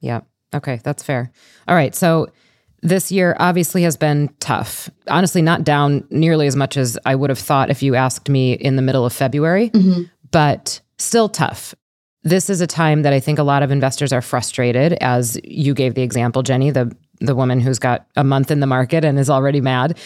Yeah. 0.00 0.20
Okay, 0.54 0.80
that's 0.84 1.02
fair. 1.02 1.32
All 1.66 1.74
right. 1.74 1.94
So 1.94 2.28
This 2.84 3.10
year 3.10 3.34
obviously 3.40 3.82
has 3.84 3.96
been 3.96 4.28
tough. 4.40 4.90
Honestly, 5.08 5.40
not 5.40 5.64
down 5.64 6.06
nearly 6.10 6.46
as 6.46 6.54
much 6.54 6.76
as 6.76 6.98
I 7.06 7.14
would 7.14 7.30
have 7.30 7.38
thought 7.38 7.70
if 7.70 7.82
you 7.82 7.94
asked 7.94 8.28
me 8.28 8.52
in 8.52 8.76
the 8.76 8.82
middle 8.82 9.06
of 9.06 9.12
February, 9.14 9.70
mm-hmm. 9.70 10.02
but 10.30 10.82
still 10.98 11.30
tough. 11.30 11.74
This 12.24 12.50
is 12.50 12.60
a 12.60 12.66
time 12.66 13.02
that 13.02 13.12
I 13.12 13.20
think 13.20 13.38
a 13.38 13.42
lot 13.42 13.62
of 13.62 13.70
investors 13.70 14.12
are 14.12 14.22
frustrated, 14.22 14.94
as 14.94 15.38
you 15.44 15.74
gave 15.74 15.94
the 15.94 16.02
example, 16.02 16.42
Jenny, 16.42 16.70
the 16.70 16.94
the 17.20 17.34
woman 17.34 17.60
who's 17.60 17.78
got 17.78 18.06
a 18.16 18.24
month 18.24 18.50
in 18.50 18.60
the 18.60 18.66
market 18.66 19.04
and 19.04 19.18
is 19.18 19.30
already 19.30 19.60
mad. 19.60 19.96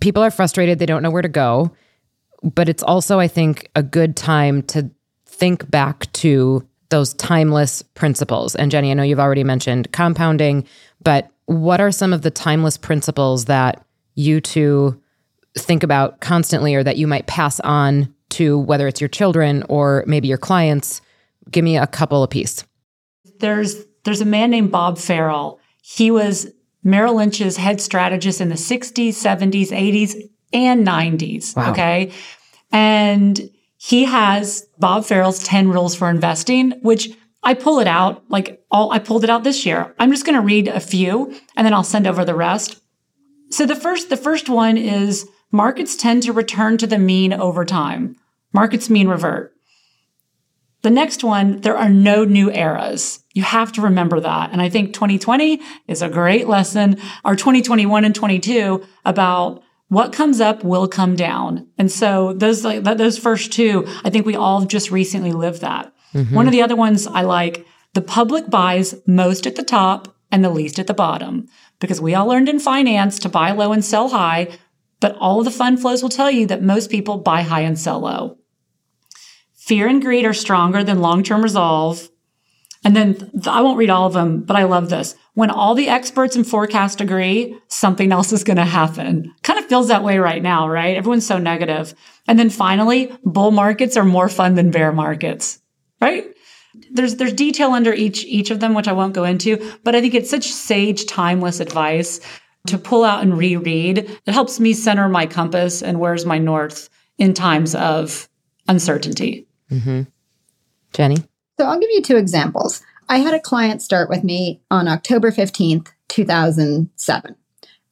People 0.00 0.22
are 0.22 0.30
frustrated, 0.30 0.78
they 0.78 0.86
don't 0.86 1.02
know 1.02 1.10
where 1.10 1.22
to 1.22 1.28
go. 1.28 1.72
But 2.42 2.68
it's 2.68 2.82
also, 2.82 3.18
I 3.18 3.28
think, 3.28 3.70
a 3.74 3.82
good 3.82 4.16
time 4.16 4.62
to 4.64 4.90
think 5.24 5.70
back 5.70 6.12
to 6.12 6.66
those 6.90 7.14
timeless 7.14 7.80
principles. 7.82 8.54
And 8.54 8.70
Jenny, 8.70 8.90
I 8.90 8.94
know 8.94 9.02
you've 9.02 9.18
already 9.18 9.44
mentioned 9.44 9.90
compounding, 9.92 10.66
but 11.02 11.30
what 11.46 11.80
are 11.80 11.90
some 11.90 12.12
of 12.12 12.22
the 12.22 12.30
timeless 12.30 12.76
principles 12.76 13.46
that 13.46 13.84
you 14.14 14.40
two 14.40 15.00
think 15.56 15.82
about 15.82 16.20
constantly 16.20 16.74
or 16.74 16.82
that 16.82 16.98
you 16.98 17.06
might 17.06 17.26
pass 17.26 17.58
on 17.60 18.14
to 18.30 18.58
whether 18.58 18.86
it's 18.86 19.00
your 19.00 19.08
children 19.08 19.64
or 19.68 20.04
maybe 20.06 20.28
your 20.28 20.38
clients? 20.38 21.00
Give 21.50 21.64
me 21.64 21.76
a 21.76 21.86
couple 21.86 22.22
a 22.22 22.28
piece. 22.28 22.64
There's 23.40 23.84
there's 24.04 24.20
a 24.20 24.26
man 24.26 24.50
named 24.50 24.70
Bob 24.70 24.98
Farrell. 24.98 25.60
He 25.82 26.10
was 26.10 26.48
Merrill 26.82 27.16
Lynch's 27.16 27.56
head 27.56 27.80
strategist 27.80 28.40
in 28.40 28.50
the 28.50 28.54
60s, 28.54 29.08
70s, 29.08 29.68
80s, 29.68 30.30
and 30.52 30.86
90s. 30.86 31.56
Wow. 31.56 31.72
Okay. 31.72 32.12
And 32.70 33.50
he 33.76 34.04
has 34.04 34.66
Bob 34.78 35.04
Farrell's 35.04 35.42
10 35.44 35.70
rules 35.70 35.94
for 35.94 36.08
investing, 36.10 36.72
which 36.82 37.10
I 37.42 37.54
pull 37.54 37.80
it 37.80 37.86
out 37.86 38.24
like 38.30 38.64
all 38.70 38.90
I 38.92 38.98
pulled 38.98 39.24
it 39.24 39.30
out 39.30 39.44
this 39.44 39.66
year. 39.66 39.94
I'm 39.98 40.10
just 40.10 40.24
going 40.24 40.38
to 40.38 40.44
read 40.44 40.68
a 40.68 40.80
few 40.80 41.34
and 41.56 41.66
then 41.66 41.74
I'll 41.74 41.84
send 41.84 42.06
over 42.06 42.24
the 42.24 42.34
rest. 42.34 42.80
So 43.50 43.66
the 43.66 43.76
first 43.76 44.08
the 44.08 44.16
first 44.16 44.48
one 44.48 44.76
is 44.76 45.28
markets 45.50 45.96
tend 45.96 46.22
to 46.24 46.32
return 46.32 46.78
to 46.78 46.86
the 46.86 46.98
mean 46.98 47.32
over 47.32 47.64
time. 47.64 48.16
Markets 48.52 48.88
mean 48.88 49.08
revert. 49.08 49.53
The 50.84 50.90
next 50.90 51.24
one, 51.24 51.62
there 51.62 51.78
are 51.78 51.88
no 51.88 52.26
new 52.26 52.50
eras. 52.50 53.24
You 53.32 53.42
have 53.42 53.72
to 53.72 53.80
remember 53.80 54.20
that. 54.20 54.52
And 54.52 54.60
I 54.60 54.68
think 54.68 54.92
2020 54.92 55.62
is 55.88 56.02
a 56.02 56.10
great 56.10 56.46
lesson, 56.46 56.98
or 57.24 57.36
2021 57.36 58.04
and 58.04 58.14
22 58.14 58.84
about 59.06 59.62
what 59.88 60.12
comes 60.12 60.42
up 60.42 60.62
will 60.62 60.86
come 60.86 61.16
down. 61.16 61.66
And 61.78 61.90
so 61.90 62.34
those 62.34 62.66
like 62.66 62.84
those 62.84 63.16
first 63.16 63.50
two, 63.50 63.86
I 64.04 64.10
think 64.10 64.26
we 64.26 64.36
all 64.36 64.66
just 64.66 64.90
recently 64.90 65.32
lived 65.32 65.62
that. 65.62 65.90
Mm-hmm. 66.12 66.34
One 66.34 66.44
of 66.44 66.52
the 66.52 66.60
other 66.60 66.76
ones 66.76 67.06
I 67.06 67.22
like, 67.22 67.66
the 67.94 68.02
public 68.02 68.50
buys 68.50 68.94
most 69.06 69.46
at 69.46 69.56
the 69.56 69.62
top 69.62 70.14
and 70.30 70.44
the 70.44 70.50
least 70.50 70.78
at 70.78 70.86
the 70.86 70.92
bottom 70.92 71.48
because 71.80 71.98
we 71.98 72.14
all 72.14 72.26
learned 72.26 72.50
in 72.50 72.60
finance 72.60 73.18
to 73.20 73.30
buy 73.30 73.52
low 73.52 73.72
and 73.72 73.82
sell 73.82 74.10
high, 74.10 74.48
but 75.00 75.16
all 75.16 75.38
of 75.38 75.46
the 75.46 75.50
fund 75.50 75.80
flows 75.80 76.02
will 76.02 76.10
tell 76.10 76.30
you 76.30 76.46
that 76.48 76.62
most 76.62 76.90
people 76.90 77.16
buy 77.16 77.40
high 77.40 77.62
and 77.62 77.78
sell 77.78 78.00
low. 78.00 78.36
Fear 79.66 79.88
and 79.88 80.02
greed 80.02 80.26
are 80.26 80.34
stronger 80.34 80.84
than 80.84 81.00
long-term 81.00 81.40
resolve. 81.40 82.10
And 82.84 82.94
then 82.94 83.30
I 83.46 83.62
won't 83.62 83.78
read 83.78 83.88
all 83.88 84.06
of 84.06 84.12
them, 84.12 84.42
but 84.42 84.56
I 84.56 84.64
love 84.64 84.90
this. 84.90 85.16
When 85.32 85.48
all 85.48 85.74
the 85.74 85.88
experts 85.88 86.36
and 86.36 86.46
forecast 86.46 87.00
agree, 87.00 87.58
something 87.68 88.12
else 88.12 88.30
is 88.30 88.44
going 88.44 88.58
to 88.58 88.66
happen. 88.66 89.32
Kind 89.42 89.58
of 89.58 89.64
feels 89.64 89.88
that 89.88 90.04
way 90.04 90.18
right 90.18 90.42
now, 90.42 90.68
right? 90.68 90.98
Everyone's 90.98 91.26
so 91.26 91.38
negative. 91.38 91.94
And 92.28 92.38
then 92.38 92.50
finally, 92.50 93.10
bull 93.24 93.52
markets 93.52 93.96
are 93.96 94.04
more 94.04 94.28
fun 94.28 94.54
than 94.54 94.70
bear 94.70 94.92
markets, 94.92 95.62
right? 95.98 96.26
There's 96.92 97.16
there's 97.16 97.32
detail 97.32 97.70
under 97.70 97.94
each 97.94 98.22
each 98.26 98.50
of 98.50 98.60
them 98.60 98.74
which 98.74 98.88
I 98.88 98.92
won't 98.92 99.14
go 99.14 99.24
into, 99.24 99.72
but 99.82 99.94
I 99.94 100.02
think 100.02 100.12
it's 100.12 100.28
such 100.28 100.52
sage 100.52 101.06
timeless 101.06 101.60
advice 101.60 102.20
to 102.66 102.76
pull 102.76 103.02
out 103.02 103.22
and 103.22 103.38
reread. 103.38 103.98
It 104.26 104.34
helps 104.34 104.60
me 104.60 104.74
center 104.74 105.08
my 105.08 105.24
compass 105.24 105.82
and 105.82 106.00
where's 106.00 106.26
my 106.26 106.36
north 106.36 106.90
in 107.16 107.32
times 107.32 107.74
of 107.74 108.28
uncertainty. 108.68 109.46
Mm-hmm. 109.74 110.02
Jenny? 110.92 111.16
So 111.58 111.66
I'll 111.66 111.80
give 111.80 111.90
you 111.90 112.02
two 112.02 112.16
examples. 112.16 112.82
I 113.08 113.18
had 113.18 113.34
a 113.34 113.40
client 113.40 113.82
start 113.82 114.08
with 114.08 114.24
me 114.24 114.60
on 114.70 114.88
October 114.88 115.30
15th, 115.30 115.88
2007. 116.08 117.36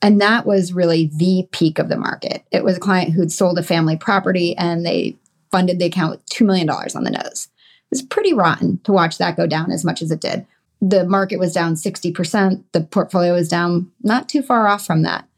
And 0.01 0.21
that 0.21 0.47
was 0.47 0.73
really 0.73 1.11
the 1.15 1.47
peak 1.53 1.79
of 1.79 1.89
the 1.89 1.97
market. 1.97 2.43
It 2.51 2.65
was 2.65 2.77
a 2.77 2.81
client 2.81 3.13
who'd 3.13 3.31
sold 3.31 3.59
a 3.59 3.63
family 3.63 3.97
property 3.97 4.57
and 4.57 4.85
they 4.85 5.17
funded 5.51 5.79
the 5.79 5.87
account 5.87 6.11
with 6.11 6.27
$2 6.27 6.45
million 6.45 6.69
on 6.69 7.05
the 7.05 7.11
nose. 7.11 7.49
It 7.57 7.91
was 7.91 8.03
pretty 8.03 8.33
rotten 8.33 8.79
to 8.85 8.93
watch 8.93 9.19
that 9.19 9.37
go 9.37 9.47
down 9.47 9.71
as 9.71 9.85
much 9.85 10.03
as 10.03 10.11
it 10.11 10.21
did. 10.21 10.47
The 10.81 11.05
market 11.05 11.39
was 11.39 11.53
down 11.53 11.75
60%. 11.75 12.65
The 12.73 12.81
portfolio 12.81 13.35
was 13.35 13.49
down 13.49 13.93
not 14.03 14.29
too 14.29 14.43
far 14.43 14.67
off 14.67 14.85
from 14.85 15.03
that. 15.03 15.29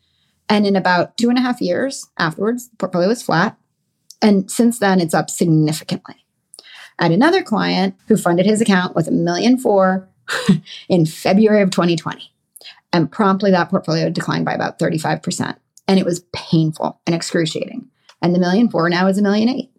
And 0.49 0.67
in 0.67 0.77
about 0.77 1.17
two 1.19 1.29
and 1.29 1.39
a 1.39 1.43
half 1.43 1.61
years 1.61 2.07
afterwards, 2.19 2.69
the 2.69 2.77
portfolio 2.77 3.09
was 3.09 3.23
flat. 3.23 3.59
And 4.23 4.51
since 4.51 4.79
then, 4.79 5.01
it's 5.01 5.15
up 5.15 5.29
significantly. 5.29 6.24
Had 6.99 7.13
another 7.13 7.43
client 7.43 7.97
who 8.09 8.17
funded 8.17 8.47
his 8.47 8.61
account 8.61 8.95
with 8.95 9.09
a 9.09 9.13
million 9.13 9.59
four 9.59 10.09
in 10.89 11.07
February 11.07 11.63
of 11.63 11.71
2020. 11.71 12.31
And 12.93 13.11
promptly 13.11 13.51
that 13.51 13.71
portfolio 13.71 14.09
declined 14.09 14.45
by 14.45 14.53
about 14.53 14.79
35%. 14.79 15.57
And 15.89 15.99
it 15.99 16.07
was 16.07 16.25
painful 16.33 17.01
and 17.07 17.15
excruciating. 17.15 17.89
And 18.23 18.35
the 18.35 18.39
million 18.39 18.71
four 18.71 18.89
now 18.89 19.07
is 19.09 19.19
a 19.19 19.23
million 19.23 19.49
eight. 19.49 19.71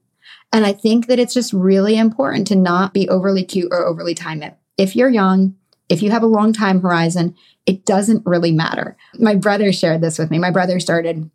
And 0.52 0.66
I 0.66 0.74
think 0.74 1.08
that 1.08 1.20
it's 1.20 1.34
just 1.34 1.54
really 1.54 1.98
important 1.98 2.48
to 2.48 2.56
not 2.56 2.94
be 2.94 3.10
overly 3.10 3.44
cute 3.44 3.72
or 3.72 3.86
overly 3.86 4.14
time 4.14 4.44
it. 4.44 4.56
If 4.78 4.96
you're 4.96 5.10
young, 5.10 5.56
if 5.90 6.02
you 6.02 6.12
have 6.12 6.24
a 6.24 6.28
long 6.28 6.54
time 6.54 6.82
horizon, 6.82 7.36
it 7.66 7.86
doesn't 7.86 8.26
really 8.26 8.52
matter. 8.52 8.96
My 9.20 9.36
brother 9.36 9.72
shared 9.74 10.02
this 10.02 10.20
with 10.20 10.32
me. 10.32 10.40
My 10.40 10.52
brother 10.52 10.80
started 10.80 11.30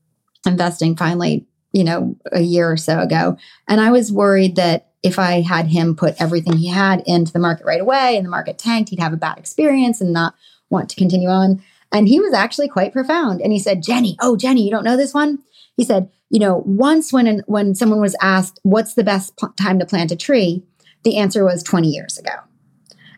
investing 0.47 0.97
finally, 0.97 1.47
you 1.73 1.85
know, 1.85 2.17
a 2.33 2.41
year 2.41 2.71
or 2.71 2.77
so 2.77 3.01
ago. 3.01 3.37
And 3.69 3.81
I 3.81 3.91
was 3.91 4.13
worried 4.13 4.57
that 4.57 4.89
if 5.03 5.19
I 5.19 5.41
had 5.41 5.67
him 5.67 5.97
put 5.97 6.21
everything 6.21 6.57
he 6.57 6.69
had 6.69 7.03
into 7.07 7.33
the 7.33 7.39
market 7.39 7.65
right 7.65 7.81
away 7.81 8.17
and 8.17 8.25
the 8.25 8.31
market 8.31 8.59
tanked, 8.59 8.91
he'd 8.91 9.01
have 9.01 9.13
a 9.13 9.19
bad 9.19 9.39
experience 9.39 10.01
and 10.01 10.13
not 10.13 10.35
want 10.69 10.91
to 10.91 10.97
continue 10.97 11.29
on. 11.29 11.63
And 11.93 12.07
he 12.07 12.21
was 12.21 12.35
actually 12.35 12.69
quite 12.69 12.93
profound. 12.93 13.41
And 13.41 13.53
he 13.53 13.59
said, 13.59 13.83
Jenny, 13.83 14.17
oh, 14.21 14.37
Jenny, 14.37 14.63
you 14.63 14.71
don't 14.71 14.85
know 14.85 14.97
this 14.97 15.15
one? 15.15 15.39
He 15.77 15.85
said, 15.85 16.11
you 16.29 16.39
know, 16.39 16.63
once 16.67 17.13
when, 17.13 17.43
when 17.47 17.75
someone 17.75 18.01
was 18.01 18.15
asked, 18.21 18.61
what's 18.63 18.95
the 18.95 19.03
best 19.03 19.33
time 19.57 19.79
to 19.79 19.87
plant 19.87 20.13
a 20.13 20.17
tree? 20.17 20.63
The 21.03 21.17
answer 21.17 21.45
was 21.45 21.63
20 21.63 21.89
years 21.89 22.19
ago. 22.19 22.31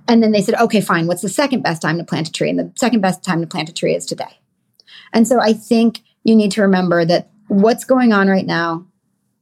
And 0.09 0.23
then 0.23 0.33
they 0.33 0.43
said, 0.43 0.55
okay, 0.55 0.81
fine. 0.81 1.07
What's 1.07 1.23
the 1.23 1.29
second 1.29 1.63
best 1.63 1.83
time 1.83 1.99
to 1.99 2.05
plant 2.05 2.29
a 2.29 2.33
tree? 2.33 2.51
And 2.51 2.59
the 2.59 2.73
second 2.77 3.01
best 3.01 3.23
time 3.23 3.41
to 3.41 3.47
plant 3.47 3.69
a 3.69 3.75
tree 3.75 3.95
is 3.95 4.07
today. 4.07 4.39
And 5.13 5.29
so 5.29 5.41
I 5.41 5.53
think 5.53 6.01
you 6.25 6.35
need 6.35 6.53
to 6.53 6.63
remember 6.63 7.05
that 7.05 7.31
what's 7.53 7.85
going 7.85 8.13
on 8.13 8.29
right 8.29 8.47
now 8.47 8.87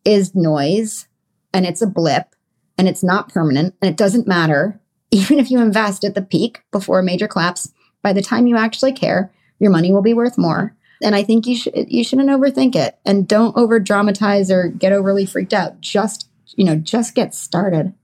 is 0.04 0.34
noise 0.34 1.06
and 1.54 1.64
it's 1.64 1.82
a 1.82 1.86
blip 1.86 2.34
and 2.76 2.88
it's 2.88 3.02
not 3.02 3.32
permanent 3.32 3.74
and 3.80 3.90
it 3.90 3.96
doesn't 3.96 4.26
matter. 4.26 4.80
Even 5.12 5.38
if 5.38 5.50
you 5.50 5.60
invest 5.60 6.04
at 6.04 6.14
the 6.14 6.22
peak 6.22 6.62
before 6.70 7.00
a 7.00 7.04
major 7.04 7.26
collapse, 7.26 7.72
by 8.02 8.12
the 8.12 8.22
time 8.22 8.46
you 8.46 8.56
actually 8.56 8.92
care, 8.92 9.32
your 9.58 9.70
money 9.70 9.92
will 9.92 10.02
be 10.02 10.14
worth 10.14 10.38
more. 10.38 10.74
And 11.02 11.14
I 11.14 11.22
think 11.22 11.46
you 11.46 11.56
should 11.56 11.90
you 11.90 12.04
shouldn't 12.04 12.28
overthink 12.28 12.76
it 12.76 12.98
and 13.04 13.26
don't 13.26 13.56
over 13.56 13.80
dramatize 13.80 14.50
or 14.50 14.68
get 14.68 14.92
overly 14.92 15.26
freaked 15.26 15.54
out. 15.54 15.80
Just, 15.80 16.28
you 16.56 16.64
know, 16.64 16.76
just 16.76 17.14
get 17.14 17.34
started. 17.34 17.94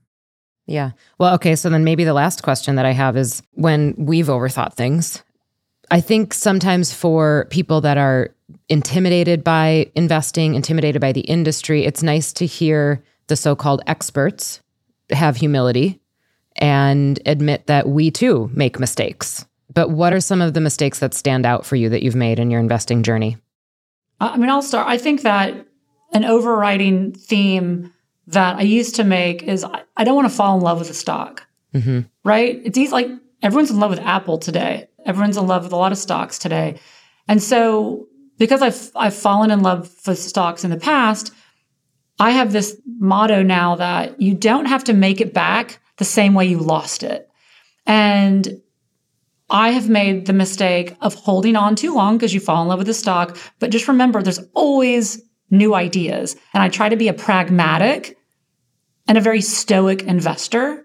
Yeah. 0.65 0.91
Well, 1.17 1.33
okay, 1.35 1.55
so 1.55 1.69
then 1.69 1.83
maybe 1.83 2.03
the 2.03 2.13
last 2.13 2.43
question 2.43 2.75
that 2.75 2.85
I 2.85 2.91
have 2.91 3.15
is 3.15 3.41
when 3.53 3.93
we've 3.97 4.27
overthought 4.27 4.73
things. 4.73 5.23
I 5.89 6.01
think 6.01 6.33
sometimes 6.33 6.93
for 6.93 7.47
people 7.49 7.81
that 7.81 7.97
are 7.97 8.35
intimidated 8.69 9.43
by 9.43 9.91
investing, 9.95 10.55
intimidated 10.55 11.01
by 11.01 11.11
the 11.11 11.21
industry, 11.21 11.85
it's 11.85 12.03
nice 12.03 12.31
to 12.33 12.45
hear 12.45 13.03
the 13.27 13.35
so 13.35 13.55
called 13.55 13.81
experts 13.87 14.61
have 15.09 15.37
humility 15.37 15.99
and 16.57 17.19
admit 17.25 17.67
that 17.67 17.87
we 17.87 18.11
too 18.11 18.49
make 18.53 18.79
mistakes. 18.79 19.45
But 19.73 19.89
what 19.89 20.13
are 20.13 20.19
some 20.19 20.41
of 20.41 20.53
the 20.53 20.61
mistakes 20.61 20.99
that 20.99 21.13
stand 21.13 21.45
out 21.45 21.65
for 21.65 21.75
you 21.75 21.89
that 21.89 22.03
you've 22.03 22.15
made 22.15 22.39
in 22.39 22.49
your 22.49 22.59
investing 22.59 23.03
journey? 23.03 23.37
I 24.19 24.37
mean, 24.37 24.49
I'll 24.49 24.61
start. 24.61 24.87
I 24.87 24.97
think 24.97 25.21
that 25.21 25.53
an 26.13 26.25
overriding 26.25 27.13
theme 27.13 27.93
that 28.27 28.57
I 28.57 28.61
used 28.61 28.95
to 28.95 29.03
make 29.03 29.43
is 29.43 29.63
I 29.95 30.03
don't 30.03 30.15
want 30.15 30.29
to 30.29 30.35
fall 30.35 30.57
in 30.57 30.63
love 30.63 30.79
with 30.79 30.89
a 30.89 30.93
stock, 30.93 31.45
mm-hmm. 31.73 32.01
right? 32.23 32.59
It's 32.63 32.77
easy, 32.77 32.91
like 32.91 33.09
everyone's 33.41 33.71
in 33.71 33.79
love 33.79 33.91
with 33.91 33.99
Apple 33.99 34.37
today. 34.37 34.87
Everyone's 35.05 35.37
in 35.37 35.47
love 35.47 35.63
with 35.63 35.73
a 35.73 35.77
lot 35.77 35.91
of 35.91 35.97
stocks 35.97 36.37
today. 36.39 36.79
And 37.27 37.41
so 37.41 38.07
because 38.37 38.61
I've, 38.61 38.91
I've 38.95 39.15
fallen 39.15 39.51
in 39.51 39.61
love 39.61 39.91
with 40.05 40.19
stocks 40.19 40.63
in 40.63 40.71
the 40.71 40.77
past, 40.77 41.33
I 42.19 42.31
have 42.31 42.51
this 42.51 42.79
motto 42.99 43.43
now 43.43 43.75
that 43.75 44.19
you 44.21 44.33
don't 44.33 44.65
have 44.65 44.83
to 44.85 44.93
make 44.93 45.21
it 45.21 45.33
back 45.33 45.79
the 45.97 46.05
same 46.05 46.33
way 46.33 46.45
you 46.45 46.59
lost 46.59 47.03
it. 47.03 47.29
And 47.85 48.61
I 49.49 49.69
have 49.69 49.87
made 49.87 50.25
the 50.25 50.33
mistake 50.33 50.95
of 51.01 51.13
holding 51.13 51.55
on 51.55 51.75
too 51.75 51.93
long 51.93 52.17
because 52.17 52.33
you 52.33 52.39
fall 52.39 52.61
in 52.61 52.67
love 52.67 52.79
with 52.79 52.87
the 52.87 52.93
stock. 52.93 53.37
But 53.59 53.71
just 53.71 53.87
remember, 53.87 54.21
there's 54.21 54.45
always 54.53 55.21
new 55.49 55.73
ideas. 55.73 56.35
And 56.53 56.61
I 56.61 56.69
try 56.69 56.89
to 56.89 56.97
be 56.97 57.07
a 57.07 57.13
pragmatic 57.13 58.17
and 59.07 59.17
a 59.17 59.21
very 59.21 59.41
stoic 59.41 60.03
investor 60.03 60.83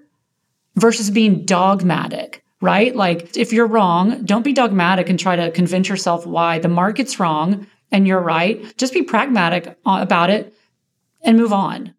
versus 0.77 1.11
being 1.11 1.45
dogmatic, 1.45 2.45
right? 2.63 2.97
Like 2.97 3.37
if 3.37 3.53
you're 3.53 3.67
wrong, 3.67 4.25
don't 4.25 4.45
be 4.45 4.55
dogmatic 4.55 5.11
and 5.11 5.19
try 5.19 5.37
to 5.37 5.51
convince 5.51 5.89
yourself 5.89 6.25
why 6.27 6.59
the 6.59 6.69
market's 6.69 7.21
wrong 7.21 7.67
and 7.91 8.07
you're 8.07 8.21
right. 8.21 8.75
Just 8.79 8.95
be 8.95 9.03
pragmatic 9.03 9.77
about 9.85 10.31
it 10.31 10.55
and 11.23 11.37
move 11.37 11.53
on. 11.53 11.95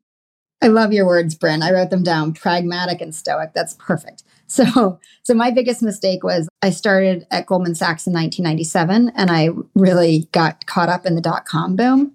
I 0.63 0.67
love 0.67 0.93
your 0.93 1.05
words, 1.05 1.35
Bryn. 1.35 1.61
I 1.61 1.71
wrote 1.71 1.89
them 1.89 2.03
down 2.03 2.33
pragmatic 2.33 3.01
and 3.01 3.13
stoic. 3.13 3.51
That's 3.53 3.75
perfect. 3.75 4.23
So, 4.45 4.99
so 5.23 5.33
my 5.33 5.49
biggest 5.49 5.81
mistake 5.81 6.23
was 6.23 6.47
I 6.61 6.69
started 6.69 7.25
at 7.31 7.47
Goldman 7.47 7.73
Sachs 7.73 8.05
in 8.05 8.13
1997 8.13 9.11
and 9.15 9.31
I 9.31 9.49
really 9.73 10.27
got 10.31 10.67
caught 10.67 10.89
up 10.89 11.07
in 11.07 11.15
the 11.15 11.21
dot 11.21 11.45
com 11.45 11.75
boom. 11.75 12.11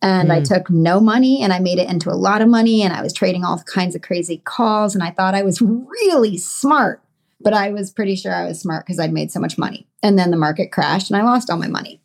And 0.00 0.28
mm. 0.28 0.32
I 0.32 0.40
took 0.40 0.70
no 0.70 1.00
money 1.00 1.42
and 1.42 1.52
I 1.52 1.58
made 1.58 1.80
it 1.80 1.88
into 1.88 2.10
a 2.10 2.14
lot 2.14 2.42
of 2.42 2.48
money 2.48 2.82
and 2.82 2.92
I 2.92 3.02
was 3.02 3.12
trading 3.12 3.42
all 3.44 3.60
kinds 3.64 3.96
of 3.96 4.02
crazy 4.02 4.40
calls 4.44 4.94
and 4.94 5.02
I 5.02 5.10
thought 5.10 5.34
I 5.34 5.42
was 5.42 5.60
really 5.60 6.38
smart, 6.38 7.02
but 7.40 7.54
I 7.54 7.70
was 7.70 7.90
pretty 7.90 8.16
sure 8.16 8.34
I 8.34 8.44
was 8.44 8.60
smart 8.60 8.86
because 8.86 9.00
I'd 9.00 9.12
made 9.12 9.32
so 9.32 9.40
much 9.40 9.58
money. 9.58 9.86
And 10.02 10.18
then 10.18 10.30
the 10.30 10.36
market 10.36 10.72
crashed 10.72 11.10
and 11.10 11.20
I 11.20 11.24
lost 11.24 11.50
all 11.50 11.58
my 11.58 11.68
money. 11.68 12.00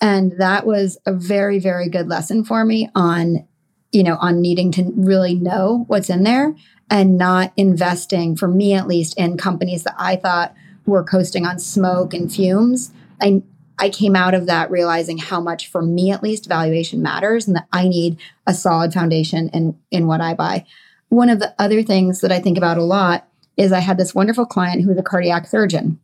And 0.00 0.32
that 0.38 0.66
was 0.66 0.98
a 1.06 1.12
very, 1.12 1.58
very 1.58 1.88
good 1.88 2.08
lesson 2.08 2.44
for 2.44 2.64
me 2.64 2.88
on, 2.94 3.46
you 3.92 4.02
know, 4.02 4.16
on 4.20 4.40
needing 4.40 4.70
to 4.72 4.92
really 4.96 5.34
know 5.34 5.84
what's 5.88 6.10
in 6.10 6.22
there 6.22 6.54
and 6.90 7.18
not 7.18 7.52
investing, 7.56 8.36
for 8.36 8.48
me 8.48 8.74
at 8.74 8.86
least, 8.86 9.18
in 9.18 9.36
companies 9.36 9.84
that 9.84 9.96
I 9.98 10.16
thought 10.16 10.54
were 10.86 11.04
coasting 11.04 11.44
on 11.44 11.58
smoke 11.58 12.14
and 12.14 12.32
fumes. 12.32 12.92
I, 13.20 13.42
I 13.78 13.90
came 13.90 14.16
out 14.16 14.34
of 14.34 14.46
that 14.46 14.70
realizing 14.70 15.18
how 15.18 15.40
much, 15.40 15.68
for 15.68 15.82
me 15.82 16.10
at 16.10 16.22
least, 16.22 16.48
valuation 16.48 17.02
matters 17.02 17.46
and 17.46 17.56
that 17.56 17.68
I 17.72 17.88
need 17.88 18.18
a 18.46 18.54
solid 18.54 18.94
foundation 18.94 19.50
in, 19.50 19.78
in 19.90 20.06
what 20.06 20.20
I 20.20 20.32
buy. 20.34 20.64
One 21.10 21.28
of 21.28 21.40
the 21.40 21.54
other 21.58 21.82
things 21.82 22.20
that 22.20 22.32
I 22.32 22.40
think 22.40 22.56
about 22.56 22.78
a 22.78 22.82
lot 22.82 23.27
is 23.58 23.72
I 23.72 23.80
had 23.80 23.98
this 23.98 24.14
wonderful 24.14 24.46
client 24.46 24.82
who 24.82 24.88
was 24.88 24.98
a 24.98 25.02
cardiac 25.02 25.46
surgeon. 25.46 25.98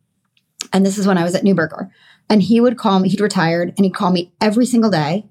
And 0.73 0.85
this 0.85 0.97
is 0.97 1.07
when 1.07 1.17
I 1.17 1.23
was 1.23 1.33
at 1.33 1.43
Neuberger. 1.43 1.89
And 2.29 2.43
he 2.43 2.59
would 2.59 2.77
call 2.77 2.99
me, 2.99 3.09
he'd 3.09 3.21
retired, 3.21 3.73
and 3.77 3.85
he'd 3.85 3.95
call 3.95 4.11
me 4.11 4.33
every 4.41 4.65
single 4.65 4.91
day 4.91 5.25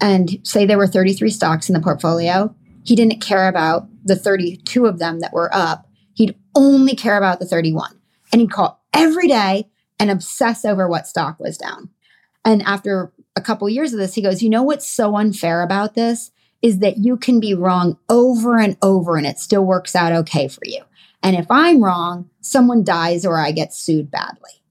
and 0.00 0.38
say 0.44 0.64
there 0.64 0.78
were 0.78 0.86
33 0.86 1.30
stocks 1.30 1.68
in 1.68 1.74
the 1.74 1.80
portfolio. 1.80 2.54
He 2.84 2.94
didn't 2.94 3.20
care 3.20 3.48
about 3.48 3.88
the 4.04 4.16
32 4.16 4.86
of 4.86 4.98
them 4.98 5.20
that 5.20 5.32
were 5.32 5.50
up. 5.52 5.88
He'd 6.14 6.36
only 6.54 6.94
care 6.94 7.16
about 7.16 7.40
the 7.40 7.46
31. 7.46 7.98
And 8.32 8.40
he'd 8.40 8.50
call 8.50 8.82
every 8.92 9.26
day 9.26 9.68
and 9.98 10.10
obsess 10.10 10.64
over 10.64 10.88
what 10.88 11.06
stock 11.06 11.40
was 11.40 11.56
down. 11.58 11.90
And 12.44 12.62
after 12.62 13.12
a 13.36 13.40
couple 13.40 13.68
years 13.68 13.92
of 13.92 13.98
this, 13.98 14.14
he 14.14 14.22
goes, 14.22 14.42
You 14.42 14.50
know 14.50 14.62
what's 14.62 14.88
so 14.88 15.16
unfair 15.16 15.62
about 15.62 15.94
this? 15.94 16.30
Is 16.62 16.78
that 16.78 16.98
you 16.98 17.16
can 17.16 17.40
be 17.40 17.54
wrong 17.54 17.98
over 18.08 18.58
and 18.58 18.76
over 18.82 19.16
and 19.16 19.26
it 19.26 19.38
still 19.38 19.64
works 19.64 19.96
out 19.96 20.12
okay 20.12 20.48
for 20.48 20.62
you. 20.64 20.82
And 21.24 21.34
if 21.34 21.50
I'm 21.50 21.82
wrong, 21.82 22.28
someone 22.42 22.84
dies 22.84 23.24
or 23.24 23.38
I 23.38 23.50
get 23.50 23.72
sued 23.72 24.10
badly. 24.10 24.62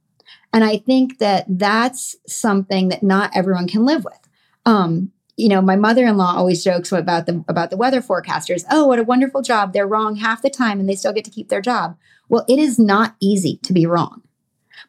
And 0.53 0.63
I 0.63 0.77
think 0.77 1.17
that 1.17 1.45
that's 1.49 2.15
something 2.27 2.89
that 2.89 3.01
not 3.01 3.31
everyone 3.35 3.67
can 3.67 3.85
live 3.85 4.05
with. 4.05 4.29
Um, 4.65 5.11
you 5.35 5.49
know, 5.49 5.63
my 5.63 5.75
mother-in-law 5.75 6.35
always 6.35 6.63
jokes 6.63 6.91
about 6.91 7.25
the 7.25 7.43
about 7.47 7.71
the 7.71 7.77
weather 7.77 8.01
forecasters. 8.01 8.63
Oh, 8.69 8.85
what 8.85 8.99
a 8.99 9.03
wonderful 9.03 9.41
job. 9.41 9.73
They're 9.73 9.87
wrong 9.87 10.15
half 10.15 10.43
the 10.43 10.49
time 10.51 10.79
and 10.79 10.87
they 10.87 10.93
still 10.93 11.11
get 11.11 11.25
to 11.25 11.31
keep 11.31 11.49
their 11.49 11.59
job. 11.59 11.97
Well, 12.29 12.45
it 12.47 12.59
is 12.59 12.77
not 12.77 13.15
easy 13.19 13.59
to 13.63 13.73
be 13.73 13.87
wrong. 13.87 14.21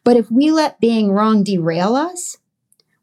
But 0.03 0.17
if 0.17 0.29
we 0.29 0.51
let 0.51 0.79
being 0.79 1.11
wrong 1.11 1.43
derail 1.43 1.95
us, 1.95 2.37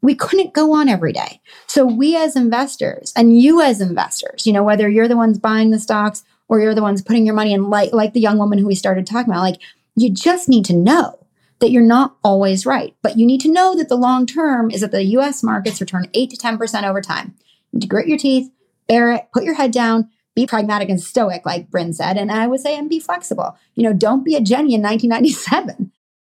we 0.01 0.15
couldn't 0.15 0.53
go 0.53 0.73
on 0.73 0.87
every 0.87 1.11
day. 1.11 1.41
So 1.67 1.85
we 1.85 2.15
as 2.15 2.37
investors 2.37 3.11
and 3.15 3.41
you 3.41 3.61
as 3.61 3.81
investors, 3.81 4.47
you 4.47 4.53
know, 4.53 4.63
whether 4.63 4.87
you're 4.87 5.09
the 5.09 5.17
ones 5.17 5.37
buying 5.37 5.71
the 5.71 5.79
stocks 5.79 6.23
or 6.47 6.59
you're 6.59 6.75
the 6.75 6.81
ones 6.81 7.01
putting 7.01 7.25
your 7.25 7.35
money 7.35 7.53
in 7.53 7.69
like 7.69 7.93
like 7.93 8.13
the 8.13 8.19
young 8.19 8.37
woman 8.37 8.59
who 8.59 8.67
we 8.67 8.75
started 8.75 9.07
talking 9.07 9.31
about, 9.31 9.41
like 9.41 9.61
you 9.95 10.09
just 10.09 10.49
need 10.49 10.65
to 10.65 10.73
know 10.73 11.19
that 11.59 11.71
you're 11.71 11.81
not 11.81 12.17
always 12.23 12.65
right. 12.65 12.95
But 13.01 13.17
you 13.17 13.25
need 13.25 13.41
to 13.41 13.51
know 13.51 13.75
that 13.75 13.89
the 13.89 13.95
long 13.95 14.25
term 14.25 14.69
is 14.69 14.81
that 14.81 14.91
the 14.91 15.03
US 15.17 15.43
markets 15.43 15.79
return 15.79 16.09
8 16.13 16.29
to 16.31 16.37
10% 16.37 16.83
over 16.83 17.01
time. 17.01 17.35
You 17.71 17.79
to 17.79 17.87
grit 17.87 18.07
your 18.07 18.17
teeth, 18.17 18.51
bear 18.87 19.13
it, 19.13 19.27
put 19.33 19.43
your 19.43 19.53
head 19.55 19.71
down, 19.71 20.09
be 20.35 20.45
pragmatic 20.45 20.89
and 20.89 21.01
stoic, 21.01 21.45
like 21.45 21.69
Bryn 21.69 21.93
said. 21.93 22.17
And 22.17 22.31
I 22.31 22.47
would 22.47 22.59
say, 22.59 22.77
and 22.77 22.89
be 22.89 22.99
flexible. 22.99 23.57
You 23.75 23.83
know, 23.83 23.93
don't 23.93 24.25
be 24.25 24.35
a 24.35 24.41
Jenny 24.41 24.75
in 24.75 24.81
1997. 24.81 25.91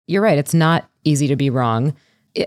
You're 0.06 0.22
right. 0.22 0.38
It's 0.38 0.54
not 0.54 0.88
easy 1.04 1.26
to 1.28 1.36
be 1.36 1.50
wrong. 1.50 1.94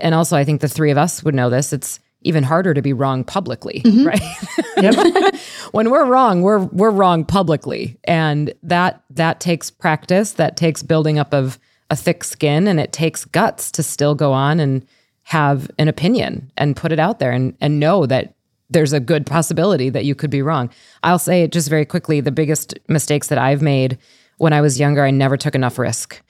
And 0.00 0.14
also, 0.14 0.36
I 0.36 0.44
think 0.44 0.60
the 0.60 0.68
three 0.68 0.90
of 0.90 0.98
us 0.98 1.22
would 1.22 1.34
know 1.34 1.50
this. 1.50 1.72
It's 1.72 2.00
even 2.24 2.44
harder 2.44 2.74
to 2.74 2.82
be 2.82 2.92
wrong 2.92 3.24
publicly, 3.24 3.82
mm-hmm. 3.84 4.06
right? 4.06 5.36
when 5.72 5.90
we're 5.90 6.04
wrong, 6.04 6.42
we're 6.42 6.58
we're 6.58 6.90
wrong 6.90 7.24
publicly, 7.24 7.98
and 8.04 8.52
that 8.62 9.02
that 9.10 9.40
takes 9.40 9.70
practice. 9.70 10.32
That 10.32 10.56
takes 10.56 10.82
building 10.82 11.18
up 11.18 11.32
of 11.32 11.58
a 11.92 11.96
thick 11.96 12.24
skin 12.24 12.66
and 12.66 12.80
it 12.80 12.90
takes 12.90 13.26
guts 13.26 13.70
to 13.70 13.82
still 13.82 14.14
go 14.14 14.32
on 14.32 14.58
and 14.58 14.86
have 15.24 15.70
an 15.78 15.88
opinion 15.88 16.50
and 16.56 16.74
put 16.74 16.90
it 16.90 16.98
out 16.98 17.18
there 17.18 17.30
and, 17.30 17.54
and 17.60 17.78
know 17.78 18.06
that 18.06 18.34
there's 18.70 18.94
a 18.94 18.98
good 18.98 19.26
possibility 19.26 19.90
that 19.90 20.06
you 20.06 20.14
could 20.14 20.30
be 20.30 20.40
wrong. 20.40 20.70
I'll 21.02 21.18
say 21.18 21.42
it 21.42 21.52
just 21.52 21.68
very 21.68 21.84
quickly 21.84 22.20
the 22.20 22.32
biggest 22.32 22.78
mistakes 22.88 23.28
that 23.28 23.36
I've 23.36 23.60
made 23.60 23.98
when 24.38 24.54
I 24.54 24.62
was 24.62 24.80
younger, 24.80 25.04
I 25.04 25.10
never 25.10 25.36
took 25.36 25.54
enough 25.54 25.78
risk. 25.78 26.20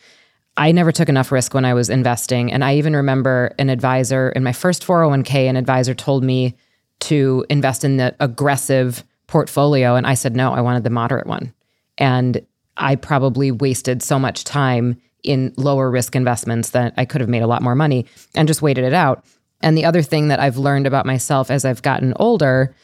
I 0.57 0.73
never 0.73 0.93
took 0.93 1.09
enough 1.09 1.33
risk 1.33 1.55
when 1.55 1.65
I 1.65 1.75
was 1.75 1.89
investing. 1.89 2.53
And 2.53 2.65
I 2.65 2.77
even 2.77 2.95
remember 2.95 3.55
an 3.59 3.71
advisor 3.71 4.31
in 4.31 4.43
my 4.43 4.53
first 4.53 4.87
401k, 4.87 5.49
an 5.49 5.57
advisor 5.57 5.95
told 5.95 6.23
me 6.23 6.55
to 7.01 7.45
invest 7.49 7.85
in 7.85 7.97
the 7.97 8.15
aggressive 8.21 9.05
portfolio. 9.27 9.95
And 9.95 10.07
I 10.07 10.15
said, 10.15 10.37
no, 10.37 10.53
I 10.53 10.61
wanted 10.61 10.85
the 10.85 10.91
moderate 10.91 11.27
one. 11.27 11.55
And 11.99 12.45
I 12.77 12.97
probably 12.97 13.51
wasted 13.51 14.03
so 14.03 14.19
much 14.19 14.45
time 14.45 15.01
in 15.23 15.55
lower 15.57 15.91
risk 15.91 16.17
investments 16.17 16.71
that 16.71 16.95
I 16.97 17.05
could 17.05 17.21
have 17.21 17.31
made 17.31 17.43
a 17.43 17.47
lot 17.47 17.63
more 17.63 17.75
money 17.75 18.07
and 18.35 18.49
just 18.49 18.63
waited 18.63 18.85
it 18.85 18.93
out. 18.95 19.25
And 19.63 19.79
the 19.79 19.85
other 19.85 20.03
thing 20.03 20.29
that 20.29 20.41
I've 20.41 20.59
learned 20.59 20.87
about 20.87 21.07
myself 21.07 21.51
as 21.51 21.65
I've 21.65 21.83
gotten 21.83 22.13
older 22.17 22.75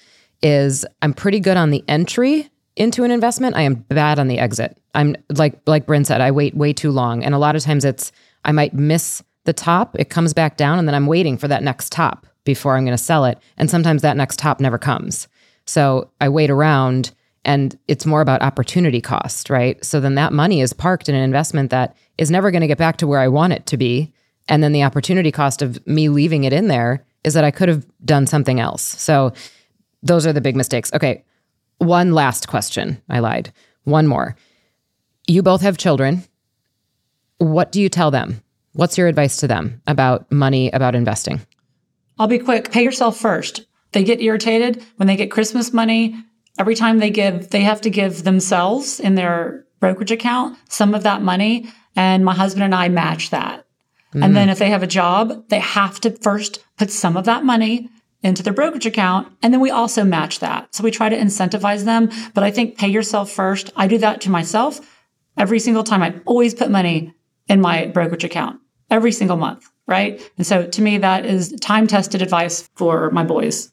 is 0.43 0.87
I'm 1.03 1.13
pretty 1.13 1.41
good 1.41 1.57
on 1.57 1.71
the 1.71 1.85
entry 1.89 2.49
into 2.79 3.05
an 3.05 3.11
investment. 3.11 3.57
I 3.57 3.63
am 3.63 3.75
bad 3.75 4.19
on 4.19 4.29
the 4.29 4.39
exit. 4.39 4.77
I'm 4.95 5.17
like 5.35 5.61
like 5.67 5.87
Bryn 5.87 6.05
said, 6.05 6.21
I 6.21 6.31
wait 6.31 6.55
way 6.55 6.73
too 6.73 6.91
long. 6.91 7.25
And 7.25 7.35
a 7.35 7.39
lot 7.39 7.57
of 7.57 7.63
times 7.63 7.85
it's 7.85 8.13
I 8.45 8.53
might 8.53 8.75
miss 8.75 9.23
the 9.45 9.53
top, 9.53 9.97
it 9.99 10.11
comes 10.11 10.35
back 10.35 10.57
down, 10.57 10.79
and 10.79 10.87
then 10.87 10.95
I'm 10.95 11.07
waiting 11.07 11.39
for 11.39 11.49
that 11.49 11.63
next 11.63 11.91
top 11.91 12.27
before 12.45 12.77
I'm 12.77 12.85
gonna 12.85 12.99
sell 12.99 13.25
it. 13.25 13.39
And 13.57 13.71
sometimes 13.71 14.03
that 14.03 14.17
next 14.17 14.39
top 14.39 14.61
never 14.61 14.79
comes. 14.79 15.29
So 15.67 16.11
I 16.21 16.29
wait 16.29 16.51
around 16.51 17.13
and 17.45 17.79
it's 17.89 18.07
more 18.07 18.21
about 18.21 18.43
opportunity 18.43 19.01
cost, 19.01 19.49
right? 19.49 19.83
So 19.85 20.01
then 20.01 20.17
that 20.17 20.33
money 20.33 20.61
is 20.61 20.73
parked 20.73 21.09
in 21.09 21.15
an 21.15 21.23
investment 21.23 21.71
that 21.71 21.97
is 22.19 22.31
never 22.31 22.51
going 22.51 22.61
to 22.61 22.67
get 22.67 22.79
back 22.79 22.99
to 22.99 23.07
where 23.07 23.21
I 23.21 23.29
want 23.29 23.53
it 23.53 23.65
to 23.67 23.77
be. 23.77 24.13
And 24.49 24.63
then 24.63 24.73
the 24.73 24.83
opportunity 24.83 25.31
cost 25.31 25.63
of 25.63 25.85
me 25.87 26.09
leaving 26.09 26.45
it 26.45 26.53
in 26.53 26.69
there 26.69 27.07
is 27.25 27.35
that 27.35 27.45
I 27.45 27.51
could 27.51 27.69
have 27.69 27.87
done 28.05 28.27
something 28.27 28.61
else. 28.61 28.83
So 28.83 29.33
those 30.03 30.27
are 30.27 30.33
the 30.33 30.41
big 30.41 30.57
mistakes. 30.57 30.93
Okay. 30.93 31.25
One 31.79 32.13
last 32.13 32.49
question. 32.49 33.01
I 33.09 33.21
lied. 33.21 33.53
One 33.85 34.07
more. 34.07 34.37
You 35.27 35.43
both 35.43 35.61
have 35.63 35.79
children. 35.79 36.25
What 37.39 37.73
do 37.73 37.81
you 37.81 37.89
tell 37.89 38.11
them? 38.11 38.43
What's 38.73 38.99
your 38.99 39.09
advice 39.09 39.37
to 39.39 39.49
them 39.49 39.81
about 39.87 40.31
money, 40.31 40.71
about 40.71 40.95
investing? 40.95 41.41
I'll 42.19 42.27
be 42.27 42.39
quick. 42.39 42.71
Pay 42.71 42.83
yourself 42.83 43.17
first. 43.17 43.67
They 43.93 44.05
get 44.05 44.21
irritated 44.21 44.85
when 44.97 45.07
they 45.07 45.17
get 45.17 45.31
Christmas 45.31 45.73
money 45.73 46.15
every 46.59 46.75
time 46.75 46.99
they 46.99 47.11
give, 47.11 47.51
they 47.51 47.63
have 47.63 47.81
to 47.83 47.91
give 47.91 48.25
themselves 48.25 49.01
in 49.01 49.15
their 49.15 49.65
brokerage 49.81 50.11
account 50.11 50.59
some 50.69 50.95
of 50.95 51.05
that 51.05 51.23
money. 51.23 51.69
And 51.97 52.25
my 52.25 52.35
husband 52.35 52.65
and 52.65 52.75
I 52.75 52.89
match 52.89 53.31
that. 53.31 53.65
Mm. 54.15 54.25
And 54.25 54.37
then 54.37 54.49
if 54.49 54.59
they 54.59 54.71
have 54.71 54.83
a 54.83 54.89
job, 54.89 55.49
they 55.49 55.61
have 55.61 56.01
to 56.01 56.11
first 56.11 56.65
put 56.77 56.91
some 56.91 57.17
of 57.17 57.25
that 57.25 57.45
money 57.45 57.89
into 58.23 58.43
their 58.43 58.53
brokerage 58.53 58.87
account. 58.87 59.33
And 59.43 59.53
then 59.53 59.61
we 59.61 59.71
also 59.71 60.05
match 60.05 60.41
that. 60.41 60.75
So 60.75 60.83
we 60.83 60.91
try 60.91 61.09
to 61.09 61.17
incentivize 61.17 61.85
them. 61.85 62.11
But 62.35 62.45
I 62.45 62.51
think 62.51 62.77
pay 62.77 62.89
yourself 62.89 63.31
first. 63.31 63.71
I 63.77 63.87
do 63.87 63.99
that 63.99 64.21
to 64.23 64.31
myself 64.31 64.81
every 65.37 65.61
single 65.61 65.85
time. 65.85 66.03
I 66.03 66.15
always 66.27 66.55
put 66.55 66.71
money 66.71 67.15
in 67.47 67.61
my 67.61 67.87
brokerage 67.87 68.25
account 68.25 68.61
every 68.91 69.13
single 69.13 69.37
month. 69.37 69.69
Right. 69.87 70.21
And 70.37 70.47
so 70.47 70.67
to 70.67 70.83
me, 70.83 70.99
that 70.99 71.25
is 71.25 71.53
time 71.61 71.87
tested 71.87 72.21
advice 72.21 72.69
for 72.75 73.11
my 73.11 73.25
boys. 73.25 73.73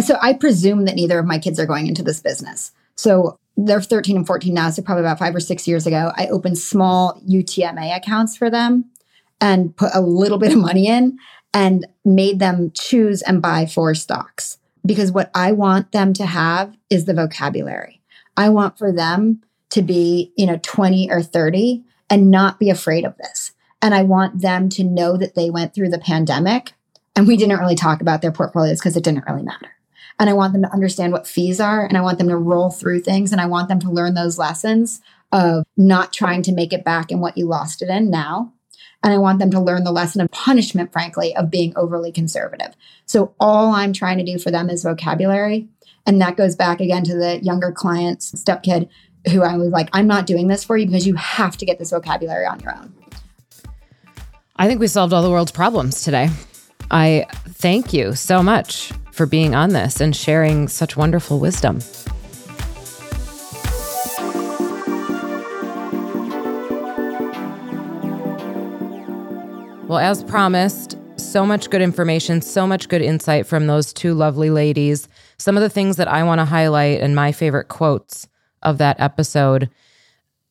So 0.00 0.16
I 0.22 0.32
presume 0.32 0.84
that 0.84 0.94
neither 0.94 1.18
of 1.18 1.26
my 1.26 1.38
kids 1.38 1.58
are 1.58 1.66
going 1.66 1.86
into 1.86 2.02
this 2.02 2.20
business. 2.20 2.72
So 2.96 3.38
they're 3.56 3.82
13 3.82 4.16
and 4.16 4.26
14 4.26 4.54
now. 4.54 4.70
So 4.70 4.82
probably 4.82 5.04
about 5.04 5.18
five 5.18 5.34
or 5.34 5.40
six 5.40 5.66
years 5.66 5.86
ago, 5.86 6.12
I 6.16 6.26
opened 6.28 6.58
small 6.58 7.20
UTMA 7.28 7.96
accounts 7.96 8.36
for 8.36 8.50
them 8.50 8.86
and 9.40 9.76
put 9.76 9.90
a 9.94 10.00
little 10.00 10.38
bit 10.38 10.52
of 10.52 10.58
money 10.58 10.86
in 10.86 11.18
and 11.52 11.86
made 12.04 12.38
them 12.38 12.70
choose 12.74 13.22
and 13.22 13.42
buy 13.42 13.66
four 13.66 13.94
stocks. 13.94 14.58
Because 14.84 15.10
what 15.10 15.30
I 15.34 15.52
want 15.52 15.92
them 15.92 16.12
to 16.14 16.26
have 16.26 16.76
is 16.90 17.04
the 17.04 17.14
vocabulary. 17.14 18.00
I 18.36 18.50
want 18.50 18.78
for 18.78 18.92
them 18.92 19.42
to 19.70 19.82
be, 19.82 20.32
you 20.36 20.46
know, 20.46 20.60
20 20.62 21.10
or 21.10 21.22
30 21.22 21.82
and 22.08 22.30
not 22.30 22.60
be 22.60 22.70
afraid 22.70 23.04
of 23.04 23.16
this. 23.16 23.52
And 23.82 23.94
I 23.94 24.02
want 24.02 24.42
them 24.42 24.68
to 24.70 24.84
know 24.84 25.16
that 25.16 25.34
they 25.34 25.50
went 25.50 25.74
through 25.74 25.90
the 25.90 25.98
pandemic 25.98 26.72
and 27.16 27.26
we 27.26 27.36
didn't 27.36 27.58
really 27.58 27.74
talk 27.74 28.00
about 28.00 28.22
their 28.22 28.32
portfolios 28.32 28.78
because 28.78 28.96
it 28.96 29.04
didn't 29.04 29.24
really 29.26 29.42
matter 29.42 29.76
and 30.18 30.30
I 30.30 30.32
want 30.32 30.52
them 30.52 30.62
to 30.62 30.72
understand 30.72 31.12
what 31.12 31.26
fees 31.26 31.60
are 31.60 31.84
and 31.84 31.96
I 31.96 32.00
want 32.00 32.18
them 32.18 32.28
to 32.28 32.36
roll 32.36 32.70
through 32.70 33.00
things 33.00 33.32
and 33.32 33.40
I 33.40 33.46
want 33.46 33.68
them 33.68 33.80
to 33.80 33.90
learn 33.90 34.14
those 34.14 34.38
lessons 34.38 35.00
of 35.32 35.64
not 35.76 36.12
trying 36.12 36.42
to 36.42 36.52
make 36.52 36.72
it 36.72 36.84
back 36.84 37.10
in 37.10 37.20
what 37.20 37.36
you 37.36 37.46
lost 37.46 37.82
it 37.82 37.88
in 37.88 38.10
now. 38.10 38.52
And 39.06 39.14
I 39.14 39.18
want 39.18 39.38
them 39.38 39.52
to 39.52 39.60
learn 39.60 39.84
the 39.84 39.92
lesson 39.92 40.20
of 40.20 40.32
punishment, 40.32 40.92
frankly, 40.92 41.34
of 41.36 41.48
being 41.48 41.72
overly 41.76 42.10
conservative. 42.10 42.74
So 43.04 43.36
all 43.38 43.72
I'm 43.72 43.92
trying 43.92 44.18
to 44.18 44.24
do 44.24 44.36
for 44.36 44.50
them 44.50 44.68
is 44.68 44.82
vocabulary. 44.82 45.68
And 46.06 46.20
that 46.20 46.36
goes 46.36 46.56
back 46.56 46.80
again 46.80 47.04
to 47.04 47.14
the 47.14 47.38
younger 47.40 47.70
clients, 47.70 48.32
stepkid, 48.32 48.88
who 49.30 49.44
I 49.44 49.58
was 49.58 49.68
like, 49.68 49.88
I'm 49.92 50.08
not 50.08 50.26
doing 50.26 50.48
this 50.48 50.64
for 50.64 50.76
you 50.76 50.86
because 50.86 51.06
you 51.06 51.14
have 51.14 51.56
to 51.58 51.64
get 51.64 51.78
this 51.78 51.90
vocabulary 51.90 52.46
on 52.46 52.58
your 52.58 52.74
own. 52.74 52.92
I 54.56 54.66
think 54.66 54.80
we 54.80 54.88
solved 54.88 55.12
all 55.12 55.22
the 55.22 55.30
world's 55.30 55.52
problems 55.52 56.02
today. 56.02 56.28
I 56.90 57.26
thank 57.50 57.92
you 57.92 58.12
so 58.16 58.42
much 58.42 58.90
for 59.12 59.24
being 59.24 59.54
on 59.54 59.70
this 59.70 60.00
and 60.00 60.16
sharing 60.16 60.66
such 60.66 60.96
wonderful 60.96 61.38
wisdom. 61.38 61.78
Well, 69.88 70.00
as 70.00 70.24
promised, 70.24 70.98
so 71.16 71.46
much 71.46 71.70
good 71.70 71.80
information, 71.80 72.42
so 72.42 72.66
much 72.66 72.88
good 72.88 73.02
insight 73.02 73.46
from 73.46 73.68
those 73.68 73.92
two 73.92 74.14
lovely 74.14 74.50
ladies. 74.50 75.06
Some 75.38 75.56
of 75.56 75.62
the 75.62 75.70
things 75.70 75.96
that 75.96 76.08
I 76.08 76.24
want 76.24 76.40
to 76.40 76.44
highlight 76.44 77.00
and 77.00 77.14
my 77.14 77.30
favorite 77.30 77.68
quotes 77.68 78.26
of 78.62 78.78
that 78.78 78.98
episode 78.98 79.70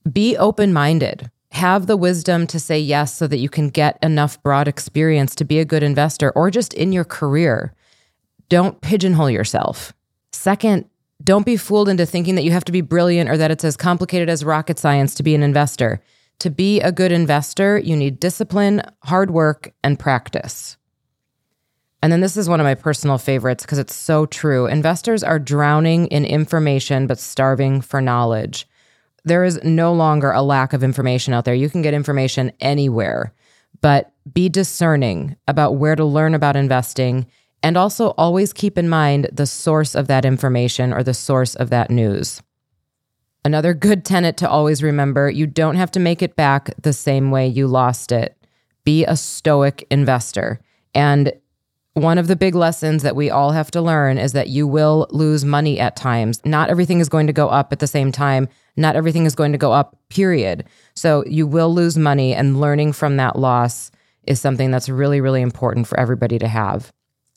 be 0.10 0.38
open 0.38 0.72
minded. 0.72 1.30
Have 1.52 1.86
the 1.86 1.98
wisdom 1.98 2.48
to 2.48 2.62
say 2.62 2.80
yes 2.80 3.14
so 3.14 3.28
that 3.28 3.40
you 3.40 3.50
can 3.50 3.68
get 3.68 4.00
enough 4.02 4.42
broad 4.42 4.70
experience 4.70 5.36
to 5.36 5.44
be 5.44 5.60
a 5.60 5.66
good 5.66 5.84
investor 5.84 6.32
or 6.32 6.50
just 6.50 6.74
in 6.74 6.94
your 6.94 7.04
career. 7.04 7.74
Don't 8.48 8.80
pigeonhole 8.80 9.30
yourself. 9.30 9.92
Second, 10.32 10.86
don't 11.22 11.46
be 11.46 11.58
fooled 11.58 11.90
into 11.90 12.06
thinking 12.06 12.36
that 12.36 12.46
you 12.46 12.52
have 12.52 12.66
to 12.66 12.72
be 12.72 12.80
brilliant 12.80 13.30
or 13.30 13.36
that 13.36 13.52
it's 13.52 13.66
as 13.66 13.76
complicated 13.76 14.30
as 14.30 14.46
rocket 14.46 14.80
science 14.80 15.14
to 15.16 15.24
be 15.24 15.36
an 15.36 15.44
investor. 15.44 16.02
To 16.46 16.52
be 16.52 16.80
a 16.80 16.92
good 16.92 17.12
investor, 17.12 17.80
you 17.80 17.96
need 17.96 18.20
discipline, 18.20 18.84
hard 19.02 19.32
work, 19.32 19.74
and 19.84 19.98
practice. 19.98 20.78
And 22.04 22.14
then 22.14 22.22
this 22.22 22.38
is 22.38 22.48
one 22.48 22.60
of 22.60 22.66
my 22.66 22.76
personal 22.76 23.18
favorites 23.18 23.64
because 23.66 23.80
it's 23.80 23.96
so 23.96 24.28
true. 24.28 24.68
Investors 24.68 25.24
are 25.24 25.40
drowning 25.40 26.06
in 26.10 26.24
information 26.24 27.08
but 27.08 27.18
starving 27.18 27.82
for 27.82 28.00
knowledge. 28.00 28.68
There 29.24 29.44
is 29.44 29.60
no 29.64 29.92
longer 29.92 30.30
a 30.30 30.44
lack 30.44 30.74
of 30.74 30.84
information 30.84 31.34
out 31.34 31.46
there. 31.46 31.56
You 31.56 31.68
can 31.68 31.82
get 31.82 31.96
information 31.96 32.52
anywhere, 32.60 33.34
but 33.82 34.14
be 34.32 34.48
discerning 34.48 35.38
about 35.48 35.78
where 35.78 35.96
to 35.96 36.06
learn 36.06 36.36
about 36.36 36.56
investing 36.56 37.26
and 37.64 37.76
also 37.76 38.10
always 38.20 38.54
keep 38.54 38.78
in 38.78 38.88
mind 38.88 39.30
the 39.34 39.48
source 39.48 39.96
of 39.96 40.06
that 40.10 40.26
information 40.26 40.94
or 40.94 41.02
the 41.02 41.16
source 41.16 41.56
of 41.56 41.72
that 41.72 41.90
news. 41.90 42.40
Another 43.46 43.76
good 43.76 44.04
tenet 44.04 44.38
to 44.38 44.50
always 44.50 44.82
remember 44.82 45.30
you 45.30 45.46
don't 45.46 45.76
have 45.76 45.92
to 45.92 46.00
make 46.00 46.24
it 46.24 46.36
back 46.36 46.72
the 46.82 46.92
same 46.92 47.30
way 47.30 47.48
you 47.48 47.68
lost 47.68 48.12
it. 48.12 48.36
Be 48.84 49.06
a 49.06 49.16
stoic 49.16 49.86
investor. 49.92 50.60
And 50.96 51.32
one 51.94 52.18
of 52.18 52.28
the 52.28 52.36
big 52.36 52.56
lessons 52.56 53.04
that 53.04 53.16
we 53.16 53.30
all 53.30 53.52
have 53.52 53.70
to 53.72 53.84
learn 53.84 54.18
is 54.18 54.34
that 54.34 54.50
you 54.50 54.66
will 54.66 55.06
lose 55.12 55.46
money 55.46 55.80
at 55.80 55.96
times. 55.96 56.44
Not 56.44 56.72
everything 56.72 57.00
is 57.00 57.08
going 57.08 57.28
to 57.28 57.34
go 57.34 57.48
up 57.48 57.72
at 57.72 57.78
the 57.78 57.86
same 57.86 58.12
time. 58.12 58.50
Not 58.78 58.96
everything 58.96 59.28
is 59.28 59.36
going 59.36 59.52
to 59.52 59.60
go 59.60 59.72
up, 59.72 59.96
period. 60.10 60.66
So 60.96 61.24
you 61.28 61.46
will 61.46 61.72
lose 61.72 62.00
money, 62.00 62.34
and 62.34 62.60
learning 62.60 62.94
from 62.94 63.18
that 63.18 63.38
loss 63.38 63.92
is 64.24 64.42
something 64.42 64.72
that's 64.72 64.90
really, 64.90 65.22
really 65.22 65.44
important 65.44 65.88
for 65.88 66.00
everybody 66.00 66.40
to 66.40 66.48
have. 66.48 66.92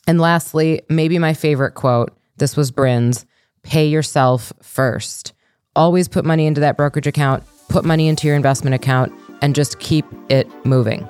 And 0.06 0.18
lastly, 0.18 0.80
maybe 0.88 1.18
my 1.18 1.34
favorite 1.34 1.72
quote 1.72 2.16
this 2.38 2.56
was 2.56 2.70
Bryn's 2.70 3.26
pay 3.62 3.86
yourself 3.86 4.52
first 4.62 5.34
always 5.78 6.08
put 6.08 6.24
money 6.24 6.46
into 6.46 6.60
that 6.60 6.76
brokerage 6.76 7.06
account, 7.06 7.44
put 7.68 7.84
money 7.84 8.08
into 8.08 8.26
your 8.26 8.36
investment 8.36 8.74
account, 8.74 9.12
and 9.40 9.54
just 9.54 9.78
keep 9.78 10.04
it 10.28 10.46
moving. 10.66 11.08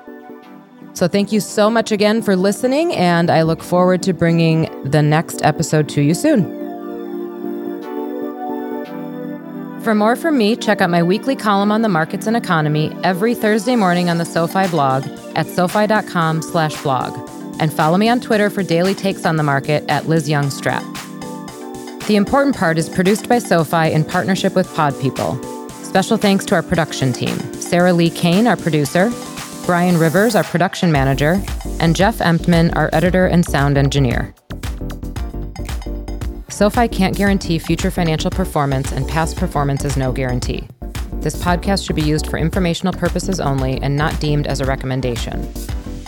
So, 0.93 1.09
thank 1.09 1.33
you 1.33 1.41
so 1.41 1.71
much 1.71 1.91
again 1.91 2.23
for 2.23 2.37
listening, 2.37 2.93
and 2.95 3.31
I 3.31 3.43
look 3.43 3.63
forward 3.63 4.03
to 4.03 4.13
bringing 4.13 4.69
the 4.91 5.03
next 5.03 5.43
episode 5.43 5.89
to 5.91 6.03
you 6.03 6.13
soon. 6.13 6.57
For 9.83 9.95
more 9.95 10.17
from 10.17 10.37
me, 10.37 10.57
check 10.57 10.81
out 10.81 10.91
my 10.91 11.03
weekly 11.03 11.37
column 11.37 11.73
on 11.73 11.83
the 11.83 11.89
markets 11.89 12.27
and 12.27 12.37
economy 12.37 12.95
every 13.05 13.35
Thursday 13.35 13.77
morning 13.77 14.11
on 14.11 14.19
the 14.19 14.25
SoFi 14.25 14.69
blog 14.69 15.07
at 15.35 15.47
sofi.com 15.47 16.43
slash 16.43 16.83
blog. 16.83 17.17
And 17.61 17.73
follow 17.73 17.97
me 17.97 18.09
on 18.09 18.21
Twitter 18.21 18.51
for 18.51 18.63
daily 18.63 18.95
takes 18.95 19.25
on 19.25 19.37
the 19.37 19.43
market 19.43 19.85
at 19.89 20.07
Liz 20.09 20.29
Young 20.29 20.47
Strat. 20.47 21.08
The 22.09 22.17
Important 22.17 22.57
Part 22.57 22.79
is 22.79 22.89
produced 22.89 23.29
by 23.29 23.39
SoFi 23.39 23.93
in 23.93 24.03
partnership 24.03 24.55
with 24.55 24.75
Pod 24.75 24.99
People. 24.99 25.39
Special 25.83 26.17
thanks 26.17 26.47
to 26.47 26.55
our 26.55 26.63
production 26.63 27.13
team 27.13 27.37
Sarah 27.53 27.93
Lee 27.93 28.09
Kane, 28.09 28.47
our 28.47 28.57
producer, 28.57 29.13
Brian 29.67 29.99
Rivers, 29.99 30.35
our 30.35 30.43
production 30.43 30.91
manager, 30.91 31.39
and 31.81 31.95
Jeff 31.95 32.17
Emptman, 32.21 32.75
our 32.75 32.89
editor 32.95 33.27
and 33.27 33.45
sound 33.45 33.77
engineer. 33.77 34.35
SoFi 36.49 36.89
can't 36.89 37.15
guarantee 37.15 37.59
future 37.59 37.91
financial 37.91 38.31
performance, 38.31 38.91
and 38.91 39.07
past 39.07 39.37
performance 39.37 39.85
is 39.85 39.99
no 39.99 40.11
guarantee. 40.11 40.67
This 41.21 41.37
podcast 41.37 41.85
should 41.85 41.97
be 41.97 42.01
used 42.01 42.29
for 42.29 42.39
informational 42.39 42.95
purposes 42.95 43.39
only 43.39 43.83
and 43.83 43.95
not 43.95 44.19
deemed 44.19 44.47
as 44.47 44.63
a 44.63 44.65
recommendation. 44.65 45.47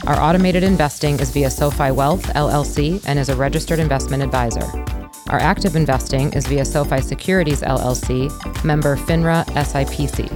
Our 0.07 0.19
automated 0.19 0.63
investing 0.63 1.21
is 1.21 1.31
via 1.31 1.51
SoFi 1.51 1.91
Wealth, 1.91 2.25
LLC, 2.29 3.05
and 3.07 3.19
is 3.19 3.29
a 3.29 3.37
registered 3.37 3.79
investment 3.79 4.23
advisor. 4.23 5.00
Our 5.31 5.39
active 5.39 5.77
investing 5.77 6.33
is 6.33 6.45
via 6.49 6.65
SoFi 6.65 7.01
Securities 7.01 7.63
LLC, 7.63 8.65
member 8.65 8.97
FINRA 8.97 9.45
SIPC. 9.47 10.29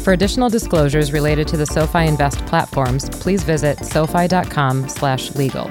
For 0.00 0.12
additional 0.12 0.50
disclosures 0.50 1.12
related 1.12 1.46
to 1.48 1.56
the 1.56 1.66
SoFi 1.66 2.08
Invest 2.08 2.44
platforms, 2.44 3.08
please 3.08 3.44
visit 3.44 3.78
sofi.com/legal. 3.84 5.70